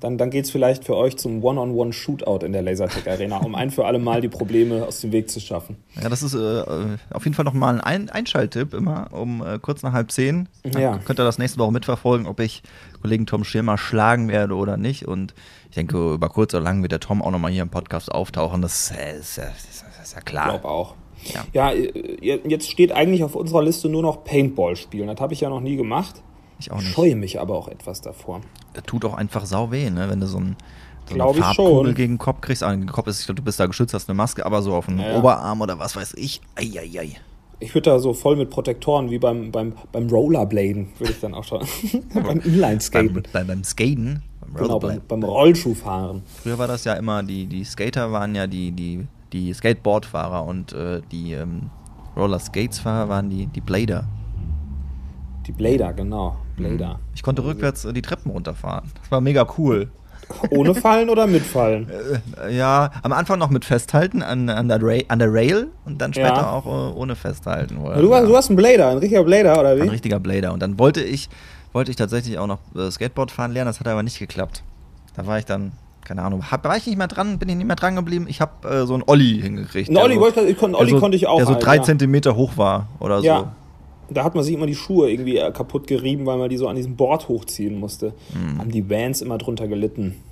Dann, 0.00 0.18
dann 0.18 0.28
geht 0.28 0.44
es 0.44 0.50
vielleicht 0.50 0.84
für 0.84 0.94
euch 0.94 1.16
zum 1.16 1.42
One-on-One-Shootout 1.42 2.44
in 2.44 2.52
der 2.52 2.60
Lasertech 2.60 3.08
Arena, 3.10 3.38
um 3.38 3.54
ein 3.54 3.70
für 3.70 3.86
alle 3.86 3.98
Mal 3.98 4.20
die 4.20 4.28
Probleme 4.28 4.84
aus 4.84 5.00
dem 5.00 5.10
Weg 5.10 5.30
zu 5.30 5.40
schaffen. 5.40 5.76
Ja, 5.98 6.10
das 6.10 6.22
ist 6.22 6.34
äh, 6.34 6.64
auf 7.10 7.24
jeden 7.24 7.34
Fall 7.34 7.46
nochmal 7.46 7.80
ein 7.80 8.10
Einschalttipp 8.10 8.74
immer 8.74 9.08
um 9.12 9.42
äh, 9.42 9.58
kurz 9.58 9.82
nach 9.82 9.94
halb 9.94 10.10
zehn. 10.10 10.50
Ja. 10.78 10.98
könnt 10.98 11.18
ihr 11.18 11.24
das 11.24 11.38
nächste 11.38 11.58
Woche 11.58 11.72
mitverfolgen, 11.72 12.26
ob 12.26 12.40
ich 12.40 12.62
Kollegen 13.00 13.24
Tom 13.24 13.42
Schirmer 13.42 13.78
schlagen 13.78 14.28
werde 14.28 14.54
oder 14.54 14.76
nicht. 14.76 15.08
Und 15.08 15.34
denke, 15.76 16.14
über 16.14 16.28
kurz 16.28 16.54
oder 16.54 16.62
lang 16.62 16.82
wird 16.82 16.92
der 16.92 17.00
Tom 17.00 17.22
auch 17.22 17.30
nochmal 17.30 17.52
hier 17.52 17.62
im 17.62 17.68
Podcast 17.68 18.10
auftauchen. 18.10 18.62
Das 18.62 18.90
ist, 18.90 19.38
das 19.38 19.68
ist 20.02 20.14
ja 20.14 20.20
klar. 20.20 20.46
Ich 20.46 20.60
glaube 20.60 20.68
auch. 20.68 20.94
Ja. 21.52 21.72
ja, 21.72 21.72
jetzt 22.20 22.70
steht 22.70 22.92
eigentlich 22.92 23.24
auf 23.24 23.34
unserer 23.34 23.62
Liste 23.62 23.88
nur 23.88 24.02
noch 24.02 24.24
Paintball 24.24 24.76
spielen. 24.76 25.08
Das 25.08 25.20
habe 25.20 25.32
ich 25.32 25.40
ja 25.40 25.48
noch 25.48 25.60
nie 25.60 25.76
gemacht. 25.76 26.22
Ich 26.58 26.70
auch 26.70 26.78
nicht. 26.78 26.92
Scheue 26.92 27.16
mich 27.16 27.40
aber 27.40 27.56
auch 27.56 27.68
etwas 27.68 28.00
davor. 28.00 28.40
Das 28.74 28.84
tut 28.84 29.04
auch 29.04 29.14
einfach 29.14 29.44
sau 29.44 29.70
weh, 29.70 29.90
ne? 29.90 30.08
wenn 30.08 30.20
du 30.20 30.26
so, 30.26 30.38
ein, 30.38 30.56
so 31.08 31.20
eine 31.20 31.34
Farbkugel 31.34 31.94
gegen 31.94 32.14
den 32.14 32.18
Kopf 32.18 32.40
kriegst. 32.40 32.62
Den 32.62 32.86
Kopf 32.86 33.06
ist, 33.08 33.20
ich 33.20 33.26
glaube, 33.26 33.40
du 33.40 33.44
bist 33.44 33.58
da 33.60 33.66
geschützt, 33.66 33.94
hast 33.94 34.08
eine 34.08 34.16
Maske, 34.16 34.46
aber 34.46 34.62
so 34.62 34.74
auf 34.74 34.86
dem 34.86 34.98
ja. 34.98 35.18
Oberarm 35.18 35.60
oder 35.60 35.78
was 35.78 35.96
weiß 35.96 36.14
ich. 36.14 36.40
Eieiei. 36.54 37.16
Ich 37.58 37.74
würde 37.74 37.90
da 37.90 37.98
so 37.98 38.12
voll 38.12 38.36
mit 38.36 38.50
Protektoren 38.50 39.10
wie 39.10 39.18
beim, 39.18 39.50
beim, 39.50 39.72
beim 39.90 40.08
Rollerbladen, 40.08 40.88
würde 40.98 41.12
ich 41.12 41.20
dann 41.20 41.34
auch 41.34 41.44
schon. 41.44 41.66
beim 42.14 42.40
Inline-Skaten. 42.40 43.22
Beim, 43.32 43.46
beim, 43.46 43.64
Skaten? 43.64 44.22
Genau, 44.54 44.78
beim, 44.78 45.00
beim 45.06 45.22
Rollschuhfahren. 45.22 46.22
Früher 46.42 46.58
war 46.58 46.68
das 46.68 46.84
ja 46.84 46.94
immer, 46.94 47.22
die, 47.22 47.46
die 47.46 47.64
Skater 47.64 48.12
waren 48.12 48.34
ja 48.34 48.46
die, 48.46 48.72
die, 48.72 49.06
die 49.32 49.52
Skateboardfahrer 49.52 50.44
und 50.44 50.72
äh, 50.72 51.00
die 51.10 51.32
ähm, 51.32 51.70
Roller-Skatesfahrer 52.16 53.08
waren 53.08 53.30
die, 53.30 53.46
die 53.46 53.60
Blader. 53.60 54.04
Die 55.46 55.52
Blader, 55.52 55.92
genau. 55.92 56.36
Blader. 56.56 56.94
Mhm. 56.94 57.00
Ich 57.14 57.22
konnte 57.22 57.44
rückwärts 57.44 57.84
äh, 57.84 57.92
die 57.92 58.02
Treppen 58.02 58.30
runterfahren. 58.30 58.90
Das 59.00 59.10
war 59.10 59.20
mega 59.20 59.46
cool. 59.58 59.90
Ohne 60.50 60.74
Fallen 60.74 61.08
oder 61.08 61.26
mit 61.26 61.42
Fallen? 61.42 61.88
Äh, 62.42 62.56
ja, 62.56 62.90
am 63.02 63.12
Anfang 63.12 63.38
noch 63.38 63.50
mit 63.50 63.64
Festhalten 63.64 64.22
an, 64.22 64.48
an, 64.48 64.68
der, 64.68 64.82
Ra 64.82 64.98
an 65.08 65.18
der 65.18 65.32
Rail 65.32 65.68
und 65.84 66.00
dann 66.00 66.12
später 66.12 66.34
ja. 66.34 66.50
auch 66.50 66.66
ohne 66.96 67.14
Festhalten. 67.14 67.76
Oder? 67.78 68.00
Du, 68.00 68.12
hast, 68.14 68.26
du 68.26 68.36
hast 68.36 68.48
einen 68.48 68.56
Blader, 68.56 68.90
ein 68.90 68.98
richtiger 68.98 69.22
Blader, 69.22 69.60
oder 69.60 69.76
wie? 69.76 69.82
Ein 69.82 69.88
richtiger 69.90 70.18
Blader. 70.18 70.52
Und 70.52 70.60
dann 70.60 70.78
wollte 70.78 71.02
ich, 71.02 71.28
wollte 71.76 71.90
ich 71.90 71.96
tatsächlich 71.96 72.38
auch 72.38 72.46
noch 72.46 72.58
äh, 72.74 72.90
Skateboard 72.90 73.30
fahren 73.30 73.52
lernen, 73.52 73.68
das 73.68 73.78
hat 73.78 73.86
aber 73.86 74.02
nicht 74.02 74.18
geklappt. 74.18 74.62
Da 75.14 75.26
war 75.26 75.38
ich 75.38 75.44
dann, 75.44 75.72
keine 76.04 76.22
Ahnung, 76.22 76.50
hab, 76.50 76.64
war 76.64 76.76
ich 76.76 76.86
nicht 76.86 76.96
mehr 76.96 77.06
dran, 77.06 77.38
bin 77.38 77.50
ich 77.50 77.56
nicht 77.56 77.66
mehr 77.66 77.76
dran 77.76 77.94
geblieben. 77.94 78.26
Ich 78.28 78.40
habe 78.40 78.66
äh, 78.66 78.86
so 78.86 78.94
einen 78.94 79.04
Olli 79.06 79.40
hingekriegt. 79.42 79.90
Ein 79.90 79.96
Olli, 79.98 80.16
so, 80.16 80.42
ich, 80.42 80.62
Olli 80.62 80.90
so, 80.90 80.98
konnte 80.98 81.16
ich 81.16 81.26
auch. 81.26 81.36
Der 81.36 81.46
so 81.46 81.52
halt, 81.52 81.64
drei 81.64 81.76
ja. 81.76 81.82
Zentimeter 81.82 82.34
hoch 82.34 82.56
war 82.56 82.88
oder 82.98 83.20
ja. 83.20 83.40
so 83.40 83.46
da 84.08 84.24
hat 84.24 84.36
man 84.36 84.44
sich 84.44 84.54
immer 84.54 84.66
die 84.66 84.74
Schuhe 84.76 85.10
irgendwie 85.10 85.36
äh, 85.36 85.50
kaputt 85.50 85.86
gerieben, 85.86 86.26
weil 86.26 86.38
man 86.38 86.48
die 86.48 86.56
so 86.56 86.68
an 86.68 86.76
diesem 86.76 86.96
Board 86.96 87.28
hochziehen 87.28 87.78
musste. 87.78 88.14
Mhm. 88.32 88.58
Haben 88.58 88.70
die 88.70 88.88
Vans 88.88 89.20
immer 89.20 89.36
drunter 89.36 89.66
gelitten. 89.68 90.22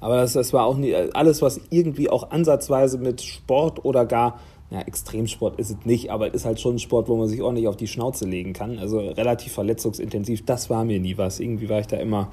Aber 0.00 0.16
das, 0.16 0.34
das 0.34 0.52
war 0.52 0.66
auch 0.66 0.76
nie, 0.76 0.94
alles, 0.94 1.42
was 1.42 1.60
irgendwie 1.70 2.10
auch 2.10 2.30
ansatzweise 2.30 2.98
mit 2.98 3.22
Sport 3.22 3.84
oder 3.84 4.04
gar, 4.04 4.40
ja, 4.70 4.80
Extremsport 4.80 5.60
ist 5.60 5.70
es 5.70 5.76
nicht, 5.84 6.10
aber 6.10 6.28
es 6.28 6.34
ist 6.34 6.44
halt 6.44 6.60
schon 6.60 6.74
ein 6.74 6.78
Sport, 6.80 7.08
wo 7.08 7.16
man 7.16 7.28
sich 7.28 7.40
ordentlich 7.40 7.68
auf 7.68 7.76
die 7.76 7.86
Schnauze 7.86 8.24
legen 8.24 8.52
kann. 8.52 8.78
Also 8.80 8.98
relativ 8.98 9.52
verletzungsintensiv. 9.52 10.44
Das 10.44 10.68
war 10.70 10.84
mir 10.84 10.98
nie 10.98 11.16
was. 11.16 11.38
Irgendwie 11.38 11.68
war 11.68 11.78
ich 11.78 11.86
da 11.86 11.98
immer, 11.98 12.32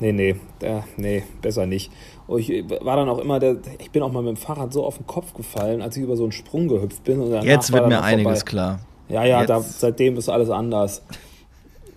nee, 0.00 0.12
nee, 0.12 0.36
da, 0.60 0.84
nee, 0.96 1.24
besser 1.42 1.66
nicht. 1.66 1.92
Und 2.26 2.40
ich 2.40 2.64
war 2.80 2.96
dann 2.96 3.10
auch 3.10 3.18
immer, 3.18 3.38
der, 3.38 3.58
ich 3.78 3.90
bin 3.90 4.02
auch 4.02 4.10
mal 4.10 4.22
mit 4.22 4.36
dem 4.36 4.36
Fahrrad 4.38 4.72
so 4.72 4.84
auf 4.84 4.96
den 4.96 5.06
Kopf 5.06 5.34
gefallen, 5.34 5.82
als 5.82 5.96
ich 5.98 6.02
über 6.02 6.16
so 6.16 6.22
einen 6.22 6.32
Sprung 6.32 6.68
gehüpft 6.68 7.04
bin. 7.04 7.30
Jetzt 7.42 7.70
wird 7.70 7.86
mir 7.86 8.02
einiges 8.02 8.38
vorbei. 8.38 8.50
klar. 8.50 8.80
Ja, 9.10 9.24
ja, 9.24 9.44
da, 9.44 9.60
seitdem 9.60 10.16
ist 10.16 10.30
alles 10.30 10.48
anders. 10.48 11.02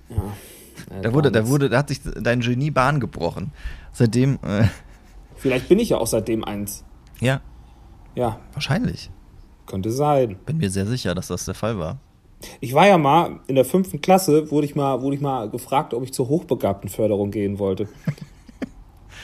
Ja. 0.10 1.02
Da 1.02 1.14
wurde, 1.14 1.32
da 1.32 1.48
wurde, 1.48 1.70
da 1.70 1.78
hat 1.80 1.88
sich 1.90 2.02
dein 2.04 2.42
Genie 2.42 2.72
Bahn 2.72 3.00
gebrochen. 3.00 3.52
Seitdem. 3.94 4.40
Äh 4.44 4.66
Vielleicht 5.36 5.70
bin 5.70 5.80
ich 5.80 5.90
ja 5.90 5.98
auch 5.98 6.08
seitdem 6.08 6.44
eins. 6.44 6.84
Ja. 7.20 7.42
Ja. 8.16 8.40
Wahrscheinlich. 8.54 9.10
Könnte 9.68 9.92
sein. 9.92 10.38
Bin 10.46 10.58
mir 10.58 10.72
sehr 10.72 10.88
sicher, 10.88 11.14
dass 11.14 11.28
das 11.28 11.46
der 11.46 11.54
Fall 11.54 11.78
war. 11.78 12.00
Ich 12.60 12.74
war 12.74 12.88
ja 12.88 12.98
mal 12.98 13.40
in 13.48 13.56
der 13.56 13.66
fünften 13.66 14.02
Klasse, 14.02 14.50
wurde 14.52 14.66
ich 14.66 14.76
mal, 14.76 15.02
wurde 15.02 15.16
ich 15.16 15.22
mal 15.22 15.50
gefragt, 15.50 15.94
ob 15.94 16.04
ich 16.04 16.14
zur 16.14 16.28
Hochbegabtenförderung 16.30 17.32
gehen 17.32 17.60
wollte. 17.60 17.88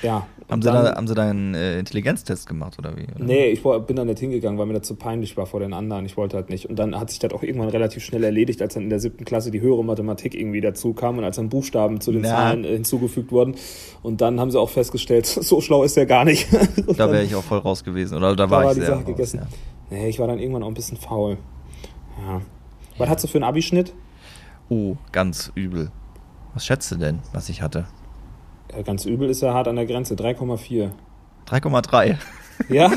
Ja. 0.04 0.28
Haben 0.50 0.62
sie, 0.62 0.70
dann, 0.70 0.84
da, 0.84 0.96
haben 0.96 1.08
sie 1.08 1.16
da 1.16 1.30
einen 1.30 1.56
äh, 1.56 1.80
Intelligenztest 1.80 2.46
gemacht 2.46 2.78
oder 2.78 2.96
wie? 2.98 3.04
Oder? 3.04 3.24
Nee, 3.24 3.46
ich 3.48 3.64
bin 3.64 3.96
da 3.96 4.04
nicht 4.04 4.20
hingegangen, 4.20 4.60
weil 4.60 4.66
mir 4.66 4.74
das 4.74 4.86
zu 4.86 4.96
peinlich 4.96 5.38
war 5.38 5.46
vor 5.46 5.62
den 5.62 5.74
anderen. 5.74 6.06
Ich 6.06 6.18
wollte 6.18 6.36
halt 6.36 6.50
nicht. 6.50 6.70
Und 6.70 6.78
dann 6.78 7.00
hat 7.00 7.10
sich 7.10 7.20
das 7.20 7.32
auch 7.32 7.42
irgendwann 7.42 7.70
relativ 7.70 8.04
schnell 8.04 8.24
erledigt, 8.24 8.62
als 8.62 8.74
dann 8.74 8.84
in 8.84 8.90
der 8.90 9.00
siebten 9.00 9.24
Klasse 9.24 9.50
die 9.50 9.62
höhere 9.62 9.84
Mathematik 9.84 10.36
irgendwie 10.36 10.60
dazu 10.60 10.94
kam 10.94 11.18
und 11.18 11.24
als 11.24 11.38
dann 11.38 11.48
Buchstaben 11.50 12.02
zu 12.02 12.12
den 12.12 12.26
ja. 12.26 12.32
Zahlen 12.32 12.66
äh, 12.66 12.74
hinzugefügt 12.74 13.32
wurden. 13.32 13.56
Und 14.02 14.20
dann 14.20 14.40
haben 14.40 14.52
sie 14.52 14.60
auch 14.60 14.70
festgestellt, 14.70 15.26
so 15.26 15.62
schlau 15.62 15.84
ist 15.84 15.96
der 15.96 16.06
gar 16.06 16.26
nicht. 16.26 16.48
da 16.98 17.10
wäre 17.10 17.24
ich 17.24 17.34
auch 17.36 17.44
voll 17.44 17.60
raus 17.60 17.84
gewesen. 17.84 18.18
Oder 18.18 18.36
da, 18.36 18.46
da 18.46 18.52
war, 18.52 18.66
war 18.66 18.72
ich 18.74 18.84
sehr 18.84 18.96
raus, 18.96 19.06
gegessen. 19.06 19.40
Ja. 19.40 19.48
Nee, 19.94 20.10
ich 20.10 20.18
war 20.18 20.26
dann 20.26 20.40
irgendwann 20.40 20.64
auch 20.64 20.70
ein 20.70 20.74
bisschen 20.74 20.98
faul. 20.98 21.38
Ja. 22.26 22.42
Was 22.98 23.10
hast 23.10 23.24
du 23.24 23.28
für 23.28 23.38
einen 23.38 23.44
Abischnitt? 23.44 23.94
Oh, 24.68 24.96
ganz 25.12 25.52
übel. 25.54 25.92
Was 26.56 26.66
schätzt 26.66 26.92
du 26.92 26.96
denn, 26.96 27.20
was 27.32 27.48
ich 27.48 27.62
hatte? 27.62 27.86
Ja, 28.72 28.82
ganz 28.82 29.06
übel 29.06 29.30
ist 29.30 29.42
ja 29.42 29.54
hart 29.54 29.68
an 29.68 29.76
der 29.76 29.86
Grenze. 29.86 30.16
3,4. 30.16 30.92
3,3. 31.48 32.18
Ja? 32.70 32.92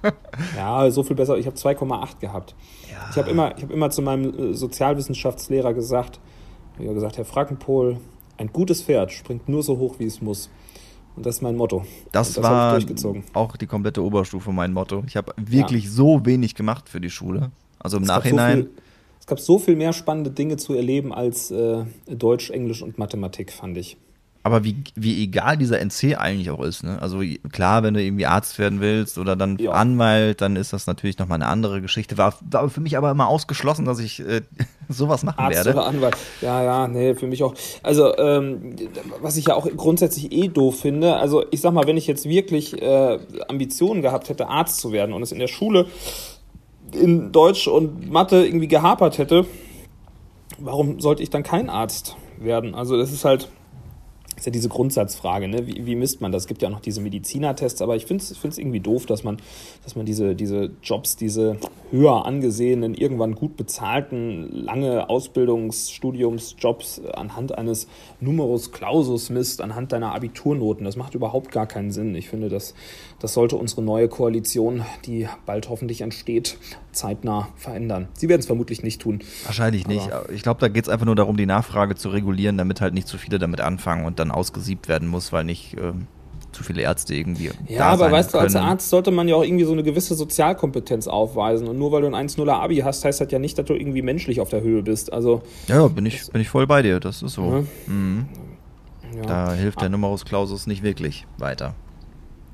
ja, 0.56 0.90
so 0.90 1.02
viel 1.02 1.14
besser. 1.14 1.36
Ich 1.36 1.46
habe 1.46 1.56
2,8 1.56 2.20
gehabt. 2.20 2.54
Ja. 2.90 3.06
Ich 3.10 3.18
habe 3.18 3.30
immer, 3.30 3.50
hab 3.50 3.70
immer 3.70 3.90
zu 3.90 4.00
meinem 4.00 4.52
äh, 4.52 4.54
Sozialwissenschaftslehrer 4.54 5.74
gesagt, 5.74 6.20
gesagt, 6.78 7.18
Herr 7.18 7.26
Frankenpol, 7.26 7.98
ein 8.38 8.50
gutes 8.52 8.82
Pferd 8.82 9.12
springt 9.12 9.46
nur 9.46 9.62
so 9.62 9.76
hoch, 9.78 9.96
wie 9.98 10.06
es 10.06 10.22
muss. 10.22 10.50
Und 11.16 11.26
das 11.26 11.36
ist 11.36 11.42
mein 11.42 11.56
Motto. 11.56 11.84
Das, 12.12 12.32
das 12.32 12.42
war 12.42 12.78
auch 13.34 13.56
die 13.56 13.66
komplette 13.66 14.02
Oberstufe 14.02 14.52
mein 14.52 14.72
Motto. 14.72 15.04
Ich 15.06 15.16
habe 15.16 15.32
wirklich 15.36 15.84
ja. 15.84 15.90
so 15.90 16.26
wenig 16.26 16.54
gemacht 16.54 16.88
für 16.88 17.00
die 17.00 17.10
Schule. 17.10 17.50
Also 17.78 17.98
im 17.98 18.02
es 18.02 18.08
Nachhinein. 18.08 18.56
Gab 18.56 18.66
so 18.66 18.70
viel, 18.70 18.82
es 19.20 19.26
gab 19.26 19.40
so 19.40 19.58
viel 19.58 19.76
mehr 19.76 19.92
spannende 19.92 20.30
Dinge 20.30 20.56
zu 20.56 20.74
erleben 20.74 21.12
als 21.12 21.50
äh, 21.50 21.84
Deutsch, 22.06 22.50
Englisch 22.50 22.82
und 22.82 22.98
Mathematik, 22.98 23.52
fand 23.52 23.76
ich 23.78 23.96
aber 24.44 24.62
wie, 24.62 24.84
wie 24.94 25.24
egal 25.24 25.56
dieser 25.56 25.80
NC 25.80 26.18
eigentlich 26.18 26.50
auch 26.50 26.62
ist. 26.62 26.84
Ne? 26.84 27.00
Also 27.00 27.22
klar, 27.50 27.82
wenn 27.82 27.94
du 27.94 28.02
irgendwie 28.02 28.26
Arzt 28.26 28.58
werden 28.58 28.82
willst 28.82 29.16
oder 29.16 29.36
dann 29.36 29.56
ja. 29.56 29.70
Anwalt, 29.70 30.42
dann 30.42 30.56
ist 30.56 30.74
das 30.74 30.86
natürlich 30.86 31.18
nochmal 31.18 31.36
eine 31.36 31.46
andere 31.46 31.80
Geschichte. 31.80 32.18
War, 32.18 32.34
war 32.50 32.68
für 32.68 32.82
mich 32.82 32.98
aber 32.98 33.10
immer 33.10 33.26
ausgeschlossen, 33.26 33.86
dass 33.86 34.00
ich 34.00 34.20
äh, 34.20 34.42
sowas 34.90 35.22
machen 35.22 35.38
Arzt 35.38 35.56
werde. 35.56 35.72
Oder 35.72 35.86
Anwalt. 35.86 36.16
Ja, 36.42 36.62
ja, 36.62 36.86
nee, 36.88 37.14
für 37.14 37.26
mich 37.26 37.42
auch. 37.42 37.54
Also, 37.82 38.14
ähm, 38.18 38.76
was 39.22 39.38
ich 39.38 39.46
ja 39.46 39.54
auch 39.54 39.66
grundsätzlich 39.78 40.30
eh 40.30 40.48
doof 40.48 40.78
finde, 40.78 41.16
also 41.16 41.46
ich 41.50 41.62
sag 41.62 41.72
mal, 41.72 41.86
wenn 41.86 41.96
ich 41.96 42.06
jetzt 42.06 42.28
wirklich 42.28 42.82
äh, 42.82 43.18
Ambitionen 43.48 44.02
gehabt 44.02 44.28
hätte, 44.28 44.48
Arzt 44.48 44.78
zu 44.78 44.92
werden 44.92 45.14
und 45.14 45.22
es 45.22 45.32
in 45.32 45.38
der 45.38 45.48
Schule 45.48 45.86
in 46.92 47.32
Deutsch 47.32 47.66
und 47.66 48.12
Mathe 48.12 48.44
irgendwie 48.44 48.68
gehapert 48.68 49.16
hätte, 49.16 49.46
warum 50.58 51.00
sollte 51.00 51.22
ich 51.22 51.30
dann 51.30 51.42
kein 51.42 51.70
Arzt 51.70 52.14
werden? 52.38 52.74
Also 52.74 52.98
das 52.98 53.10
ist 53.10 53.24
halt 53.24 53.48
ist 54.44 54.48
ja 54.48 54.52
diese 54.52 54.68
Grundsatzfrage, 54.68 55.48
ne? 55.48 55.66
wie, 55.66 55.86
wie 55.86 55.94
misst 55.94 56.20
man 56.20 56.30
das? 56.30 56.42
Es 56.42 56.46
gibt 56.46 56.60
ja 56.60 56.68
auch 56.68 56.72
noch 56.72 56.80
diese 56.80 57.00
Medizinertests, 57.00 57.80
aber 57.80 57.96
ich 57.96 58.04
finde 58.04 58.22
es 58.22 58.58
irgendwie 58.58 58.80
doof, 58.80 59.06
dass 59.06 59.24
man, 59.24 59.38
dass 59.84 59.96
man 59.96 60.04
diese, 60.04 60.34
diese 60.34 60.70
Jobs, 60.82 61.16
diese 61.16 61.56
höher 61.90 62.26
angesehenen, 62.26 62.92
irgendwann 62.92 63.36
gut 63.36 63.56
bezahlten, 63.56 64.50
lange 64.52 65.08
Ausbildungsstudiumsjobs 65.08 67.06
anhand 67.14 67.56
eines 67.56 67.88
Numerus 68.20 68.70
Clausus 68.70 69.30
misst, 69.30 69.62
anhand 69.62 69.92
deiner 69.92 70.14
Abiturnoten. 70.14 70.84
Das 70.84 70.96
macht 70.96 71.14
überhaupt 71.14 71.50
gar 71.50 71.66
keinen 71.66 71.90
Sinn. 71.90 72.14
Ich 72.14 72.28
finde, 72.28 72.50
das, 72.50 72.74
das 73.20 73.32
sollte 73.32 73.56
unsere 73.56 73.80
neue 73.80 74.08
Koalition, 74.08 74.84
die 75.06 75.26
bald 75.46 75.70
hoffentlich 75.70 76.02
entsteht, 76.02 76.58
zeitnah 76.92 77.48
verändern. 77.56 78.08
Sie 78.12 78.28
werden 78.28 78.40
es 78.40 78.46
vermutlich 78.46 78.82
nicht 78.82 79.00
tun. 79.00 79.20
Wahrscheinlich 79.46 79.86
nicht. 79.86 80.10
Ich 80.34 80.42
glaube, 80.42 80.60
da 80.60 80.68
geht 80.68 80.84
es 80.84 80.90
einfach 80.90 81.06
nur 81.06 81.16
darum, 81.16 81.38
die 81.38 81.46
Nachfrage 81.46 81.94
zu 81.94 82.10
regulieren, 82.10 82.58
damit 82.58 82.82
halt 82.82 82.92
nicht 82.92 83.08
zu 83.08 83.16
viele 83.16 83.38
damit 83.38 83.62
anfangen 83.62 84.04
und 84.04 84.18
dann 84.18 84.33
ausgesiebt 84.34 84.88
werden 84.88 85.08
muss, 85.08 85.32
weil 85.32 85.44
nicht 85.44 85.74
äh, 85.74 85.92
zu 86.54 86.62
viele 86.62 86.82
Ärzte 86.82 87.14
irgendwie. 87.14 87.50
Ja, 87.68 87.86
aber 87.86 88.10
weißt 88.10 88.32
können. 88.32 88.40
du, 88.40 88.44
als 88.44 88.56
Arzt 88.56 88.88
sollte 88.88 89.10
man 89.10 89.28
ja 89.28 89.34
auch 89.34 89.42
irgendwie 89.42 89.64
so 89.64 89.72
eine 89.72 89.82
gewisse 89.82 90.14
Sozialkompetenz 90.14 91.06
aufweisen. 91.08 91.68
Und 91.68 91.78
nur 91.78 91.92
weil 91.92 92.02
du 92.02 92.14
ein 92.14 92.28
1-0er 92.28 92.52
Abi 92.52 92.76
hast, 92.78 93.04
heißt 93.04 93.20
das 93.20 93.30
ja 93.30 93.38
nicht, 93.38 93.58
dass 93.58 93.66
du 93.66 93.74
irgendwie 93.74 94.02
menschlich 94.02 94.40
auf 94.40 94.48
der 94.48 94.62
Höhe 94.62 94.82
bist. 94.82 95.12
Also, 95.12 95.42
ja, 95.68 95.86
bin 95.88 96.06
ich, 96.06 96.26
bin 96.30 96.40
ich 96.40 96.48
voll 96.48 96.66
bei 96.66 96.82
dir. 96.82 97.00
Das 97.00 97.22
ist 97.22 97.34
so. 97.34 97.42
Ja. 97.42 97.92
Mhm. 97.92 98.26
Ja. 99.16 99.22
Da 99.22 99.52
hilft 99.52 99.80
der 99.80 99.88
Numerus 99.88 100.24
Clausus 100.24 100.66
nicht 100.66 100.82
wirklich 100.82 101.26
weiter. 101.38 101.74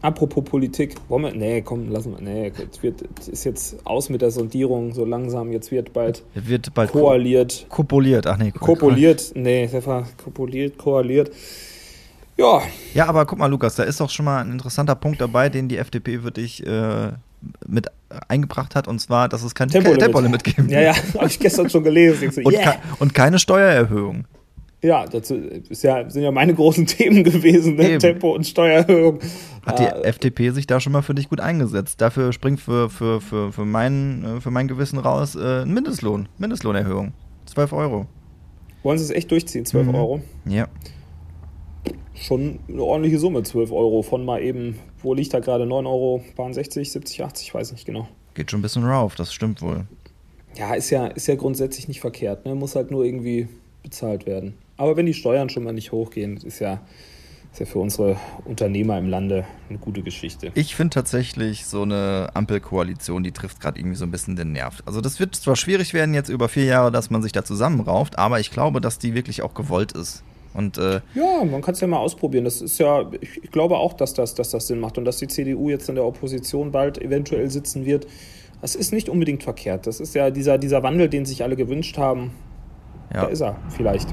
Apropos 0.02 0.44
Politik, 0.44 0.94
wollen 1.08 1.24
wir, 1.24 1.32
nee, 1.32 1.60
komm, 1.60 1.90
lassen 1.90 2.12
wir, 2.12 2.22
nee, 2.22 2.52
es 2.72 2.82
wird, 2.82 3.02
ist 3.28 3.44
jetzt 3.44 3.76
aus 3.84 4.08
mit 4.08 4.22
der 4.22 4.30
Sondierung 4.30 4.94
so 4.94 5.04
langsam, 5.04 5.52
jetzt 5.52 5.70
wird 5.70 5.92
bald, 5.92 6.22
wird 6.34 6.72
bald 6.72 6.90
koaliert. 6.90 7.66
Ko 7.68 7.76
kopuliert, 7.82 8.26
ach 8.26 8.38
nee. 8.38 8.50
Kopuliert, 8.50 9.32
nee, 9.34 9.68
kopuliert, 10.16 10.78
koaliert. 10.78 11.30
Ja. 12.40 12.62
Ja, 12.94 13.06
aber 13.06 13.26
guck 13.26 13.38
mal, 13.38 13.46
Lukas, 13.46 13.74
da 13.74 13.82
ist 13.82 14.00
doch 14.00 14.08
schon 14.08 14.24
mal 14.24 14.40
ein 14.40 14.50
interessanter 14.52 14.94
Punkt 14.94 15.20
dabei, 15.20 15.50
den 15.50 15.68
die 15.68 15.76
FDP 15.76 16.22
wirklich 16.22 16.66
äh, 16.66 17.12
mit 17.66 17.88
eingebracht 18.28 18.74
hat, 18.74 18.88
und 18.88 18.98
zwar, 18.98 19.28
dass 19.28 19.42
es 19.42 19.54
kein 19.54 19.68
Tempolimit, 19.68 20.00
Tempolimit 20.00 20.44
geben 20.44 20.68
Ja, 20.70 20.80
ja, 20.80 20.94
habe 21.14 21.26
ich 21.26 21.38
gestern 21.38 21.68
schon 21.68 21.84
gelesen. 21.84 22.30
So, 22.30 22.40
und, 22.40 22.52
yeah. 22.52 22.72
ke 22.72 22.78
und 22.98 23.14
keine 23.14 23.38
Steuererhöhung. 23.38 24.24
Ja, 24.82 25.04
das 25.04 25.30
ist 25.30 25.82
ja, 25.82 26.08
sind 26.08 26.22
ja 26.22 26.30
meine 26.30 26.54
großen 26.54 26.86
Themen 26.86 27.24
gewesen, 27.24 27.76
ne? 27.76 27.98
Tempo 27.98 28.34
und 28.34 28.46
Steuererhöhung. 28.46 29.20
Hat 29.66 29.78
die 29.78 29.84
äh, 29.84 30.04
FDP 30.04 30.50
sich 30.50 30.66
da 30.66 30.80
schon 30.80 30.92
mal 30.92 31.02
für 31.02 31.14
dich 31.14 31.28
gut 31.28 31.40
eingesetzt? 31.40 32.00
Dafür 32.00 32.32
springt 32.32 32.60
für, 32.60 32.88
für, 32.88 33.20
für, 33.20 33.52
für, 33.52 33.66
mein, 33.66 34.24
äh, 34.24 34.40
für 34.40 34.50
mein 34.50 34.66
Gewissen 34.66 34.98
raus 34.98 35.34
äh, 35.36 35.62
ein 35.62 35.74
Mindestlohn, 35.74 36.30
Mindestlohnerhöhung. 36.38 37.12
12 37.44 37.72
Euro. 37.74 38.06
Wollen 38.82 38.96
Sie 38.96 39.04
es 39.04 39.10
echt 39.10 39.30
durchziehen, 39.30 39.66
12 39.66 39.88
mhm. 39.88 39.94
Euro? 39.94 40.22
Ja. 40.46 40.68
Schon 42.20 42.58
eine 42.68 42.82
ordentliche 42.82 43.18
Summe, 43.18 43.42
12 43.42 43.72
Euro. 43.72 44.02
Von 44.02 44.24
mal 44.24 44.42
eben, 44.42 44.78
wo 45.02 45.14
liegt 45.14 45.32
da 45.32 45.40
gerade? 45.40 45.64
9 45.64 45.86
Euro, 45.86 46.22
waren 46.36 46.52
60, 46.52 46.92
70, 46.92 47.24
80, 47.24 47.48
ich 47.48 47.54
weiß 47.54 47.72
nicht 47.72 47.86
genau. 47.86 48.08
Geht 48.34 48.50
schon 48.50 48.60
ein 48.60 48.62
bisschen 48.62 48.84
rauf, 48.84 49.14
das 49.14 49.32
stimmt 49.32 49.62
wohl. 49.62 49.86
Ja, 50.56 50.74
ist 50.74 50.90
ja, 50.90 51.06
ist 51.06 51.28
ja 51.28 51.36
grundsätzlich 51.36 51.88
nicht 51.88 52.00
verkehrt. 52.00 52.44
Ne? 52.44 52.54
Muss 52.54 52.76
halt 52.76 52.90
nur 52.90 53.04
irgendwie 53.04 53.48
bezahlt 53.82 54.26
werden. 54.26 54.54
Aber 54.76 54.96
wenn 54.96 55.06
die 55.06 55.14
Steuern 55.14 55.48
schon 55.48 55.64
mal 55.64 55.72
nicht 55.72 55.92
hochgehen, 55.92 56.36
ist 56.38 56.58
ja, 56.58 56.80
ist 57.52 57.60
ja 57.60 57.66
für 57.66 57.78
unsere 57.78 58.16
Unternehmer 58.44 58.98
im 58.98 59.08
Lande 59.08 59.46
eine 59.68 59.78
gute 59.78 60.02
Geschichte. 60.02 60.52
Ich 60.54 60.74
finde 60.74 60.94
tatsächlich 60.94 61.66
so 61.66 61.82
eine 61.82 62.30
Ampelkoalition, 62.34 63.22
die 63.22 63.32
trifft 63.32 63.60
gerade 63.60 63.78
irgendwie 63.78 63.96
so 63.96 64.04
ein 64.04 64.10
bisschen 64.10 64.36
den 64.36 64.52
Nerv. 64.52 64.82
Also 64.84 65.00
das 65.00 65.20
wird 65.20 65.36
zwar 65.36 65.56
schwierig 65.56 65.94
werden 65.94 66.14
jetzt 66.14 66.28
über 66.28 66.48
vier 66.48 66.64
Jahre, 66.64 66.90
dass 66.90 67.10
man 67.10 67.22
sich 67.22 67.32
da 67.32 67.44
zusammenrauft, 67.44 68.18
aber 68.18 68.40
ich 68.40 68.50
glaube, 68.50 68.80
dass 68.80 68.98
die 68.98 69.14
wirklich 69.14 69.42
auch 69.42 69.54
gewollt 69.54 69.92
ist. 69.92 70.22
Und, 70.52 70.78
äh, 70.78 71.00
ja, 71.14 71.44
man 71.44 71.62
kann 71.62 71.74
es 71.74 71.80
ja 71.80 71.86
mal 71.86 71.98
ausprobieren. 71.98 72.44
Das 72.44 72.60
ist 72.60 72.78
ja, 72.78 73.08
ich, 73.20 73.44
ich, 73.44 73.50
glaube 73.50 73.76
auch, 73.76 73.92
dass 73.92 74.14
das, 74.14 74.34
dass 74.34 74.50
das 74.50 74.66
Sinn 74.66 74.80
macht 74.80 74.98
und 74.98 75.04
dass 75.04 75.18
die 75.18 75.28
CDU 75.28 75.70
jetzt 75.70 75.88
in 75.88 75.94
der 75.94 76.04
Opposition 76.04 76.72
bald 76.72 77.00
eventuell 77.00 77.50
sitzen 77.50 77.84
wird. 77.84 78.06
Das 78.60 78.74
ist 78.74 78.92
nicht 78.92 79.08
unbedingt 79.08 79.42
verkehrt. 79.42 79.86
Das 79.86 80.00
ist 80.00 80.14
ja 80.14 80.30
dieser, 80.30 80.58
dieser 80.58 80.82
Wandel, 80.82 81.08
den 81.08 81.24
sich 81.24 81.42
alle 81.42 81.56
gewünscht 81.56 81.98
haben. 81.98 82.32
Ja. 83.14 83.22
Da 83.22 83.26
ist 83.28 83.40
er 83.40 83.56
vielleicht 83.68 84.08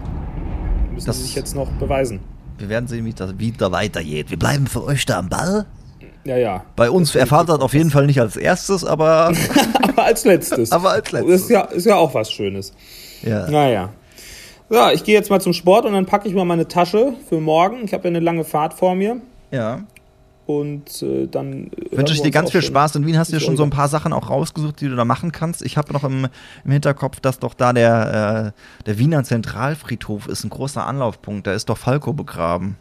müssen 0.97 1.07
das, 1.07 1.17
sie 1.17 1.23
sich 1.23 1.35
jetzt 1.35 1.55
noch 1.55 1.69
beweisen. 1.73 2.19
Wir 2.57 2.69
werden 2.69 2.87
sehen, 2.87 3.05
wie 3.05 3.13
das 3.13 3.37
wieder 3.37 3.71
weitergeht. 3.71 4.31
Wir 4.31 4.39
bleiben 4.39 4.65
für 4.65 4.83
euch 4.83 5.05
da 5.05 5.19
am 5.19 5.29
Ball. 5.29 5.67
Ja, 6.25 6.37
ja. 6.37 6.65
Bei 6.75 6.89
uns 6.89 7.15
erfahrt 7.15 7.49
das 7.49 7.59
auf 7.59 7.73
jeden 7.73 7.91
Fall 7.91 8.07
nicht 8.07 8.19
als 8.19 8.35
erstes, 8.35 8.83
aber. 8.83 9.31
aber 9.83 10.03
als 10.03 10.25
letztes. 10.25 10.71
aber 10.73 10.91
als 10.91 11.11
letztes. 11.11 11.31
Das 11.31 11.41
ist 11.41 11.49
ja, 11.49 11.61
ist 11.61 11.85
ja 11.85 11.95
auch 11.95 12.13
was 12.15 12.31
Schönes. 12.31 12.73
Ja. 13.21 13.47
Naja. 13.49 13.89
Ja, 14.69 14.91
ich 14.91 15.03
gehe 15.03 15.15
jetzt 15.15 15.29
mal 15.29 15.39
zum 15.39 15.53
Sport 15.53 15.85
und 15.85 15.93
dann 15.93 16.05
packe 16.05 16.27
ich 16.27 16.35
mal 16.35 16.45
meine 16.45 16.67
Tasche 16.67 17.13
für 17.29 17.39
morgen. 17.39 17.85
Ich 17.85 17.93
habe 17.93 18.03
ja 18.05 18.09
eine 18.09 18.19
lange 18.19 18.43
Fahrt 18.43 18.73
vor 18.73 18.95
mir. 18.95 19.21
Ja. 19.51 19.83
Und 20.45 21.01
äh, 21.01 21.27
dann. 21.27 21.71
Wünsche 21.91 22.13
ich 22.13 22.21
dir 22.21 22.31
ganz 22.31 22.51
viel 22.51 22.61
Spaß. 22.61 22.95
In 22.95 23.05
Wien 23.05 23.17
hast 23.17 23.31
du 23.31 23.35
dir 23.35 23.41
schon 23.41 23.57
so 23.57 23.63
ein 23.63 23.69
paar 23.69 23.89
Sachen 23.89 24.13
auch 24.13 24.29
rausgesucht, 24.29 24.79
die 24.79 24.87
du 24.87 24.95
da 24.95 25.03
machen 25.03 25.31
kannst. 25.33 25.61
Ich 25.61 25.77
habe 25.77 25.91
noch 25.91 26.03
im, 26.03 26.27
im, 26.63 26.71
Hinterkopf, 26.71 27.19
dass 27.19 27.39
doch 27.39 27.53
da 27.53 27.73
der, 27.73 28.53
äh, 28.55 28.85
der 28.85 28.97
Wiener 28.97 29.23
Zentralfriedhof 29.23 30.27
ist 30.27 30.45
ein 30.45 30.49
großer 30.49 30.85
Anlaufpunkt. 30.85 31.47
Da 31.47 31.53
ist 31.53 31.69
doch 31.69 31.77
Falco 31.77 32.13
begraben. 32.13 32.77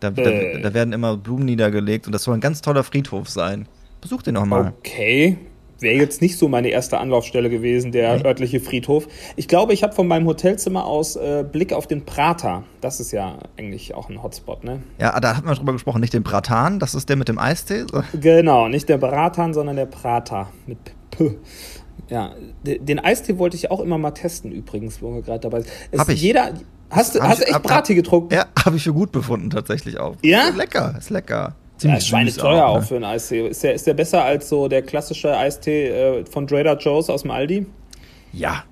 Da, 0.00 0.08
äh. 0.08 0.54
da, 0.54 0.68
da 0.68 0.74
werden 0.74 0.92
immer 0.92 1.16
Blumen 1.16 1.46
niedergelegt 1.46 2.06
und 2.06 2.12
das 2.12 2.24
soll 2.24 2.34
ein 2.34 2.40
ganz 2.40 2.60
toller 2.60 2.84
Friedhof 2.84 3.30
sein. 3.30 3.66
Besuch 4.02 4.20
den 4.20 4.34
noch 4.34 4.44
mal. 4.44 4.74
Okay, 4.80 5.38
wäre 5.84 5.94
jetzt 5.94 6.20
nicht 6.20 6.36
so 6.36 6.48
meine 6.48 6.68
erste 6.68 6.98
Anlaufstelle 6.98 7.48
gewesen, 7.48 7.92
der 7.92 8.14
okay. 8.14 8.26
örtliche 8.26 8.58
Friedhof. 8.58 9.06
Ich 9.36 9.46
glaube, 9.46 9.72
ich 9.72 9.84
habe 9.84 9.94
von 9.94 10.08
meinem 10.08 10.26
Hotelzimmer 10.26 10.84
aus 10.84 11.14
äh, 11.14 11.44
Blick 11.50 11.72
auf 11.72 11.86
den 11.86 12.04
Prater. 12.04 12.64
Das 12.80 12.98
ist 12.98 13.12
ja 13.12 13.38
eigentlich 13.56 13.94
auch 13.94 14.10
ein 14.10 14.22
Hotspot, 14.22 14.64
ne? 14.64 14.82
Ja, 14.98 15.18
da 15.20 15.36
hatten 15.36 15.46
wir 15.46 15.54
drüber 15.54 15.72
gesprochen. 15.72 16.00
Nicht 16.00 16.12
den 16.12 16.24
Pratan, 16.24 16.80
das 16.80 16.96
ist 16.96 17.08
der 17.08 17.16
mit 17.16 17.28
dem 17.28 17.38
Eistee. 17.38 17.84
Genau, 18.20 18.66
nicht 18.66 18.88
der 18.88 18.98
Bratan, 18.98 19.54
sondern 19.54 19.76
der 19.76 19.86
Prater 19.86 20.50
mit 20.66 20.78
P. 21.12 21.36
Ja, 22.08 22.34
den 22.64 22.98
Eistee 22.98 23.38
wollte 23.38 23.56
ich 23.56 23.70
auch 23.70 23.80
immer 23.80 23.98
mal 23.98 24.10
testen 24.10 24.52
übrigens, 24.52 25.00
wo 25.00 25.14
wir 25.14 25.22
gerade 25.22 25.40
dabei 25.40 25.60
sind. 25.60 25.72
Hab 25.96 26.08
ich. 26.08 26.20
Jeder, 26.20 26.52
hast 26.90 27.14
du 27.14 27.22
hast 27.22 27.46
echt 27.46 27.62
Brattee 27.62 27.94
getrunken? 27.94 28.34
Ja, 28.34 28.46
habe 28.64 28.76
ich 28.76 28.84
für 28.84 28.92
gut 28.92 29.12
befunden 29.12 29.50
tatsächlich 29.50 29.98
auch. 29.98 30.16
Ja? 30.22 30.48
Ist 30.48 30.56
lecker, 30.56 30.94
ist 30.98 31.10
lecker. 31.10 31.54
Ziemlich 31.76 32.08
ja, 32.08 32.24
teuer 32.42 32.66
auch, 32.66 32.76
ne? 32.76 32.82
für 32.82 32.96
einen 32.96 33.04
Eistee. 33.04 33.48
Ist 33.48 33.62
der, 33.64 33.74
ist 33.74 33.86
der 33.86 33.94
besser 33.94 34.24
als 34.24 34.48
so 34.48 34.68
der 34.68 34.82
klassische 34.82 35.36
Eistee 35.36 35.88
äh, 35.88 36.24
von 36.24 36.46
Trader 36.46 36.78
Joe's 36.78 37.10
aus 37.10 37.22
dem 37.22 37.32
Aldi? 37.32 37.66
Ja. 38.32 38.64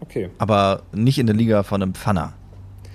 Okay. 0.00 0.30
Aber 0.38 0.82
nicht 0.92 1.18
in 1.18 1.26
der 1.26 1.34
Liga 1.34 1.62
von 1.62 1.82
einem 1.82 1.94
Pfanner. 1.94 2.34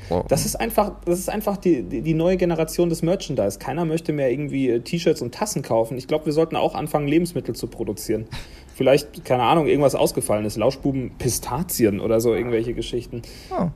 oh. 0.09 0.23
das 0.27 0.45
ist 0.45 0.55
einfach, 0.55 0.93
das 1.05 1.19
ist 1.19 1.29
einfach 1.29 1.57
die, 1.57 1.83
die, 1.83 2.01
die, 2.01 2.13
neue 2.13 2.37
Generation 2.37 2.89
des 2.89 3.01
Merchandise. 3.01 3.59
Keiner 3.59 3.83
möchte 3.83 4.13
mehr 4.13 4.31
irgendwie 4.31 4.69
äh, 4.69 4.79
T-Shirts 4.79 5.21
und 5.21 5.33
Tassen 5.33 5.63
kaufen. 5.63 5.97
Ich 5.97 6.07
glaube, 6.07 6.25
wir 6.25 6.33
sollten 6.33 6.55
auch 6.55 6.73
anfangen, 6.73 7.07
Lebensmittel 7.07 7.55
zu 7.55 7.67
produzieren. 7.67 8.25
Vielleicht, 8.73 9.25
keine 9.25 9.43
Ahnung, 9.43 9.67
irgendwas 9.67 9.95
ausgefallen 9.95 10.45
ist. 10.45 10.55
Lauschbuben 10.55 11.11
Pistazien 11.17 11.99
oder 11.99 12.21
so, 12.21 12.33
irgendwelche 12.33 12.73
Geschichten. 12.73 13.23
Oh, 13.51 13.67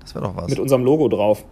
das 0.00 0.14
wäre 0.14 0.26
doch 0.26 0.36
was. 0.36 0.50
Mit 0.50 0.58
unserem 0.58 0.84
Logo 0.84 1.08
drauf. 1.08 1.44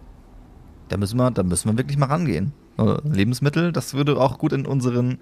Da 0.89 0.97
müssen 0.97 1.17
wir, 1.17 1.31
da 1.31 1.41
müssen 1.41 1.71
wir 1.71 1.77
wirklich 1.77 1.97
mal 1.97 2.05
rangehen. 2.05 2.53
Äh, 2.77 2.95
Lebensmittel, 3.07 3.71
das 3.71 3.93
würde 3.93 4.17
auch 4.19 4.37
gut 4.37 4.53
in 4.53 4.65
unseren, 4.65 5.19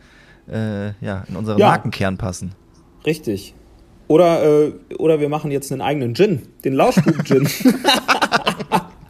äh, 0.49 0.93
ja, 1.03 1.23
in 1.27 1.35
unseren 1.35 1.57
ja. 1.57 1.67
Markenkern 1.67 2.17
passen. 2.17 2.53
Richtig. 3.05 3.53
Oder, 4.07 4.43
äh, 4.43 4.73
oder 4.97 5.19
wir 5.19 5.29
machen 5.29 5.51
jetzt 5.51 5.71
einen 5.71 5.81
eigenen 5.81 6.15
Gin, 6.15 6.41
den 6.63 6.73
Lauschbuben-Gin. 6.73 7.47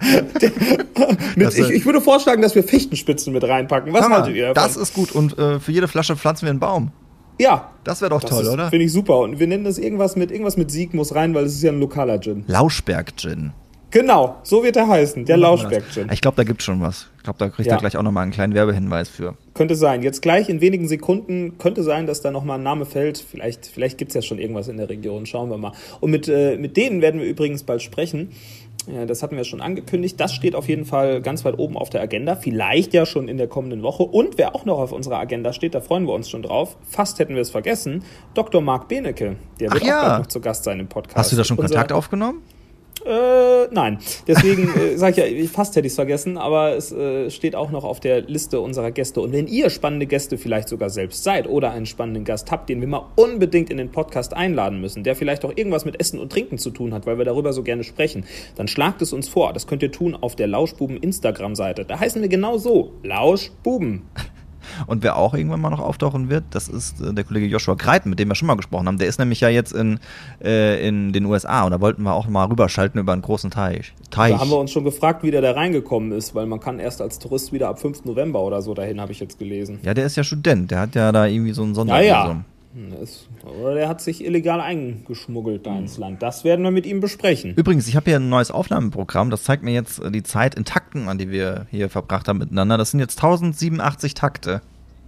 ich, 1.35 1.69
ich, 1.69 1.85
würde 1.85 2.01
vorschlagen, 2.01 2.41
dass 2.41 2.55
wir 2.55 2.63
Fichtenspitzen 2.63 3.33
mit 3.33 3.43
reinpacken. 3.43 3.93
Was 3.93 4.09
haltet 4.09 4.35
ihr 4.35 4.53
davon? 4.53 4.63
Das 4.63 4.77
ist 4.77 4.93
gut 4.93 5.11
und 5.11 5.37
äh, 5.37 5.59
für 5.59 5.71
jede 5.71 5.87
Flasche 5.87 6.15
pflanzen 6.15 6.45
wir 6.45 6.51
einen 6.51 6.59
Baum. 6.59 6.91
Ja. 7.39 7.71
Das 7.83 8.01
wäre 8.01 8.09
doch 8.11 8.21
das 8.21 8.29
toll, 8.29 8.43
ist, 8.43 8.49
oder? 8.49 8.69
Finde 8.69 8.85
ich 8.85 8.91
super. 8.91 9.19
Und 9.19 9.39
wir 9.39 9.47
nennen 9.47 9.63
das 9.63 9.77
irgendwas 9.77 10.15
mit 10.15 10.31
irgendwas 10.31 10.57
mit 10.57 10.69
Sieg 10.71 10.93
muss 10.93 11.15
rein, 11.15 11.33
weil 11.33 11.45
es 11.45 11.53
ist 11.53 11.63
ja 11.63 11.71
ein 11.71 11.79
lokaler 11.79 12.19
Gin. 12.19 12.43
Lauschberg-Gin. 12.47 13.53
Genau, 13.91 14.37
so 14.43 14.63
wird 14.63 14.77
er 14.77 14.87
heißen, 14.87 15.25
der 15.25 15.35
Lauschberg-Gin. 15.35 16.09
Ich 16.13 16.21
glaube, 16.21 16.37
da 16.37 16.43
gibt 16.43 16.61
es 16.61 16.65
schon 16.65 16.79
was. 16.79 17.07
Ich 17.17 17.23
glaube, 17.23 17.39
da 17.39 17.49
kriegt 17.49 17.67
ja. 17.67 17.75
er 17.75 17.79
gleich 17.79 17.97
auch 17.97 18.03
nochmal 18.03 18.23
einen 18.23 18.31
kleinen 18.31 18.53
Werbehinweis 18.53 19.09
für. 19.09 19.35
Könnte 19.53 19.75
sein. 19.75 20.01
Jetzt 20.01 20.21
gleich 20.21 20.47
in 20.47 20.61
wenigen 20.61 20.87
Sekunden 20.87 21.57
könnte 21.57 21.83
sein, 21.83 22.07
dass 22.07 22.21
da 22.21 22.31
nochmal 22.31 22.57
ein 22.57 22.63
Name 22.63 22.85
fällt. 22.85 23.17
Vielleicht, 23.17 23.65
vielleicht 23.65 23.97
gibt 23.97 24.11
es 24.11 24.15
ja 24.15 24.21
schon 24.21 24.39
irgendwas 24.39 24.69
in 24.69 24.77
der 24.77 24.89
Region. 24.89 25.25
Schauen 25.25 25.49
wir 25.49 25.57
mal. 25.57 25.73
Und 25.99 26.09
mit, 26.09 26.29
äh, 26.29 26.57
mit 26.57 26.77
denen 26.77 27.01
werden 27.01 27.19
wir 27.19 27.27
übrigens 27.27 27.63
bald 27.63 27.81
sprechen. 27.81 28.29
Ja, 28.87 29.05
das 29.05 29.21
hatten 29.21 29.35
wir 29.35 29.43
schon 29.43 29.61
angekündigt. 29.61 30.19
Das 30.19 30.33
steht 30.33 30.55
auf 30.55 30.67
jeden 30.67 30.85
Fall 30.85 31.21
ganz 31.21 31.45
weit 31.45 31.59
oben 31.59 31.77
auf 31.77 31.89
der 31.89 32.01
Agenda. 32.01 32.35
Vielleicht 32.35 32.93
ja 32.93 33.05
schon 33.05 33.27
in 33.27 33.37
der 33.37 33.47
kommenden 33.47 33.83
Woche. 33.83 34.03
Und 34.03 34.37
wer 34.37 34.55
auch 34.55 34.65
noch 34.65 34.79
auf 34.79 34.91
unserer 34.91 35.19
Agenda 35.19 35.53
steht, 35.53 35.75
da 35.75 35.81
freuen 35.81 36.05
wir 36.07 36.13
uns 36.13 36.29
schon 36.29 36.41
drauf. 36.41 36.77
Fast 36.83 37.19
hätten 37.19 37.35
wir 37.35 37.41
es 37.41 37.51
vergessen. 37.51 38.03
Dr. 38.33 38.61
Marc 38.61 38.87
Benecke. 38.87 39.35
Der 39.59 39.71
wird 39.71 39.83
Ach 39.83 39.87
ja. 39.87 40.15
auch 40.15 40.19
noch 40.19 40.27
zu 40.27 40.39
Gast 40.39 40.63
sein 40.63 40.79
im 40.79 40.87
Podcast. 40.87 41.17
Hast 41.17 41.31
du 41.33 41.35
da 41.35 41.43
schon 41.43 41.57
Unser, 41.57 41.75
Kontakt 41.75 41.91
aufgenommen? 41.91 42.41
Äh, 43.05 43.67
nein. 43.71 43.99
Deswegen 44.27 44.69
äh, 44.75 44.95
sage 44.97 45.25
ich 45.25 45.43
ja, 45.43 45.49
fast 45.49 45.75
hätte 45.75 45.87
ich 45.87 45.93
es 45.93 45.95
vergessen, 45.95 46.37
aber 46.37 46.75
es 46.75 46.91
äh, 46.91 47.29
steht 47.29 47.55
auch 47.55 47.71
noch 47.71 47.83
auf 47.83 47.99
der 47.99 48.21
Liste 48.21 48.59
unserer 48.59 48.91
Gäste. 48.91 49.21
Und 49.21 49.31
wenn 49.31 49.47
ihr 49.47 49.69
spannende 49.69 50.05
Gäste 50.05 50.37
vielleicht 50.37 50.69
sogar 50.69 50.89
selbst 50.89 51.23
seid 51.23 51.47
oder 51.47 51.71
einen 51.71 51.85
spannenden 51.85 52.25
Gast 52.25 52.51
habt, 52.51 52.69
den 52.69 52.81
wir 52.81 52.87
mal 52.87 53.07
unbedingt 53.15 53.69
in 53.69 53.77
den 53.77 53.91
Podcast 53.91 54.35
einladen 54.35 54.81
müssen, 54.81 55.03
der 55.03 55.15
vielleicht 55.15 55.45
auch 55.45 55.53
irgendwas 55.55 55.85
mit 55.85 55.99
Essen 55.99 56.19
und 56.19 56.31
Trinken 56.31 56.57
zu 56.57 56.69
tun 56.69 56.93
hat, 56.93 57.05
weil 57.05 57.17
wir 57.17 57.25
darüber 57.25 57.53
so 57.53 57.63
gerne 57.63 57.83
sprechen, 57.83 58.25
dann 58.55 58.67
schlagt 58.67 59.01
es 59.01 59.13
uns 59.13 59.27
vor. 59.27 59.53
Das 59.53 59.67
könnt 59.67 59.83
ihr 59.83 59.91
tun 59.91 60.15
auf 60.19 60.35
der 60.35 60.47
Lauschbuben 60.47 60.97
Instagram-Seite. 60.97 61.85
Da 61.85 61.99
heißen 61.99 62.21
wir 62.21 62.29
genau 62.29 62.57
so. 62.57 62.93
Lauschbuben. 63.03 64.03
Und 64.87 65.03
wer 65.03 65.17
auch 65.17 65.33
irgendwann 65.33 65.61
mal 65.61 65.69
noch 65.69 65.79
auftauchen 65.79 66.29
wird, 66.29 66.43
das 66.51 66.67
ist 66.67 67.01
äh, 67.01 67.13
der 67.13 67.23
Kollege 67.23 67.45
Joshua 67.47 67.75
Greiten, 67.75 68.09
mit 68.09 68.19
dem 68.19 68.27
wir 68.27 68.35
schon 68.35 68.47
mal 68.47 68.55
gesprochen 68.55 68.87
haben. 68.87 68.97
Der 68.97 69.07
ist 69.07 69.19
nämlich 69.19 69.41
ja 69.41 69.49
jetzt 69.49 69.73
in, 69.73 69.99
äh, 70.43 70.87
in 70.87 71.13
den 71.13 71.25
USA 71.25 71.63
und 71.63 71.71
da 71.71 71.81
wollten 71.81 72.03
wir 72.03 72.13
auch 72.13 72.27
mal 72.27 72.45
rüberschalten 72.45 72.99
über 72.99 73.13
einen 73.13 73.21
großen 73.21 73.51
Teich. 73.51 73.93
Teich. 74.09 74.33
Da 74.33 74.39
haben 74.39 74.49
wir 74.49 74.59
uns 74.59 74.71
schon 74.71 74.83
gefragt, 74.83 75.23
wie 75.23 75.31
der 75.31 75.41
da 75.41 75.51
reingekommen 75.51 76.11
ist, 76.11 76.35
weil 76.35 76.45
man 76.45 76.59
kann 76.59 76.79
erst 76.79 77.01
als 77.01 77.19
Tourist 77.19 77.53
wieder 77.53 77.69
ab 77.69 77.79
5. 77.79 78.05
November 78.05 78.41
oder 78.41 78.61
so 78.61 78.73
dahin, 78.73 79.01
habe 79.01 79.11
ich 79.11 79.19
jetzt 79.19 79.39
gelesen. 79.39 79.79
Ja, 79.83 79.93
der 79.93 80.05
ist 80.05 80.17
ja 80.17 80.23
Student, 80.23 80.71
der 80.71 80.79
hat 80.79 80.95
ja 80.95 81.11
da 81.11 81.25
irgendwie 81.25 81.53
so 81.53 81.63
ein 81.63 81.75
Sondervisum. 81.75 82.11
Ja, 82.13 82.45
das, 82.99 83.27
oder 83.59 83.73
der 83.73 83.89
hat 83.89 83.99
sich 83.99 84.23
illegal 84.23 84.61
eingeschmuggelt 84.61 85.65
da 85.65 85.77
ins 85.77 85.97
Land. 85.97 86.21
Das 86.21 86.45
werden 86.45 86.63
wir 86.63 86.71
mit 86.71 86.85
ihm 86.85 87.01
besprechen. 87.01 87.53
Übrigens, 87.55 87.87
ich 87.87 87.97
habe 87.97 88.09
hier 88.09 88.19
ein 88.19 88.29
neues 88.29 88.49
Aufnahmeprogramm. 88.49 89.29
Das 89.29 89.43
zeigt 89.43 89.63
mir 89.63 89.73
jetzt 89.73 90.01
die 90.13 90.23
Zeit 90.23 90.55
in 90.55 90.63
Takten 90.63 91.09
an, 91.09 91.17
die 91.17 91.31
wir 91.31 91.67
hier 91.69 91.89
verbracht 91.89 92.29
haben 92.29 92.39
miteinander. 92.39 92.77
Das 92.77 92.91
sind 92.91 93.01
jetzt 93.01 93.17
1087 93.17 94.13
Takte. 94.13 94.61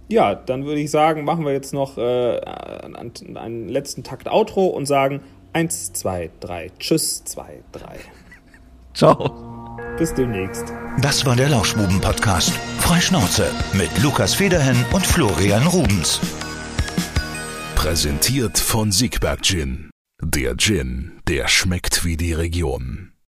Ja, 0.08 0.34
dann 0.34 0.64
würde 0.64 0.80
ich 0.80 0.90
sagen, 0.90 1.24
machen 1.24 1.44
wir 1.44 1.52
jetzt 1.52 1.72
noch 1.72 1.96
äh, 1.96 2.40
einen, 2.40 3.36
einen 3.36 3.68
letzten 3.68 4.02
Takt 4.04 4.28
Outro 4.28 4.66
und 4.66 4.86
sagen 4.86 5.20
1, 5.54 5.92
2, 5.94 6.30
3. 6.40 6.70
Tschüss, 6.78 7.24
2, 7.24 7.62
3. 7.72 7.98
Ciao. 8.94 9.54
Bis 9.96 10.12
demnächst. 10.12 10.72
Das 11.00 11.24
war 11.24 11.36
der 11.36 11.48
Lauschbuben-Podcast. 11.48 12.50
Freischnauze 12.78 13.46
mit 13.72 13.90
Lukas 14.02 14.34
Federhen 14.34 14.76
und 14.92 15.06
Florian 15.06 15.66
Rubens. 15.68 16.20
Präsentiert 17.76 18.58
von 18.58 18.92
Siegberg 18.92 19.42
Gin. 19.42 19.90
Der 20.22 20.56
Gin, 20.56 21.20
der 21.28 21.48
schmeckt 21.48 22.04
wie 22.04 22.16
die 22.16 22.32
Region. 22.32 23.13